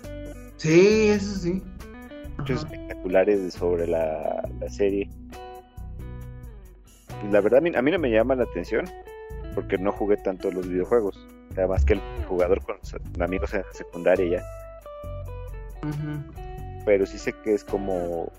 Sí, 0.57 1.09
eso 1.09 1.35
sí. 1.35 1.63
Muchos 2.37 2.59
espectaculares 2.59 3.53
sobre 3.53 3.87
la, 3.87 4.43
serie. 4.69 5.09
la 7.31 7.41
verdad, 7.41 7.59
a 7.75 7.81
mí, 7.81 7.91
no 7.91 7.99
me 7.99 8.11
llama 8.11 8.35
la 8.35 8.43
atención 8.43 8.85
porque 9.55 9.77
no 9.77 9.91
jugué 9.91 10.17
tanto 10.17 10.51
los 10.51 10.67
videojuegos. 10.67 11.27
Además 11.57 11.85
que 11.85 11.93
el 11.93 12.01
jugador 12.27 12.61
con 12.61 12.77
amigos 13.21 13.53
en 13.53 13.63
secundaria 13.71 14.39
ya. 14.39 14.43
Pero 16.85 17.05
sí 17.05 17.17
sé 17.17 17.33
que 17.43 17.53
es 17.53 17.63
como 17.63 18.31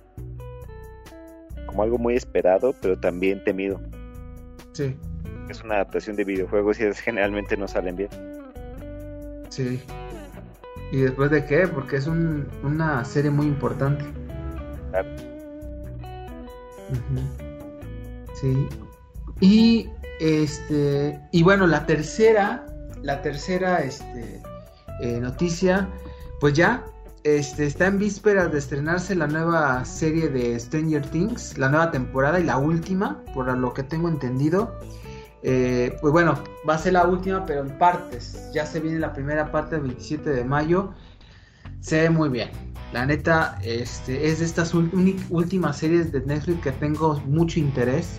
como 1.66 1.82
algo 1.82 1.98
muy 1.98 2.14
esperado, 2.14 2.74
pero 2.80 2.98
también 2.98 3.42
temido. 3.42 3.80
Sí. 4.72 4.96
Es 5.48 5.62
una 5.62 5.74
adaptación 5.74 6.14
de 6.16 6.24
videojuegos 6.24 6.78
y 6.80 6.84
generalmente 6.94 7.56
no 7.56 7.66
salen 7.66 7.96
bien. 7.96 8.08
Sí. 9.54 9.80
¿Y 10.90 11.02
después 11.02 11.30
de 11.30 11.44
qué? 11.46 11.68
Porque 11.68 11.96
es 11.96 12.08
un, 12.08 12.48
una 12.64 13.04
serie 13.04 13.30
muy 13.30 13.46
importante. 13.46 14.04
Claro. 14.90 15.08
Sí. 18.40 18.68
Y 19.40 19.88
este. 20.18 21.20
Y 21.30 21.44
bueno, 21.44 21.68
la 21.68 21.86
tercera. 21.86 22.66
La 23.02 23.22
tercera 23.22 23.78
este, 23.78 24.42
eh, 25.00 25.20
noticia. 25.20 25.88
Pues 26.40 26.54
ya. 26.54 26.84
Este, 27.22 27.64
está 27.64 27.86
en 27.86 27.98
vísperas 27.98 28.50
de 28.50 28.58
estrenarse 28.58 29.14
la 29.14 29.28
nueva 29.28 29.84
serie 29.84 30.28
de 30.28 30.58
Stranger 30.58 31.06
Things, 31.06 31.56
la 31.56 31.68
nueva 31.68 31.90
temporada 31.90 32.38
y 32.38 32.44
la 32.44 32.58
última, 32.58 33.22
por 33.32 33.46
lo 33.56 33.72
que 33.72 33.84
tengo 33.84 34.08
entendido. 34.08 34.78
Eh, 35.46 35.94
pues 36.00 36.10
bueno, 36.10 36.42
va 36.66 36.74
a 36.74 36.78
ser 36.78 36.94
la 36.94 37.06
última, 37.06 37.44
pero 37.44 37.60
en 37.60 37.78
partes. 37.78 38.50
Ya 38.52 38.64
se 38.64 38.80
viene 38.80 38.98
la 38.98 39.12
primera 39.12 39.52
parte 39.52 39.76
el 39.76 39.82
27 39.82 40.30
de 40.30 40.44
mayo. 40.44 40.94
Se 41.80 42.00
ve 42.00 42.10
muy 42.10 42.30
bien. 42.30 42.50
La 42.94 43.04
neta, 43.04 43.58
este, 43.62 44.26
es 44.26 44.38
de 44.38 44.46
estas 44.46 44.72
últimas 44.72 45.76
series 45.76 46.12
de 46.12 46.20
Netflix 46.22 46.62
que 46.62 46.72
tengo 46.72 47.20
mucho 47.26 47.60
interés. 47.60 48.18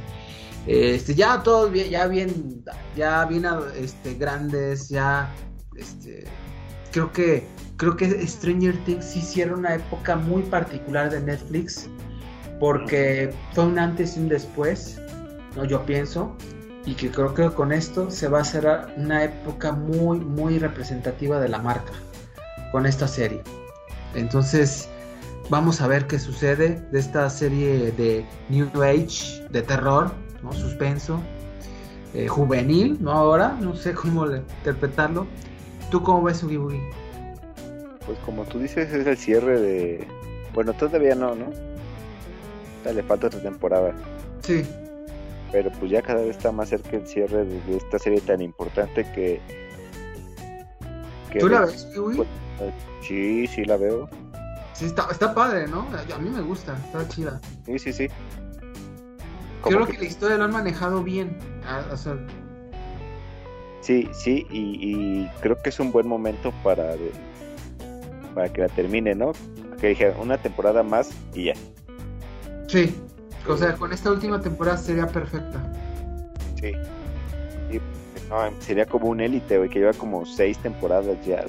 Este, 0.68 1.16
ya 1.16 1.42
todos 1.42 1.72
bien, 1.72 1.90
ya 1.90 2.08
bien, 2.08 2.64
ya 2.96 3.26
bien 3.26 3.46
este, 3.76 4.16
grandes, 4.16 4.90
ya 4.90 5.34
este, 5.76 6.26
creo 6.92 7.12
que 7.12 7.48
creo 7.78 7.96
que 7.96 8.26
Stranger 8.26 8.76
Things 8.86 9.16
hicieron 9.16 9.60
una 9.60 9.76
época 9.76 10.16
muy 10.16 10.42
particular 10.44 11.12
de 11.12 11.22
Netflix 11.22 11.88
porque 12.60 13.32
fue 13.54 13.66
un 13.66 13.78
antes 13.78 14.18
y 14.18 14.22
un 14.22 14.30
después, 14.30 15.00
no 15.56 15.66
yo 15.66 15.86
pienso 15.86 16.36
y 16.86 16.94
que 16.94 17.10
creo 17.10 17.34
que 17.34 17.50
con 17.50 17.72
esto 17.72 18.12
se 18.12 18.28
va 18.28 18.40
a 18.40 18.42
hacer 18.42 18.68
una 18.98 19.24
época 19.24 19.72
muy, 19.72 20.20
muy 20.20 20.60
representativa 20.60 21.40
de 21.40 21.50
la 21.50 21.60
marca 21.60 21.94
con 22.72 22.86
esta 22.86 23.08
serie. 23.08 23.42
Entonces, 24.14 24.88
vamos 25.50 25.82
a 25.82 25.88
ver 25.88 26.06
qué 26.08 26.20
sucede 26.20 26.82
de 26.92 27.00
esta 27.00 27.30
serie 27.30 27.92
de 27.92 28.26
New 28.50 28.70
Age, 28.82 29.48
de 29.50 29.62
terror, 29.64 30.12
¿no? 30.44 30.54
suspenso, 30.54 31.20
eh, 32.14 32.28
juvenil, 32.28 32.98
¿no? 33.02 33.12
Ahora, 33.12 33.58
no 33.60 33.76
sé 33.76 33.94
cómo 33.94 34.28
interpretarlo. 34.28 35.26
¿Tú 35.90 36.04
cómo 36.04 36.24
ves 36.24 36.38
su 36.38 36.48
Pues 36.48 38.18
como 38.26 38.44
tú 38.44 38.60
dices, 38.60 38.94
es 38.94 39.08
el 39.08 39.18
cierre 39.18 39.60
de... 39.60 40.08
Bueno, 40.54 40.74
todavía 40.74 41.16
no, 41.16 41.36
¿no? 41.36 41.52
Le 42.90 43.04
falta 43.04 43.28
otra 43.28 43.42
temporada. 43.42 43.94
Sí 44.42 44.64
pero 45.52 45.72
pues 45.72 45.92
ya 45.92 46.02
cada 46.02 46.22
vez 46.22 46.38
está 46.38 46.52
más 46.52 46.70
cerca 46.70 46.98
el 46.98 47.08
cierre 47.08 47.46
de, 47.46 47.78
esta 47.78 48.00
serie 48.00 48.22
tan 48.22 48.42
importante 48.42 49.04
que... 49.14 49.42
¿Tú 51.40 51.50
la 51.50 51.62
ves, 51.62 51.88
Uy? 51.98 52.24
Sí, 53.02 53.46
sí 53.48 53.66
la 53.66 53.78
veo. 53.78 54.10
Sí, 54.74 54.86
está, 54.86 55.08
está 55.12 55.34
padre, 55.34 55.68
¿no? 55.68 55.88
A 56.14 56.18
mí 56.20 56.30
me 56.30 56.42
gusta, 56.42 56.78
está 56.86 57.08
chida. 57.08 57.40
Sí, 57.66 57.80
sí, 57.80 57.94
sí. 57.94 58.08
creo 59.64 59.86
que... 59.86 59.98
la 59.98 60.06
historia 60.06 60.38
lo 60.38 60.46
han 60.46 60.52
manejado 60.52 61.04
bien. 61.04 61.38
Sí, 63.82 64.10
sí, 64.14 64.48
y, 64.50 65.28
creo 65.42 65.62
que 65.62 65.70
es 65.70 65.80
un 65.80 65.92
buen 65.92 66.08
momento 66.08 66.52
para, 66.64 66.96
para 68.34 68.52
que 68.52 68.62
la 68.62 68.70
termine, 68.70 69.14
¿no? 69.14 69.32
Que 69.80 69.90
dije, 69.90 70.14
una 70.20 70.38
temporada 70.38 70.84
más 70.84 71.12
y 71.34 71.46
ya. 71.46 71.54
Sí, 72.68 72.96
o 73.48 73.58
sea, 73.58 73.76
con 73.76 73.94
esta 73.94 74.12
última 74.12 74.40
temporada 74.40 74.78
sería 74.78 75.08
perfecta. 75.08 75.72
Sí. 76.60 76.72
sería 78.60 78.86
como 78.86 79.10
un 79.10 79.20
élite, 79.20 79.58
güey, 79.58 79.70
que 79.70 79.80
lleva 79.80 79.94
como 79.94 80.26
seis 80.26 80.58
temporadas 80.60 81.18
ya. 81.26 81.46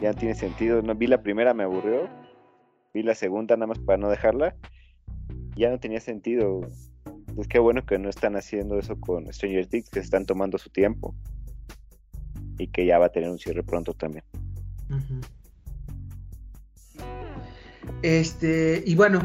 Ya 0.00 0.12
no 0.12 0.18
tiene 0.18 0.34
sentido. 0.34 0.82
No, 0.82 0.94
vi 0.94 1.06
la 1.06 1.22
primera, 1.22 1.54
me 1.54 1.64
aburrió. 1.64 2.08
Vi 2.92 3.02
la 3.02 3.14
segunda 3.14 3.56
nada 3.56 3.66
más 3.66 3.78
para 3.78 3.98
no 3.98 4.08
dejarla. 4.08 4.56
Ya 5.56 5.70
no 5.70 5.78
tenía 5.78 6.00
sentido. 6.00 6.60
Pues 7.34 7.48
qué 7.48 7.58
bueno 7.58 7.84
que 7.84 7.98
no 7.98 8.08
están 8.08 8.36
haciendo 8.36 8.78
eso 8.78 8.98
con 9.00 9.32
Stranger 9.32 9.66
Things, 9.66 9.90
que 9.90 10.00
están 10.00 10.26
tomando 10.26 10.58
su 10.58 10.70
tiempo. 10.70 11.14
Y 12.58 12.68
que 12.68 12.86
ya 12.86 12.98
va 12.98 13.06
a 13.06 13.12
tener 13.12 13.30
un 13.30 13.38
cierre 13.38 13.62
pronto 13.62 13.94
también. 13.94 14.24
Este, 18.02 18.82
y 18.86 18.94
bueno, 18.94 19.20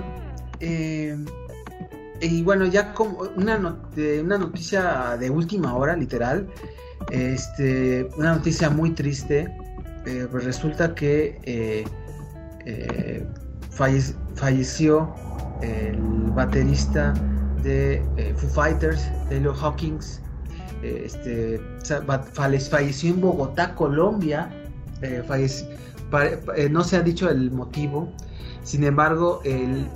eh, 0.59 1.15
y 2.22 2.43
bueno, 2.43 2.65
ya 2.65 2.93
como 2.93 3.20
una, 3.36 3.57
una 3.57 4.38
noticia 4.38 5.17
de 5.17 5.30
última 5.30 5.76
hora, 5.76 5.95
literal, 5.95 6.47
este, 7.11 8.09
una 8.17 8.36
noticia 8.36 8.70
muy 8.70 8.91
triste, 8.91 9.47
eh, 10.05 10.28
pues 10.30 10.43
resulta 10.43 10.93
que 10.95 11.39
eh, 11.43 11.86
eh, 12.65 13.26
falleció 14.36 15.13
el 15.61 15.97
baterista 16.32 17.13
de 17.63 18.03
Foo 18.38 18.49
Fighters, 18.49 19.09
Taylor 19.30 19.55
Hawkins, 19.61 20.22
este, 20.82 21.59
falleció 22.34 23.13
en 23.13 23.22
Bogotá, 23.22 23.76
Colombia, 23.76 24.49
no 26.72 26.84
se 26.84 26.97
ha 26.97 27.01
dicho 27.01 27.30
el 27.30 27.51
motivo, 27.51 28.13
sin 28.64 28.84
embargo, 28.84 29.41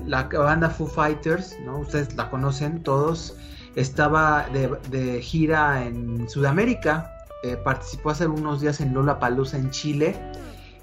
la 0.05 0.23
banda 0.23 0.69
Foo 0.69 0.87
Fighters, 0.87 1.55
¿no? 1.65 1.79
Ustedes 1.79 2.15
la 2.15 2.29
conocen 2.29 2.81
todos, 2.81 3.35
estaba 3.75 4.47
de, 4.49 5.21
gira 5.21 5.85
en 5.85 6.27
Sudamérica, 6.29 7.11
eh, 7.43 7.57
participó 7.63 8.11
hace 8.11 8.27
unos 8.27 8.61
días 8.61 8.79
en 8.81 8.93
Lola 8.93 9.19
Palusa 9.19 9.57
en 9.57 9.69
Chile, 9.71 10.15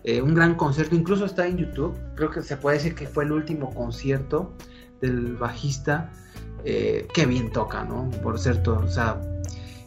eh, 0.04 0.20
un 0.20 0.34
gran 0.34 0.54
concierto, 0.54 0.94
incluso 0.94 1.24
está 1.24 1.46
en 1.46 1.58
YouTube, 1.58 1.96
creo 2.14 2.30
que 2.30 2.42
se 2.42 2.56
puede 2.56 2.78
decir 2.78 2.94
que 2.94 3.06
fue 3.06 3.24
el 3.24 3.32
último 3.32 3.72
concierto 3.74 4.52
del 5.00 5.36
bajista, 5.36 6.10
eh, 6.64 7.06
que 7.14 7.26
bien 7.26 7.50
toca, 7.50 7.84
¿no? 7.84 8.10
Por 8.22 8.38
cierto, 8.38 8.82
o 8.84 8.88
sea, 8.88 9.20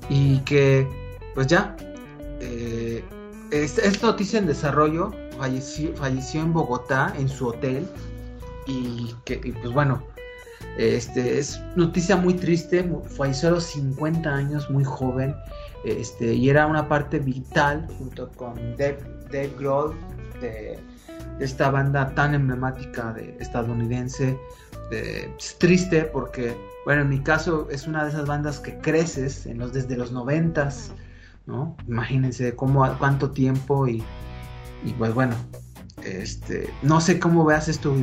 y 0.10 0.40
que, 0.40 0.88
pues 1.36 1.48
ya, 1.48 1.76
es, 3.52 3.78
es 3.78 4.02
noticia 4.02 4.40
en 4.40 4.48
desarrollo, 4.48 5.12
falleció, 5.38 6.42
en 6.42 6.54
Bogotá, 6.54 7.14
en 7.18 7.28
su 7.28 7.48
hotel, 7.48 7.88
y 8.66 9.14
que, 9.26 9.38
pues 9.38 9.74
bueno, 9.74 10.04
este, 10.78 11.40
es 11.40 11.62
noticia 11.76 12.16
muy 12.16 12.34
triste, 12.34 12.90
falleció 13.16 13.50
a 13.50 13.52
los 13.54 13.64
50 13.66 14.34
años, 14.34 14.70
muy 14.70 14.84
joven, 14.84 15.36
este, 15.84 16.34
y 16.34 16.50
era 16.50 16.66
una 16.66 16.88
parte 16.88 17.20
vital 17.20 17.88
junto 17.98 18.30
con 18.32 18.56
Dave, 18.78 18.98
Grohl 19.58 19.96
de, 20.40 20.80
esta 21.40 21.70
banda 21.72 22.14
tan 22.14 22.34
emblemática 22.36 23.12
de 23.14 23.36
estadounidense. 23.40 24.38
es 24.92 25.58
triste 25.58 26.04
porque, 26.04 26.56
bueno, 26.86 27.02
en 27.02 27.10
mi 27.10 27.20
caso 27.20 27.68
es 27.72 27.88
una 27.88 28.04
de 28.04 28.12
esas 28.12 28.28
bandas 28.28 28.60
que 28.60 28.78
creces 28.78 29.46
en 29.48 29.58
los, 29.58 29.74
desde 29.74 29.98
los 29.98 30.12
noventas, 30.12 30.92
¿no? 31.48 31.76
Imagínense 31.88 32.56
cómo, 32.56 32.88
cuánto 33.00 33.32
tiempo 33.32 33.88
y, 33.88 34.04
y 34.86 34.92
pues 34.94 35.14
bueno, 35.14 35.36
este, 36.04 36.70
no 36.82 37.00
sé 37.02 37.20
cómo 37.20 37.46
veas 37.46 37.68
esto, 37.68 37.96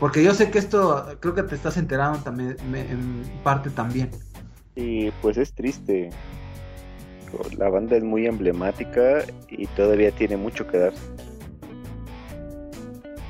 porque 0.00 0.22
yo 0.22 0.34
sé 0.34 0.50
que 0.50 0.58
esto, 0.58 1.06
creo 1.20 1.34
que 1.34 1.42
te 1.42 1.54
estás 1.54 1.76
enterando 1.76 2.18
también, 2.18 2.56
en 2.74 3.22
parte 3.42 3.70
también. 3.70 4.10
Y 4.74 5.10
pues 5.22 5.36
es 5.38 5.52
triste. 5.52 6.10
La 7.58 7.68
banda 7.68 7.96
es 7.96 8.04
muy 8.04 8.26
emblemática 8.26 9.24
y 9.48 9.66
todavía 9.68 10.10
tiene 10.12 10.36
mucho 10.36 10.66
que 10.66 10.78
dar. 10.78 10.92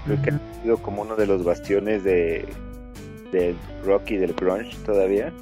Creo 0.05 0.23
que 0.23 0.31
ha 0.31 0.63
sido 0.63 0.77
como 0.79 1.03
uno 1.03 1.17
de 1.17 1.27
los 1.27 1.45
bastiones 1.45 2.05
de 2.05 2.47
del 3.33 3.57
rock 3.85 4.11
y 4.11 4.17
del 4.17 4.35
grunge 4.35 4.77
todavía. 4.85 5.33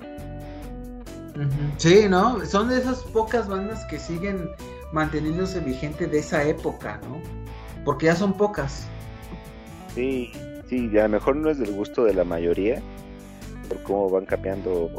Sí, 1.78 2.06
¿no? 2.08 2.44
Son 2.46 2.68
de 2.68 2.78
esas 2.78 3.02
pocas 3.02 3.48
bandas 3.48 3.84
que 3.86 3.98
siguen 3.98 4.48
manteniéndose 4.92 5.60
vigente 5.60 6.06
de 6.06 6.18
esa 6.18 6.44
época, 6.44 7.00
¿no? 7.08 7.43
Porque 7.84 8.06
ya 8.06 8.16
son 8.16 8.34
pocas. 8.34 8.86
Sí, 9.94 10.32
sí, 10.68 10.90
a 10.98 11.04
lo 11.04 11.08
mejor 11.10 11.36
no 11.36 11.50
es 11.50 11.58
del 11.58 11.72
gusto 11.72 12.04
de 12.04 12.14
la 12.14 12.24
mayoría, 12.24 12.82
por 13.68 13.82
cómo 13.82 14.10
van 14.10 14.26
cambiando 14.26 14.90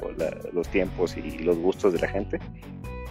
los 0.53 0.67
tiempos 0.69 1.17
y 1.17 1.39
los 1.39 1.57
gustos 1.57 1.93
de 1.93 1.99
la 1.99 2.07
gente. 2.07 2.39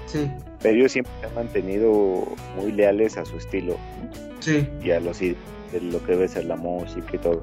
Sí. 0.06 0.30
Pero 0.60 0.76
ellos 0.76 0.92
siempre 0.92 1.12
se 1.20 1.26
han 1.26 1.34
mantenido 1.34 2.24
muy 2.56 2.72
leales 2.72 3.16
a 3.18 3.24
su 3.24 3.36
estilo. 3.36 3.76
Sí. 4.40 4.66
Y 4.82 4.90
a 4.90 5.00
los, 5.00 5.20
lo 5.20 6.04
que 6.04 6.12
debe 6.12 6.28
ser 6.28 6.44
la 6.44 6.56
música 6.56 7.08
y 7.12 7.18
todo. 7.18 7.42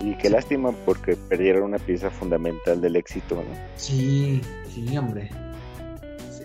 Y 0.00 0.14
qué 0.14 0.30
lástima 0.30 0.72
porque 0.86 1.14
perdieron 1.14 1.64
una 1.64 1.78
pieza 1.78 2.10
fundamental 2.10 2.80
del 2.80 2.96
éxito, 2.96 3.36
¿no? 3.36 3.54
Sí, 3.76 4.40
sí, 4.74 4.96
hombre. 4.96 5.30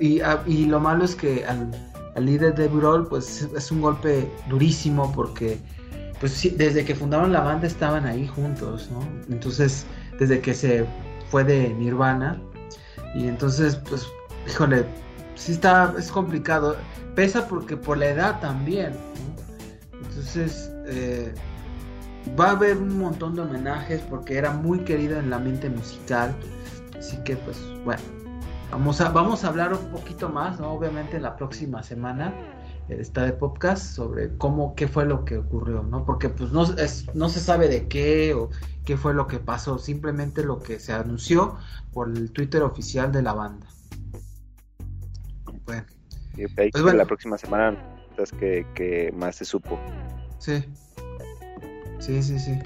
Y, 0.01 0.19
ah, 0.19 0.43
y 0.45 0.65
lo 0.65 0.81
malo 0.81 1.05
es 1.05 1.15
que 1.15 1.45
al, 1.45 1.71
al 2.15 2.25
líder 2.25 2.55
de 2.55 2.67
Burol, 2.67 3.07
pues 3.07 3.41
es 3.41 3.71
un 3.71 3.81
golpe 3.81 4.29
durísimo 4.49 5.11
porque 5.13 5.57
pues 6.19 6.57
desde 6.57 6.85
que 6.85 6.95
fundaron 6.95 7.33
la 7.33 7.41
banda 7.41 7.67
estaban 7.67 8.05
ahí 8.05 8.25
juntos, 8.27 8.89
¿no? 8.91 9.01
Entonces, 9.29 9.85
desde 10.17 10.39
que 10.39 10.53
se 10.53 10.85
fue 11.29 11.43
de 11.43 11.69
Nirvana 11.73 12.41
y 13.13 13.27
entonces 13.27 13.75
pues 13.89 14.07
híjole, 14.47 14.85
sí 15.35 15.51
está 15.51 15.93
es 15.97 16.11
complicado, 16.11 16.77
pesa 17.15 17.47
porque 17.47 17.75
por 17.75 17.97
la 17.97 18.07
edad 18.07 18.39
también, 18.39 18.93
¿no? 18.93 20.07
Entonces, 20.07 20.71
eh, 20.87 21.33
va 22.39 22.47
a 22.47 22.51
haber 22.51 22.77
un 22.77 22.97
montón 22.97 23.35
de 23.35 23.41
homenajes 23.41 24.01
porque 24.09 24.37
era 24.37 24.51
muy 24.51 24.79
querido 24.79 25.19
en 25.19 25.29
la 25.29 25.39
mente 25.39 25.69
musical, 25.69 26.33
así 26.97 27.17
que 27.25 27.35
pues 27.35 27.57
bueno, 27.83 28.01
Vamos 28.71 28.99
a, 29.01 29.09
vamos 29.09 29.43
a 29.43 29.47
hablar 29.47 29.73
un 29.73 29.89
poquito 29.91 30.29
más, 30.29 30.59
¿no? 30.59 30.71
Obviamente 30.71 31.19
la 31.19 31.35
próxima 31.35 31.83
semana 31.83 32.33
eh, 32.89 32.97
está 32.99 33.23
de 33.23 33.33
podcast 33.33 33.95
sobre 33.95 34.35
cómo, 34.37 34.75
qué 34.75 34.87
fue 34.87 35.05
lo 35.05 35.23
que 35.23 35.37
ocurrió, 35.37 35.83
¿no? 35.83 36.05
Porque 36.05 36.29
pues 36.29 36.51
no, 36.51 36.63
es, 36.63 37.13
no 37.13 37.29
se 37.29 37.39
sabe 37.39 37.67
de 37.67 37.87
qué 37.87 38.33
o 38.33 38.49
qué 38.83 38.97
fue 38.97 39.13
lo 39.13 39.27
que 39.27 39.39
pasó, 39.39 39.77
simplemente 39.77 40.43
lo 40.43 40.59
que 40.59 40.79
se 40.79 40.93
anunció 40.93 41.57
por 41.93 42.09
el 42.09 42.31
Twitter 42.31 42.61
oficial 42.63 43.11
de 43.11 43.21
la 43.21 43.33
banda. 43.33 43.67
Bueno. 45.65 45.85
pues 46.71 46.93
la 46.93 47.05
próxima 47.05 47.37
semana 47.37 47.77
es 48.17 48.31
que, 48.31 48.67
que 48.75 49.13
más 49.15 49.37
se 49.37 49.45
supo. 49.45 49.79
Sí. 50.39 50.63
Sí, 51.99 52.21
sí, 52.21 52.39
sí. 52.39 52.59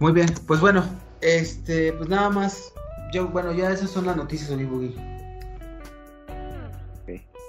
Muy 0.00 0.12
bien, 0.12 0.28
pues 0.46 0.60
bueno, 0.60 0.82
este, 1.20 1.92
pues 1.92 2.08
nada 2.08 2.30
más 2.30 2.72
yo, 3.12 3.28
bueno, 3.28 3.52
ya 3.52 3.70
esas 3.70 3.90
son 3.90 4.06
las 4.06 4.16
noticias, 4.16 4.56
de 4.56 4.64
Boogie. 4.64 4.94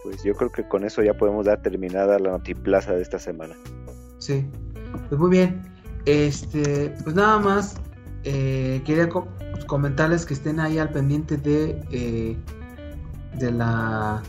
pues 0.03 0.24
yo 0.24 0.34
creo 0.34 0.51
que 0.51 0.68
con 0.68 0.84
eso 0.84 1.03
ya 1.03 1.14
podemos 1.14 1.45
dar 1.45 1.62
terminada 1.62 2.18
la 2.18 2.32
notiplaza 2.32 2.93
de 2.93 3.01
esta 3.01 3.20
semana. 3.20 3.55
Sí, 4.18 4.47
pues 5.09 5.20
muy 5.20 5.30
bien. 5.30 5.62
Este, 6.05 6.95
pues 7.03 7.16
nada 7.16 7.38
más 7.39 7.76
eh, 8.24 8.82
quería 8.86 9.09
comentarles 9.68 10.26
que 10.26 10.34
estén 10.34 10.59
ahí 10.59 10.80
al 10.80 10.89
pendiente 10.89 11.38
de 11.38 11.80
eh, 11.91 12.38
de 13.38 13.51
la 13.51 14.22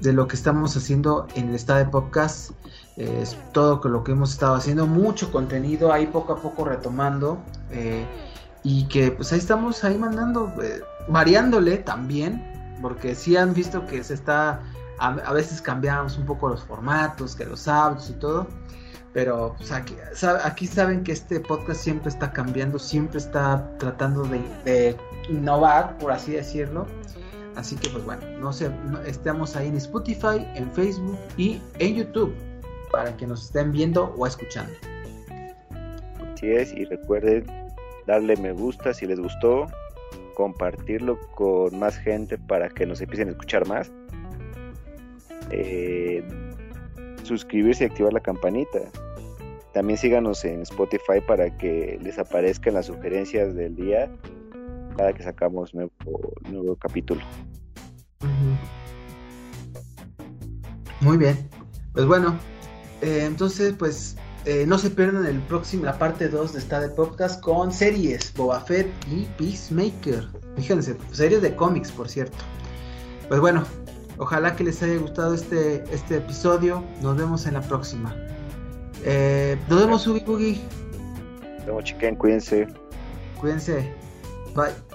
de 0.00 0.12
lo 0.12 0.26
que 0.26 0.34
estamos 0.36 0.76
haciendo 0.76 1.26
en 1.34 1.50
el 1.50 1.54
estado 1.54 1.78
de 1.80 1.86
podcast. 1.86 2.52
es 2.96 3.36
todo 3.52 3.80
lo 3.88 4.02
que 4.02 4.12
hemos 4.12 4.32
estado 4.32 4.54
haciendo, 4.54 4.86
mucho 4.86 5.30
contenido 5.30 5.92
ahí 5.92 6.06
poco 6.06 6.34
a 6.34 6.36
poco 6.36 6.64
retomando. 6.64 7.38
Eh, 7.70 8.04
y 8.62 8.84
que 8.84 9.10
pues 9.10 9.32
ahí 9.32 9.38
estamos 9.38 9.84
ahí 9.84 9.96
mandando, 9.96 10.52
eh, 10.62 10.82
variándole 11.08 11.78
también, 11.78 12.42
porque 12.82 13.14
sí 13.14 13.36
han 13.36 13.54
visto 13.54 13.86
que 13.86 14.02
se 14.04 14.14
está, 14.14 14.60
a, 14.98 15.32
veces 15.32 15.62
cambiamos 15.62 16.18
un 16.18 16.26
poco 16.26 16.48
los 16.48 16.62
formatos, 16.62 17.34
que 17.34 17.44
los 17.44 17.66
audios 17.68 18.10
y 18.10 18.14
todo, 18.14 18.46
pero 19.12 19.54
pues 19.56 19.72
aquí, 19.72 20.66
saben 20.66 21.02
que 21.02 21.12
este 21.12 21.40
podcast 21.40 21.80
siempre 21.80 22.10
está 22.10 22.32
cambiando, 22.32 22.78
siempre 22.78 23.18
está 23.18 23.76
tratando 23.78 24.24
de, 24.64 24.96
innovar, 25.28 25.96
por 25.98 26.12
así 26.12 26.32
decirlo. 26.32 26.86
Así 27.56 27.74
que 27.76 27.90
pues 27.90 28.04
bueno, 28.04 28.22
no 28.38 28.52
sé, 28.52 28.70
estamos 29.06 29.56
ahí 29.56 29.68
en 29.68 29.76
Spotify, 29.76 30.46
en 30.54 30.70
Facebook 30.70 31.18
y 31.36 31.60
en 31.78 31.96
YouTube 31.96 32.32
para 32.92 33.16
que 33.16 33.26
nos 33.26 33.44
estén 33.44 33.72
viendo 33.72 34.14
o 34.16 34.26
escuchando. 34.26 34.72
Así 36.32 36.50
es, 36.52 36.72
y 36.72 36.84
recuerden 36.84 37.69
darle 38.06 38.36
me 38.36 38.52
gusta 38.52 38.94
si 38.94 39.06
les 39.06 39.20
gustó, 39.20 39.66
compartirlo 40.34 41.18
con 41.34 41.78
más 41.78 41.96
gente 41.98 42.38
para 42.38 42.68
que 42.68 42.86
nos 42.86 43.00
empiecen 43.00 43.28
a 43.28 43.30
escuchar 43.32 43.66
más. 43.66 43.92
Eh, 45.50 46.22
suscribirse 47.22 47.84
y 47.84 47.86
activar 47.88 48.12
la 48.12 48.20
campanita. 48.20 48.80
También 49.72 49.98
síganos 49.98 50.44
en 50.44 50.62
Spotify 50.62 51.20
para 51.26 51.56
que 51.56 51.98
les 52.02 52.18
aparezcan 52.18 52.74
las 52.74 52.86
sugerencias 52.86 53.54
del 53.54 53.76
día 53.76 54.10
cada 54.96 55.12
que 55.12 55.22
sacamos 55.22 55.74
nuevo, 55.74 55.92
nuevo 56.50 56.76
capítulo. 56.76 57.22
Muy 61.00 61.16
bien. 61.16 61.48
Pues 61.92 62.06
bueno, 62.06 62.38
eh, 63.00 63.24
entonces 63.24 63.74
pues 63.78 64.16
eh, 64.46 64.64
no 64.66 64.78
se 64.78 64.90
pierdan 64.90 65.26
el 65.26 65.40
próximo, 65.40 65.84
la 65.84 65.98
parte 65.98 66.28
2 66.28 66.54
de 66.54 66.58
esta 66.58 66.80
de 66.80 66.88
podcast 66.88 67.40
con 67.42 67.72
series, 67.72 68.32
Boba 68.34 68.60
Fett 68.60 68.88
y 69.10 69.24
Peacemaker. 69.36 70.28
Fíjense, 70.56 70.96
series 71.12 71.42
de 71.42 71.54
cómics, 71.54 71.92
por 71.92 72.08
cierto. 72.08 72.38
Pues 73.28 73.40
bueno, 73.40 73.64
ojalá 74.18 74.56
que 74.56 74.64
les 74.64 74.82
haya 74.82 74.96
gustado 74.96 75.34
este, 75.34 75.84
este 75.92 76.16
episodio. 76.16 76.82
Nos 77.02 77.16
vemos 77.16 77.46
en 77.46 77.54
la 77.54 77.60
próxima. 77.60 78.16
Eh, 79.04 79.58
nos 79.68 79.80
vemos, 79.80 80.06
Ubi 80.06 80.20
Boogie. 80.20 80.60
Nos 81.58 81.66
vemos, 81.66 81.84
chiquen. 81.84 82.16
Cuídense. 82.16 82.66
Cuídense. 83.38 83.94
Bye. 84.54 84.89